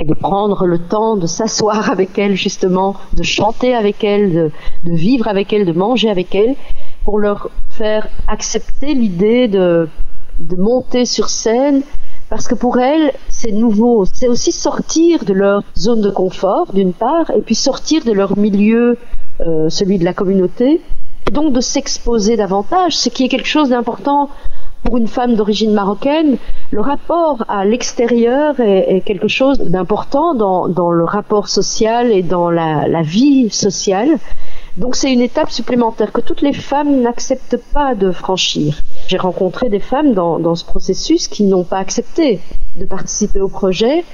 de 0.01 0.15
prendre 0.15 0.67
le 0.67 0.79
temps 0.79 1.17
de 1.17 1.27
s'asseoir 1.27 1.91
avec 1.97 2.19
elles 2.19 2.35
justement, 2.35 2.97
de 3.13 3.23
chanter 3.23 3.73
avec 3.75 4.03
elles, 4.03 4.51
de 4.85 4.93
vivre 4.93 5.29
avec 5.29 5.53
elles, 5.53 5.67
de 5.67 5.73
manger 5.73 6.11
avec 6.11 6.35
elles, 6.35 6.57
pour 7.11 7.19
leur 7.19 7.51
faire 7.71 8.07
accepter 8.29 8.95
l'idée 8.95 9.49
de, 9.49 9.89
monter 10.57 11.05
sur 11.05 11.29
scène 11.29 11.83
parce 12.29 12.47
que 12.47 12.55
pour 12.55 12.79
elles, 12.79 13.13
c'est 13.29 13.51
nouveau. 13.51 14.05
C'est 14.13 14.29
aussi 14.29 14.53
sortir 14.53 15.25
de 15.25 15.33
leur 15.33 15.65
zone 15.77 16.03
de 16.03 16.11
confort, 16.11 16.73
d'une 16.73 16.93
part, 16.93 17.29
et 17.33 17.41
puis 17.41 17.57
sortir 17.57 18.05
de 18.05 18.13
leur 18.13 18.39
milieu, 18.39 18.97
euh, 19.41 19.69
celui 19.69 19.99
de 19.99 20.05
la 20.05 20.13
communauté, 20.13 20.81
et 21.27 21.33
donc 21.33 21.53
de 21.53 21.61
s'exposer 21.61 22.37
davantage, 22.37 22.97
ce 22.97 23.09
qui 23.09 23.25
est 23.25 23.29
quelque 23.29 23.49
chose 23.49 23.71
d'important 23.71 24.31
pour 24.85 24.97
une 24.97 25.09
femme 25.09 25.35
d'origine 25.35 25.73
marocaine. 25.73 26.37
Le 26.71 26.81
rapport 26.81 27.45
à 27.49 27.65
l'extérieur 27.65 28.61
est, 28.61 29.03
quelque 29.05 29.27
chose 29.27 29.59
d'important 29.59 30.35
dans, 30.35 30.93
le 30.93 31.05
rapport 31.05 31.49
social 31.49 32.13
et 32.13 32.23
dans 32.23 32.51
la 32.51 33.03
vie 33.03 33.51
sociale. 33.51 34.11
Donc 34.77 34.97
c'est 34.97 35.13
une 35.13 35.21
étape 35.21 35.51
supplémentaire 35.51 36.13
que 36.13 36.21
toutes 36.21 36.43
les 36.43 36.53
femmes 36.53 37.01
n'acceptent 37.01 37.59
pas 37.73 37.95
de 37.95 38.11
franchir. 38.13 38.81
J'ai 39.09 39.19
rencontré 39.19 39.69
des 39.69 39.81
femmes 39.81 40.15
dans, 40.15 40.39
dans 40.39 40.55
ce 40.55 40.65
processus 40.65 41.29
qui 41.29 41.45
n'ont 41.45 41.65
pas 41.65 41.79
accepté 41.79 42.41
de 42.77 42.85
participer 42.85 43.41
au 43.41 43.49
projet 43.49 44.05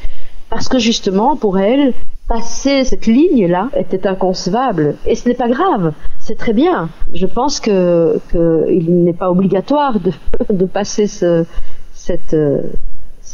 parce 0.49 0.69
que 0.69 0.79
justement 0.79 1.37
pour 1.37 1.59
elles, 1.59 1.93
passer 2.29 2.85
cette 2.85 3.07
ligne-là 3.07 3.69
était 3.77 4.07
inconcevable. 4.07 4.97
Et 5.07 5.15
ce 5.15 5.29
n'est 5.29 5.35
pas 5.35 5.49
grave, 5.49 5.93
c'est 6.19 6.37
très 6.37 6.53
bien. 6.53 6.89
Je 7.13 7.27
pense 7.27 7.61
que 7.61 8.19
qu'il 8.31 9.05
n'est 9.05 9.13
pas 9.13 9.31
obligatoire 9.31 10.01
de, 10.01 10.13
de 10.51 10.65
passer 10.65 11.07
ce, 11.07 11.45
cette, 11.93 12.35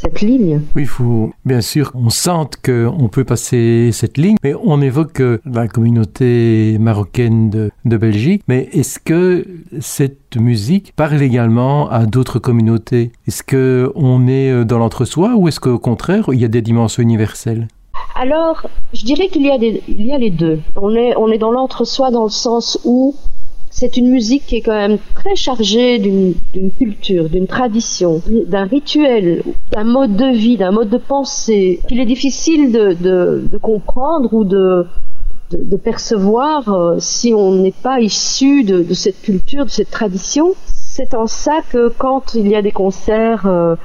cette 0.03 0.21
ligne. 0.21 0.61
Oui, 0.75 0.83
il 0.83 0.89
faut 0.89 1.33
bien 1.45 1.61
sûr 1.61 1.93
qu'on 1.93 2.11
sente 2.11 2.57
qu'on 2.57 3.09
peut 3.09 3.25
passer 3.25 3.91
cette 3.93 4.19
ligne, 4.19 4.37
mais 4.43 4.55
on 4.65 4.81
évoque 4.81 5.23
la 5.45 5.69
communauté 5.69 6.77
marocaine 6.81 7.51
de, 7.51 7.71
de 7.85 7.97
Belgique, 7.97 8.43
mais 8.49 8.69
est-ce 8.73 8.99
que 8.99 9.47
cette 9.81 10.37
musique 10.37 10.93
parle 10.97 11.23
également 11.23 11.89
à 11.89 12.07
d'autres 12.07 12.41
communautés? 12.41 13.13
Est-ce 13.29 13.45
qu'on 13.45 14.27
est 14.27 14.65
dans 14.65 14.79
l'entre-soi 14.79 15.35
ou 15.37 15.47
est-ce 15.47 15.61
qu'au 15.61 15.79
contraire, 15.79 16.25
il 16.33 16.41
y 16.41 16.45
a 16.45 16.49
des 16.49 16.63
dimensions 16.63 17.03
universelles? 17.03 17.69
Alors, 18.15 18.67
je 18.93 19.05
dirais 19.05 19.29
qu'il 19.29 19.43
y, 19.43 19.51
a 19.51 19.59
des, 19.59 19.83
il 19.89 20.05
y 20.05 20.13
a 20.13 20.19
les 20.19 20.31
deux. 20.31 20.61
On 20.77 20.95
est, 20.95 21.17
on 21.17 21.29
est 21.29 21.39
dans 21.39 21.53
l'entre-soi 21.53 22.11
dans 22.11 22.25
le 22.25 22.31
sens 22.31 22.79
où 22.85 23.15
c'est 23.73 23.97
une 23.97 24.11
musique 24.11 24.45
qui 24.47 24.57
est 24.57 24.61
quand 24.61 24.77
même 24.77 24.99
très 25.15 25.35
chargée 25.35 25.99
d'une 25.99 26.35
culture, 26.79 27.31
d'une 27.31 27.47
tradition, 27.47 28.21
d'un 28.47 28.65
rituel, 28.65 29.43
d'un 29.73 29.85
mode 29.85 30.15
de 30.15 30.27
vie, 30.27 30.59
d'un 30.59 30.71
mode 30.71 30.91
de 30.91 30.99
pensée 30.99 31.81
qu'il 31.89 31.99
est 31.99 32.07
difficile 32.07 32.71
de, 32.71 33.49
comprendre 33.63 34.35
ou 34.35 34.45
de, 34.45 34.87
percevoir 35.83 36.69
euh, 36.69 36.97
si 36.99 37.33
on 37.35 37.53
n'est 37.53 37.75
pas 37.83 38.01
issu 38.01 38.63
de, 38.63 38.83
de 38.83 38.95
cette 38.95 39.21
culture, 39.23 39.65
de 39.65 39.71
cette 39.71 39.91
tradition. 39.91 40.55
C'est 40.67 41.15
en 41.15 41.27
ça 41.27 41.61
que 41.71 41.89
quand 41.89 42.35
il 42.35 42.49
y 42.49 42.55
a 42.55 42.61
des 42.61 42.73
concerts 42.73 43.47
euh, 43.47 43.77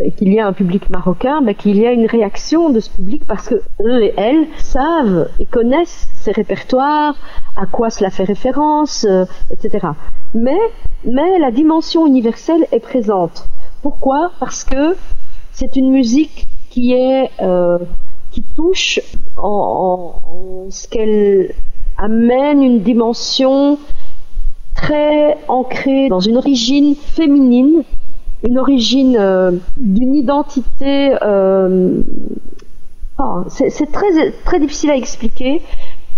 et 0.00 0.12
qu'il 0.12 0.32
y 0.32 0.40
a 0.40 0.46
un 0.46 0.52
public 0.52 0.90
marocain, 0.90 1.40
ben, 1.42 1.54
qu'il 1.54 1.76
y 1.76 1.86
a 1.86 1.92
une 1.92 2.06
réaction 2.06 2.70
de 2.70 2.80
ce 2.80 2.90
public 2.90 3.22
parce 3.26 3.48
que 3.48 3.56
eux 3.80 4.02
et 4.02 4.14
elles 4.16 4.46
savent 4.58 5.28
et 5.38 5.46
connaissent 5.46 6.08
ces 6.20 6.32
répertoires, 6.32 7.14
à 7.56 7.66
quoi 7.66 7.90
cela 7.90 8.10
fait 8.10 8.24
référence, 8.24 9.04
euh, 9.04 9.24
etc. 9.50 9.88
Mais, 10.34 10.58
mais 11.04 11.38
la 11.38 11.50
dimension 11.50 12.06
universelle 12.06 12.66
est 12.72 12.80
présente. 12.80 13.48
Pourquoi? 13.82 14.32
Parce 14.40 14.64
que 14.64 14.96
c'est 15.52 15.76
une 15.76 15.90
musique 15.90 16.46
qui 16.70 16.92
est 16.92 17.30
euh, 17.40 17.78
qui 18.30 18.42
touche 18.42 19.00
en 19.36 20.12
ce 20.70 20.86
qu'elle 20.88 21.54
amène 21.96 22.62
une 22.62 22.80
dimension 22.80 23.78
très 24.74 25.36
ancrée 25.48 26.08
dans 26.08 26.20
une 26.20 26.36
origine 26.36 26.94
féminine 26.94 27.82
une 28.46 28.58
origine 28.58 29.16
euh, 29.18 29.52
d'une 29.76 30.14
identité. 30.14 31.14
Euh, 31.22 32.02
oh, 33.18 33.42
c'est 33.48 33.92
très, 33.92 34.30
très 34.44 34.60
difficile 34.60 34.90
à 34.90 34.96
expliquer, 34.96 35.62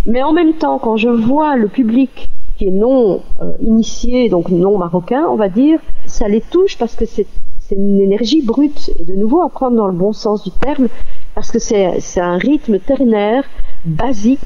mais 0.06 0.22
en 0.22 0.32
même 0.32 0.54
temps, 0.54 0.78
quand 0.78 0.96
je 0.96 1.08
vois 1.08 1.56
le 1.56 1.68
public 1.68 2.30
qui 2.56 2.68
est 2.68 2.72
non 2.72 3.22
euh, 3.40 3.52
initié, 3.62 4.28
donc 4.28 4.50
non 4.50 4.76
marocain, 4.76 5.24
on 5.30 5.36
va 5.36 5.48
dire, 5.48 5.78
ça 6.06 6.28
les 6.28 6.42
touche 6.42 6.76
parce 6.76 6.94
que 6.94 7.06
c'est 7.06 7.26
une 7.70 8.00
énergie 8.00 8.42
brute, 8.42 8.90
et 8.98 9.04
de 9.04 9.14
nouveau 9.14 9.42
à 9.42 9.48
prendre 9.48 9.76
dans 9.76 9.86
le 9.86 9.92
bon 9.92 10.12
sens 10.12 10.42
du 10.42 10.50
terme, 10.50 10.88
parce 11.34 11.52
que 11.52 11.58
c'est 11.60 12.20
un 12.20 12.36
rythme 12.36 12.80
ternaire, 12.80 13.44
basique, 13.84 14.40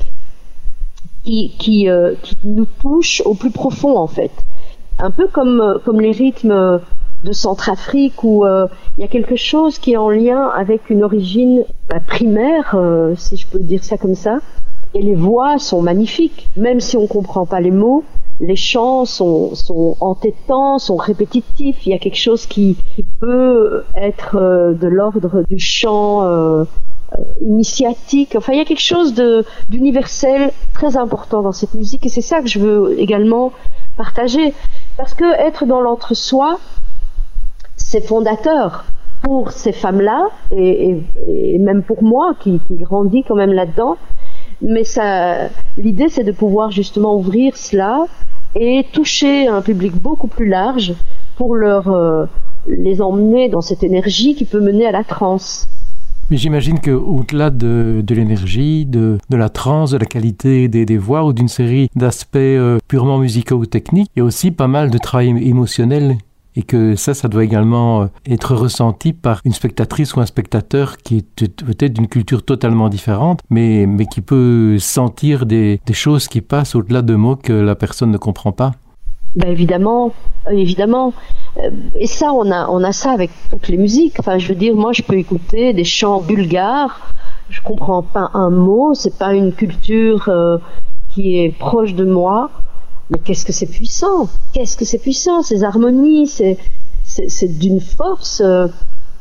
qui, 1.24 1.54
qui, 1.58 1.88
euh, 1.88 2.14
qui, 2.22 2.36
nous 2.44 2.66
touche 2.66 3.22
au 3.24 3.34
plus 3.34 3.50
profond 3.50 3.96
en 3.96 4.06
fait. 4.06 4.30
Un 4.98 5.10
peu 5.10 5.26
comme, 5.26 5.80
comme 5.84 6.00
les 6.00 6.12
rythmes 6.12 6.80
de 7.24 7.32
Centrafrique 7.32 8.22
où 8.22 8.44
euh, 8.44 8.66
il 8.96 9.00
y 9.00 9.04
a 9.04 9.08
quelque 9.08 9.36
chose 9.36 9.78
qui 9.78 9.92
est 9.92 9.96
en 9.96 10.10
lien 10.10 10.48
avec 10.48 10.90
une 10.90 11.02
origine 11.02 11.64
bah, 11.88 12.00
primaire, 12.00 12.74
euh, 12.74 13.14
si 13.16 13.36
je 13.36 13.46
peux 13.46 13.58
dire 13.58 13.82
ça 13.82 13.96
comme 13.96 14.14
ça. 14.14 14.38
Et 14.94 15.02
les 15.02 15.14
voix 15.14 15.58
sont 15.58 15.82
magnifiques, 15.82 16.48
même 16.56 16.80
si 16.80 16.96
on 16.96 17.02
ne 17.02 17.06
comprend 17.08 17.46
pas 17.46 17.60
les 17.60 17.72
mots. 17.72 18.04
Les 18.40 18.56
chants 18.56 19.04
sont, 19.04 19.54
sont 19.54 19.96
entêtants, 20.00 20.78
sont 20.78 20.96
répétitifs. 20.96 21.86
Il 21.86 21.90
y 21.90 21.94
a 21.94 21.98
quelque 21.98 22.18
chose 22.18 22.46
qui, 22.46 22.76
qui 22.94 23.02
peut 23.02 23.84
être 23.96 24.36
euh, 24.36 24.74
de 24.74 24.86
l'ordre 24.86 25.42
du 25.48 25.58
chant 25.58 26.22
initiatique. 27.40 28.34
Enfin, 28.36 28.52
il 28.52 28.58
y 28.58 28.62
a 28.62 28.64
quelque 28.64 28.80
chose 28.80 29.14
d'universel 29.68 30.50
très 30.72 30.96
important 30.96 31.42
dans 31.42 31.52
cette 31.52 31.74
musique 31.74 32.04
et 32.06 32.08
c'est 32.08 32.20
ça 32.20 32.40
que 32.40 32.48
je 32.48 32.58
veux 32.58 32.98
également 32.98 33.52
partager. 33.96 34.52
Parce 34.96 35.14
que 35.14 35.24
être 35.40 35.64
dans 35.66 35.80
l'entre-soi, 35.80 36.58
c'est 37.94 38.00
fondateur 38.00 38.86
pour 39.22 39.52
ces 39.52 39.70
femmes-là 39.70 40.26
et, 40.50 40.96
même 41.60 41.84
pour 41.84 42.02
moi 42.02 42.34
qui, 42.40 42.60
grandis 42.68 43.22
quand 43.22 43.36
même 43.36 43.52
là-dedans. 43.52 43.96
Mais 44.60 44.82
ça, 44.82 45.48
l'idée 45.78 46.08
c'est 46.08 46.24
de 46.24 46.32
pouvoir 46.32 46.72
justement 46.72 47.14
ouvrir 47.14 47.56
cela 47.56 48.06
et 48.56 48.84
toucher 48.92 49.46
un 49.46 49.62
public 49.62 49.94
beaucoup 49.94 50.26
plus 50.26 50.48
large 50.48 50.94
pour 51.36 51.54
leur 51.54 51.88
euh, 51.88 52.26
les 52.66 53.00
emmener 53.00 53.48
dans 53.48 53.60
cette 53.60 53.84
énergie 53.84 54.34
qui 54.34 54.44
peut 54.44 54.60
mener 54.60 54.86
à 54.86 54.92
la 54.92 55.04
transe. 55.04 55.68
Mais 56.32 56.36
j'imagine 56.36 56.80
qu'au-delà 56.80 57.50
de, 57.50 58.02
l'énergie, 58.10 58.86
de, 58.86 59.18
la 59.30 59.50
trance, 59.50 59.92
de 59.92 59.98
la 59.98 60.06
qualité 60.06 60.66
des, 60.66 60.84
des 60.84 60.98
voix 60.98 61.24
ou 61.24 61.32
d'une 61.32 61.48
série 61.48 61.88
d'aspects 61.94 62.36
euh, 62.38 62.78
purement 62.88 63.18
musicaux 63.18 63.56
ou 63.56 63.66
techniques, 63.66 64.10
il 64.16 64.18
y 64.18 64.22
a 64.22 64.24
aussi 64.24 64.50
pas 64.50 64.66
mal 64.66 64.90
de 64.90 64.98
travail 64.98 65.28
émotionnel 65.48 66.16
et 66.56 66.62
que 66.62 66.94
ça, 66.96 67.14
ça 67.14 67.28
doit 67.28 67.44
également 67.44 68.02
euh, 68.02 68.06
être 68.26 68.54
ressenti 68.54 69.12
par 69.12 69.40
une 69.44 69.52
spectatrice 69.52 70.14
ou 70.14 70.20
un 70.20 70.26
spectateur 70.26 70.98
qui 70.98 71.18
est 71.18 71.46
peut-être 71.64 71.92
d'une 71.92 72.08
culture 72.08 72.44
totalement 72.44 72.88
différente, 72.88 73.40
mais, 73.50 73.86
mais 73.86 74.06
qui 74.06 74.20
peut 74.20 74.78
sentir 74.78 75.46
des, 75.46 75.80
choses 75.92 76.28
qui 76.28 76.40
passent 76.40 76.74
au-delà 76.74 77.02
de 77.02 77.14
mots 77.14 77.36
que 77.36 77.52
la 77.52 77.74
personne 77.74 78.10
ne 78.10 78.18
comprend 78.18 78.52
pas. 78.52 78.72
Ben 79.36 79.50
évidemment, 79.50 80.12
évidemment. 80.50 81.12
Euh, 81.58 81.70
Et 81.96 82.06
ça, 82.06 82.32
on 82.32 82.50
a, 82.52 82.68
on 82.68 82.84
a 82.84 82.92
ça 82.92 83.10
avec 83.10 83.30
toutes 83.50 83.68
les 83.68 83.76
musiques. 83.76 84.14
Enfin, 84.20 84.38
je 84.38 84.48
veux 84.48 84.54
dire, 84.54 84.76
moi, 84.76 84.92
je 84.92 85.02
peux 85.02 85.18
écouter 85.18 85.72
des 85.72 85.84
chants 85.84 86.20
bulgares. 86.20 87.00
Je 87.50 87.60
comprends 87.60 88.02
pas 88.02 88.30
un 88.34 88.50
mot. 88.50 88.94
C'est 88.94 89.18
pas 89.18 89.34
une 89.34 89.52
culture 89.52 90.28
euh, 90.28 90.58
qui 91.10 91.38
est 91.38 91.50
proche 91.50 91.94
de 91.94 92.04
moi. 92.04 92.50
Mais 93.10 93.18
qu'est-ce 93.18 93.44
que 93.44 93.52
c'est 93.52 93.66
puissant? 93.66 94.28
Qu'est-ce 94.52 94.76
que 94.76 94.84
c'est 94.84 94.98
puissant 94.98 95.42
Ces 95.42 95.62
harmonies, 95.64 96.26
c'est, 96.26 96.56
c'est, 97.04 97.58
d'une 97.58 97.80
force 97.80 98.40
euh, 98.44 98.66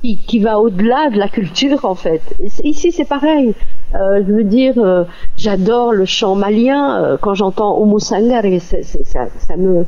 qui, 0.02 0.18
qui 0.26 0.40
va 0.40 0.60
au-delà 0.60 1.10
de 1.10 1.18
la 1.18 1.28
culture, 1.28 1.84
en 1.86 1.96
fait. 1.96 2.22
Ici, 2.64 2.92
c'est 2.92 3.06
pareil. 3.06 3.54
Euh, 3.96 4.24
je 4.26 4.32
veux 4.32 4.44
dire, 4.44 4.74
euh, 4.78 5.04
j'adore 5.38 5.92
le 5.92 6.06
chant 6.06 6.36
malien. 6.36 7.04
euh, 7.04 7.18
quand 7.22 7.36
j'entends 7.36 7.78
Homo 7.78 8.00
Sangare, 8.00 8.60
ça, 8.60 8.78
ça 9.38 9.58
me 9.58 9.86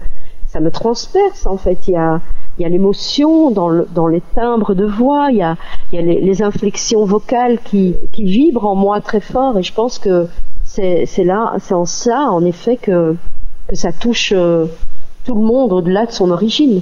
ça 0.48 0.60
me 0.62 0.72
transperce 0.72 1.48
en 1.48 1.58
fait. 1.58 1.88
Il 1.88 1.96
y 1.96 1.98
a, 1.98 2.22
il 2.58 2.64
y 2.64 2.66
a 2.66 2.70
l'émotion 2.70 3.52
dans, 3.52 3.68
le, 3.68 3.88
dans 3.94 4.08
les 4.08 4.22
timbres 4.36 4.74
de 4.74 4.86
voix, 4.86 5.28
il 5.32 5.38
y 5.38 5.42
a, 5.42 5.58
il 5.92 5.96
y 5.96 6.02
a 6.02 6.02
les, 6.06 6.22
les 6.22 6.42
inflexions 6.42 7.04
vocales 7.04 7.60
qui, 7.66 7.96
qui 8.14 8.24
vibrent 8.24 8.66
en 8.66 8.76
moi 8.76 9.02
très 9.02 9.20
fort 9.20 9.58
et 9.58 9.64
je 9.64 9.74
pense 9.74 10.00
que 10.00 10.28
c'est 10.64 11.06
c'est 11.06 11.26
là, 11.26 11.54
c'est 11.60 11.74
en 11.74 11.86
ça 11.86 12.30
en 12.32 12.46
effet 12.46 12.78
que, 12.78 13.18
que 13.68 13.76
ça 13.76 13.92
touche 13.92 14.34
euh, 14.36 14.66
tout 15.24 15.36
le 15.36 15.42
monde 15.42 15.74
au-delà 15.74 16.06
de 16.06 16.12
son 16.12 16.32
origine. 16.32 16.82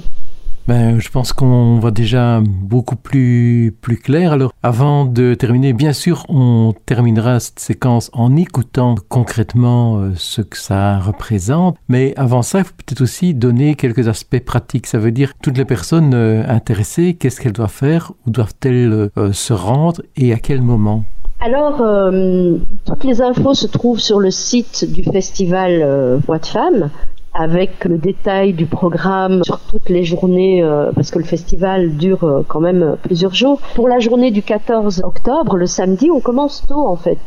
Ben, 0.66 0.98
je 0.98 1.10
pense 1.10 1.34
qu'on 1.34 1.78
va 1.78 1.90
déjà 1.90 2.40
beaucoup 2.42 2.96
plus, 2.96 3.76
plus 3.82 3.98
clair. 3.98 4.32
Alors, 4.32 4.50
avant 4.62 5.04
de 5.04 5.34
terminer, 5.34 5.74
bien 5.74 5.92
sûr, 5.92 6.24
on 6.30 6.72
terminera 6.86 7.38
cette 7.38 7.58
séquence 7.58 8.10
en 8.14 8.34
écoutant 8.34 8.94
concrètement 9.10 9.98
euh, 9.98 10.12
ce 10.16 10.40
que 10.40 10.56
ça 10.56 10.98
représente. 11.00 11.76
Mais 11.88 12.14
avant 12.16 12.40
ça, 12.40 12.60
il 12.60 12.64
faut 12.64 12.72
peut-être 12.78 13.02
aussi 13.02 13.34
donner 13.34 13.74
quelques 13.74 14.08
aspects 14.08 14.42
pratiques. 14.42 14.86
Ça 14.86 14.98
veut 14.98 15.12
dire 15.12 15.34
toutes 15.42 15.58
les 15.58 15.66
personnes 15.66 16.14
euh, 16.14 16.42
intéressées, 16.48 17.12
qu'est-ce 17.12 17.42
qu'elles 17.42 17.52
doivent 17.52 17.70
faire, 17.70 18.12
où 18.26 18.30
doivent-elles 18.30 19.10
se 19.32 19.52
rendre 19.52 20.00
et 20.16 20.32
à 20.32 20.38
quel 20.38 20.62
moment? 20.62 21.04
Alors, 21.44 21.82
euh, 21.82 22.56
toutes 22.86 23.04
les 23.04 23.20
infos 23.20 23.52
se 23.52 23.66
trouvent 23.66 24.00
sur 24.00 24.18
le 24.18 24.30
site 24.30 24.90
du 24.90 25.04
festival 25.04 25.82
euh, 25.82 26.16
Voix 26.26 26.38
de 26.38 26.46
Femmes, 26.46 26.88
avec 27.34 27.84
le 27.84 27.98
détail 27.98 28.54
du 28.54 28.64
programme 28.64 29.44
sur 29.44 29.60
toutes 29.60 29.90
les 29.90 30.04
journées, 30.04 30.62
euh, 30.62 30.90
parce 30.94 31.10
que 31.10 31.18
le 31.18 31.26
festival 31.26 31.98
dure 31.98 32.24
euh, 32.24 32.42
quand 32.48 32.60
même 32.60 32.96
plusieurs 33.02 33.34
jours. 33.34 33.60
Pour 33.74 33.88
la 33.88 33.98
journée 33.98 34.30
du 34.30 34.40
14 34.42 35.02
octobre, 35.04 35.58
le 35.58 35.66
samedi, 35.66 36.10
on 36.10 36.20
commence 36.20 36.64
tôt 36.66 36.88
en 36.88 36.96
fait. 36.96 37.18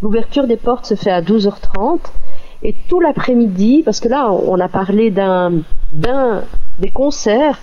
L'ouverture 0.00 0.46
des 0.46 0.56
portes 0.56 0.86
se 0.86 0.94
fait 0.94 1.10
à 1.10 1.20
12h30 1.20 1.98
et 2.62 2.74
tout 2.88 3.00
l'après-midi, 3.00 3.82
parce 3.84 4.00
que 4.00 4.08
là, 4.08 4.32
on 4.32 4.58
a 4.58 4.68
parlé 4.68 5.10
d'un 5.10 5.52
des 5.92 6.90
concerts, 6.90 7.58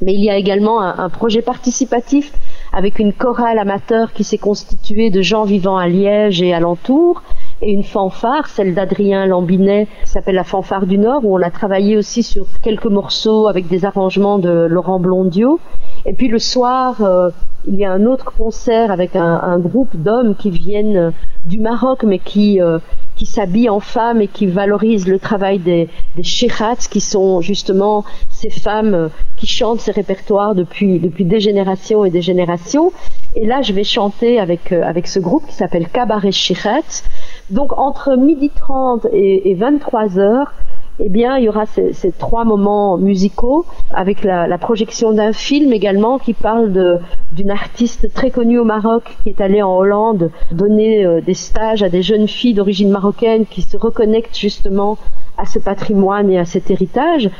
mais 0.00 0.14
il 0.14 0.24
y 0.24 0.30
a 0.30 0.38
également 0.38 0.80
un 0.80 1.10
projet 1.10 1.42
participatif 1.42 2.32
avec 2.72 2.98
une 2.98 3.12
chorale 3.12 3.58
amateur 3.58 4.12
qui 4.12 4.24
s'est 4.24 4.38
constituée 4.38 5.10
de 5.10 5.22
gens 5.22 5.44
vivant 5.44 5.76
à 5.76 5.88
Liège 5.88 6.42
et 6.42 6.52
alentour, 6.54 7.22
et 7.62 7.72
une 7.72 7.84
fanfare, 7.84 8.48
celle 8.48 8.74
d'Adrien 8.74 9.26
Lambinet, 9.26 9.88
qui 10.04 10.10
s'appelle 10.10 10.34
la 10.34 10.44
fanfare 10.44 10.86
du 10.86 10.98
Nord, 10.98 11.24
où 11.24 11.36
on 11.36 11.42
a 11.42 11.50
travaillé 11.50 11.96
aussi 11.96 12.22
sur 12.22 12.46
quelques 12.62 12.86
morceaux 12.86 13.48
avec 13.48 13.68
des 13.68 13.84
arrangements 13.84 14.38
de 14.38 14.66
Laurent 14.68 15.00
Blondiot. 15.00 15.58
Et 16.04 16.12
puis 16.12 16.28
le 16.28 16.38
soir, 16.38 17.02
euh, 17.02 17.30
il 17.66 17.76
y 17.76 17.84
a 17.84 17.92
un 17.92 18.06
autre 18.06 18.32
concert 18.36 18.90
avec 18.90 19.16
un, 19.16 19.58
groupe 19.58 19.96
d'hommes 19.96 20.34
qui 20.36 20.50
viennent 20.50 21.12
du 21.46 21.58
Maroc, 21.58 22.04
mais 22.04 22.18
qui 22.18 22.60
euh, 22.60 22.78
qui 23.16 23.26
s'habillent 23.26 23.70
en 23.70 23.80
femmes 23.80 24.20
et 24.20 24.28
qui 24.28 24.46
valorisent 24.46 25.08
le 25.08 25.18
travail 25.18 25.58
des, 25.58 25.88
des 26.16 26.22
shirats, 26.22 26.76
qui 26.90 27.00
sont 27.00 27.40
justement 27.40 28.04
ces 28.30 28.50
femmes 28.50 28.94
euh, 28.94 29.08
qui 29.36 29.46
chantent 29.46 29.80
ces 29.80 29.92
répertoires 29.92 30.54
depuis, 30.54 30.98
depuis 31.00 31.24
des 31.24 31.40
générations 31.40 32.04
et 32.04 32.10
des 32.10 32.22
générations. 32.22 32.92
Et 33.34 33.46
là, 33.46 33.62
je 33.62 33.72
vais 33.72 33.84
chanter 33.84 34.38
avec, 34.38 34.72
euh, 34.72 34.82
avec 34.82 35.06
ce 35.06 35.18
groupe 35.18 35.46
qui 35.46 35.54
s'appelle 35.54 35.88
Cabaret 35.88 36.32
Shirat. 36.32 37.02
Donc, 37.50 37.76
entre 37.78 38.16
midi 38.16 38.50
30 38.50 39.06
et, 39.12 39.50
et 39.50 39.54
23 39.54 40.18
heures, 40.18 40.52
eh 40.98 41.10
bien, 41.10 41.36
il 41.36 41.44
y 41.44 41.48
aura 41.48 41.66
ces, 41.66 41.92
trois 42.18 42.44
moments 42.44 42.96
musicaux 42.96 43.66
avec 43.92 44.24
la, 44.24 44.58
projection 44.58 45.12
d'un 45.12 45.32
film 45.32 45.72
également 45.72 46.18
qui 46.18 46.32
parle 46.32 47.00
d'une 47.32 47.50
artiste 47.50 48.12
très 48.14 48.30
connue 48.30 48.58
au 48.58 48.64
Maroc 48.64 49.04
qui 49.22 49.28
est 49.28 49.40
allée 49.40 49.62
en 49.62 49.76
Hollande 49.76 50.30
donner 50.50 51.04
euh, 51.04 51.20
des 51.20 51.34
stages 51.34 51.82
à 51.82 51.90
des 51.90 52.02
jeunes 52.02 52.26
filles 52.26 52.54
d'origine 52.54 52.90
marocaine 52.90 53.44
qui 53.44 53.60
se 53.60 53.76
reconnectent 53.76 54.36
justement 54.36 54.96
à 55.36 55.44
ce 55.44 55.58
patrimoine 55.58 56.30
et 56.30 56.38
à 56.38 56.46
cet 56.46 56.70
héritage. 56.70 57.30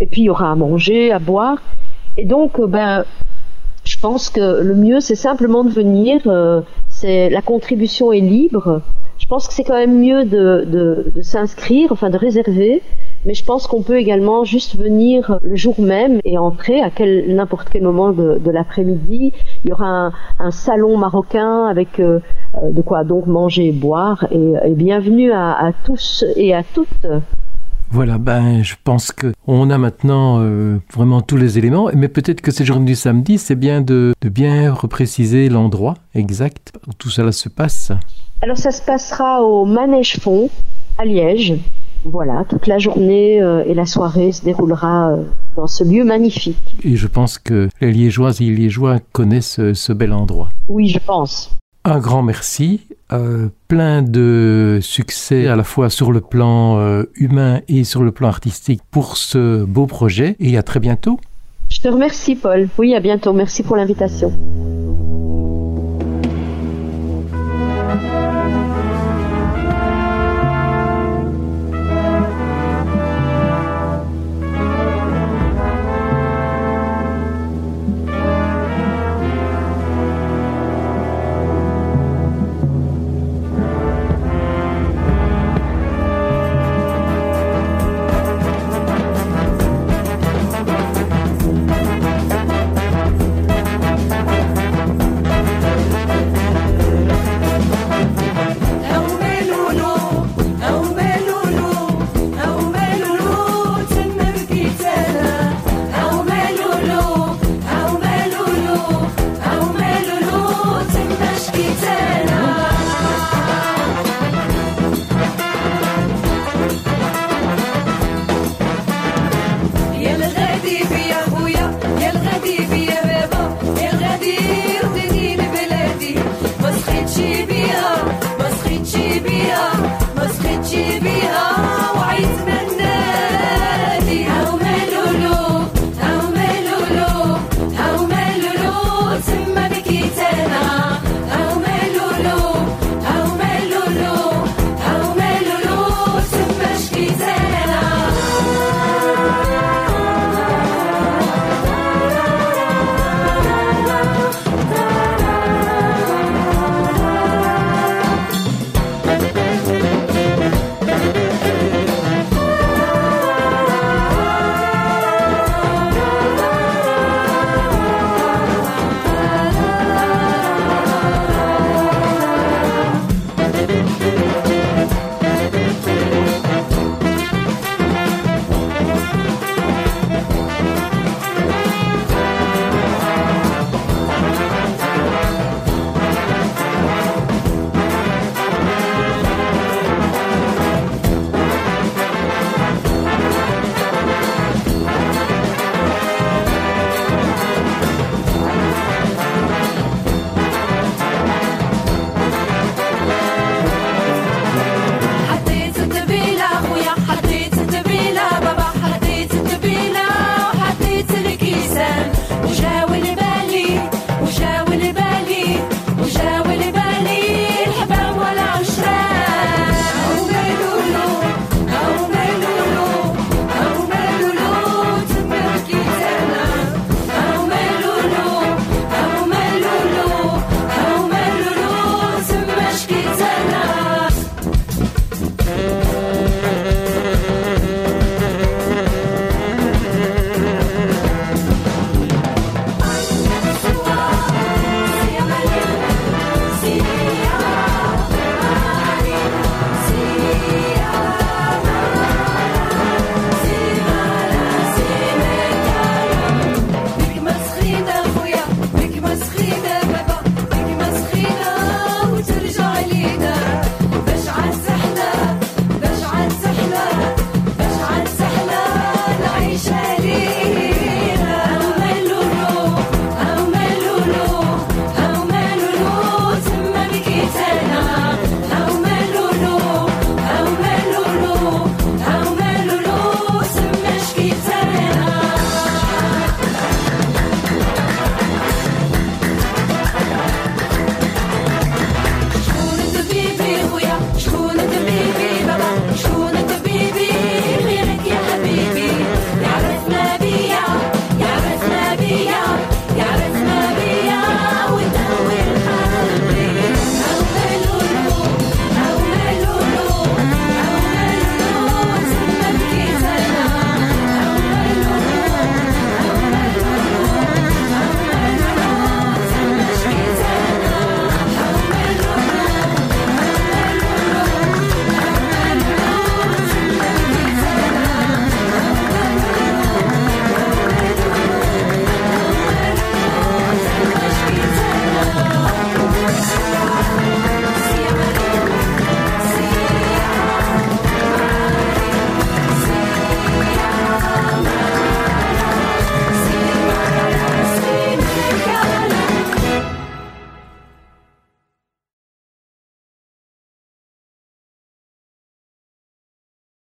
Et 0.00 0.06
puis, 0.06 0.22
il 0.22 0.24
y 0.24 0.30
aura 0.30 0.50
à 0.50 0.54
manger, 0.56 1.12
à 1.12 1.20
boire. 1.20 1.58
Et 2.16 2.24
donc, 2.24 2.58
euh, 2.58 2.66
ben, 2.66 3.04
je 3.84 3.96
pense 3.98 4.28
que 4.28 4.60
le 4.60 4.74
mieux, 4.74 5.00
c'est 5.00 5.14
simplement 5.14 5.62
de 5.64 5.70
venir. 5.70 6.20
euh, 6.26 6.60
c'est 6.88 7.30
la 7.30 7.42
contribution 7.42 8.12
est 8.12 8.20
libre. 8.20 8.82
Je 9.18 9.26
pense 9.26 9.48
que 9.48 9.52
c'est 9.52 9.64
quand 9.64 9.74
même 9.76 9.98
mieux 9.98 10.24
de, 10.24 10.64
de, 10.66 11.12
de 11.14 11.22
s'inscrire, 11.22 11.92
enfin 11.92 12.08
de 12.08 12.16
réserver. 12.16 12.82
Mais 13.24 13.34
je 13.34 13.44
pense 13.44 13.66
qu'on 13.66 13.82
peut 13.82 13.98
également 13.98 14.44
juste 14.44 14.76
venir 14.76 15.40
le 15.42 15.56
jour 15.56 15.80
même 15.80 16.20
et 16.24 16.38
entrer 16.38 16.80
à 16.80 16.88
quel 16.88 17.34
n'importe 17.34 17.68
quel 17.68 17.82
moment 17.82 18.12
de, 18.12 18.38
de 18.38 18.50
l'après-midi. 18.50 19.32
Il 19.64 19.70
y 19.70 19.72
aura 19.72 19.88
un, 19.88 20.12
un 20.38 20.50
salon 20.52 20.96
marocain 20.96 21.66
avec 21.66 21.98
euh, 21.98 22.20
euh, 22.54 22.70
de 22.70 22.80
quoi 22.80 23.02
donc 23.02 23.26
manger 23.26 23.66
et 23.68 23.72
boire. 23.72 24.26
Et, 24.30 24.52
et 24.64 24.70
bienvenue 24.74 25.32
à, 25.32 25.52
à 25.52 25.72
tous 25.84 26.24
et 26.36 26.54
à 26.54 26.62
toutes. 26.62 27.06
Voilà, 27.90 28.18
ben, 28.18 28.62
je 28.62 28.74
pense 28.84 29.12
que 29.12 29.32
on 29.46 29.70
a 29.70 29.78
maintenant 29.78 30.40
euh, 30.40 30.78
vraiment 30.92 31.22
tous 31.22 31.36
les 31.36 31.58
éléments, 31.58 31.88
mais 31.94 32.08
peut-être 32.08 32.42
que 32.42 32.50
cette 32.50 32.66
journée 32.66 32.84
du 32.84 32.94
samedi, 32.94 33.38
c'est 33.38 33.56
bien 33.56 33.80
de, 33.80 34.12
de 34.20 34.28
bien 34.28 34.72
repréciser 34.74 35.48
l'endroit 35.48 35.94
exact 36.14 36.72
où 36.86 36.92
tout 36.92 37.08
cela 37.08 37.32
se 37.32 37.48
passe. 37.48 37.92
Alors 38.42 38.58
ça 38.58 38.70
se 38.70 38.82
passera 38.82 39.42
au 39.42 39.64
Manège 39.64 40.18
Fond 40.20 40.50
à 40.98 41.04
Liège. 41.04 41.54
Voilà, 42.04 42.44
toute 42.48 42.66
la 42.68 42.78
journée 42.78 43.42
euh, 43.42 43.64
et 43.66 43.74
la 43.74 43.84
soirée 43.86 44.30
se 44.30 44.44
déroulera 44.44 45.10
euh, 45.10 45.24
dans 45.56 45.66
ce 45.66 45.82
lieu 45.82 46.04
magnifique. 46.04 46.76
Et 46.84 46.94
je 46.94 47.06
pense 47.08 47.38
que 47.38 47.68
les 47.80 47.90
Liégeoises 47.90 48.40
et 48.40 48.44
les 48.44 48.54
Liégeois 48.54 48.98
connaissent 49.12 49.54
ce, 49.54 49.74
ce 49.74 49.92
bel 49.92 50.12
endroit. 50.12 50.50
Oui, 50.68 50.88
je 50.88 50.98
pense. 51.00 51.57
Un 51.84 51.98
grand 52.00 52.22
merci, 52.22 52.80
euh, 53.12 53.48
plein 53.68 54.02
de 54.02 54.78
succès 54.82 55.46
à 55.46 55.56
la 55.56 55.64
fois 55.64 55.90
sur 55.90 56.12
le 56.12 56.20
plan 56.20 56.78
euh, 56.78 57.04
humain 57.14 57.60
et 57.68 57.84
sur 57.84 58.02
le 58.02 58.12
plan 58.12 58.28
artistique 58.28 58.82
pour 58.90 59.16
ce 59.16 59.64
beau 59.64 59.86
projet 59.86 60.36
et 60.40 60.58
à 60.58 60.62
très 60.62 60.80
bientôt. 60.80 61.18
Je 61.70 61.80
te 61.80 61.88
remercie 61.88 62.34
Paul. 62.34 62.68
Oui, 62.78 62.94
à 62.94 63.00
bientôt. 63.00 63.32
Merci 63.32 63.62
pour 63.62 63.76
l'invitation. 63.76 64.32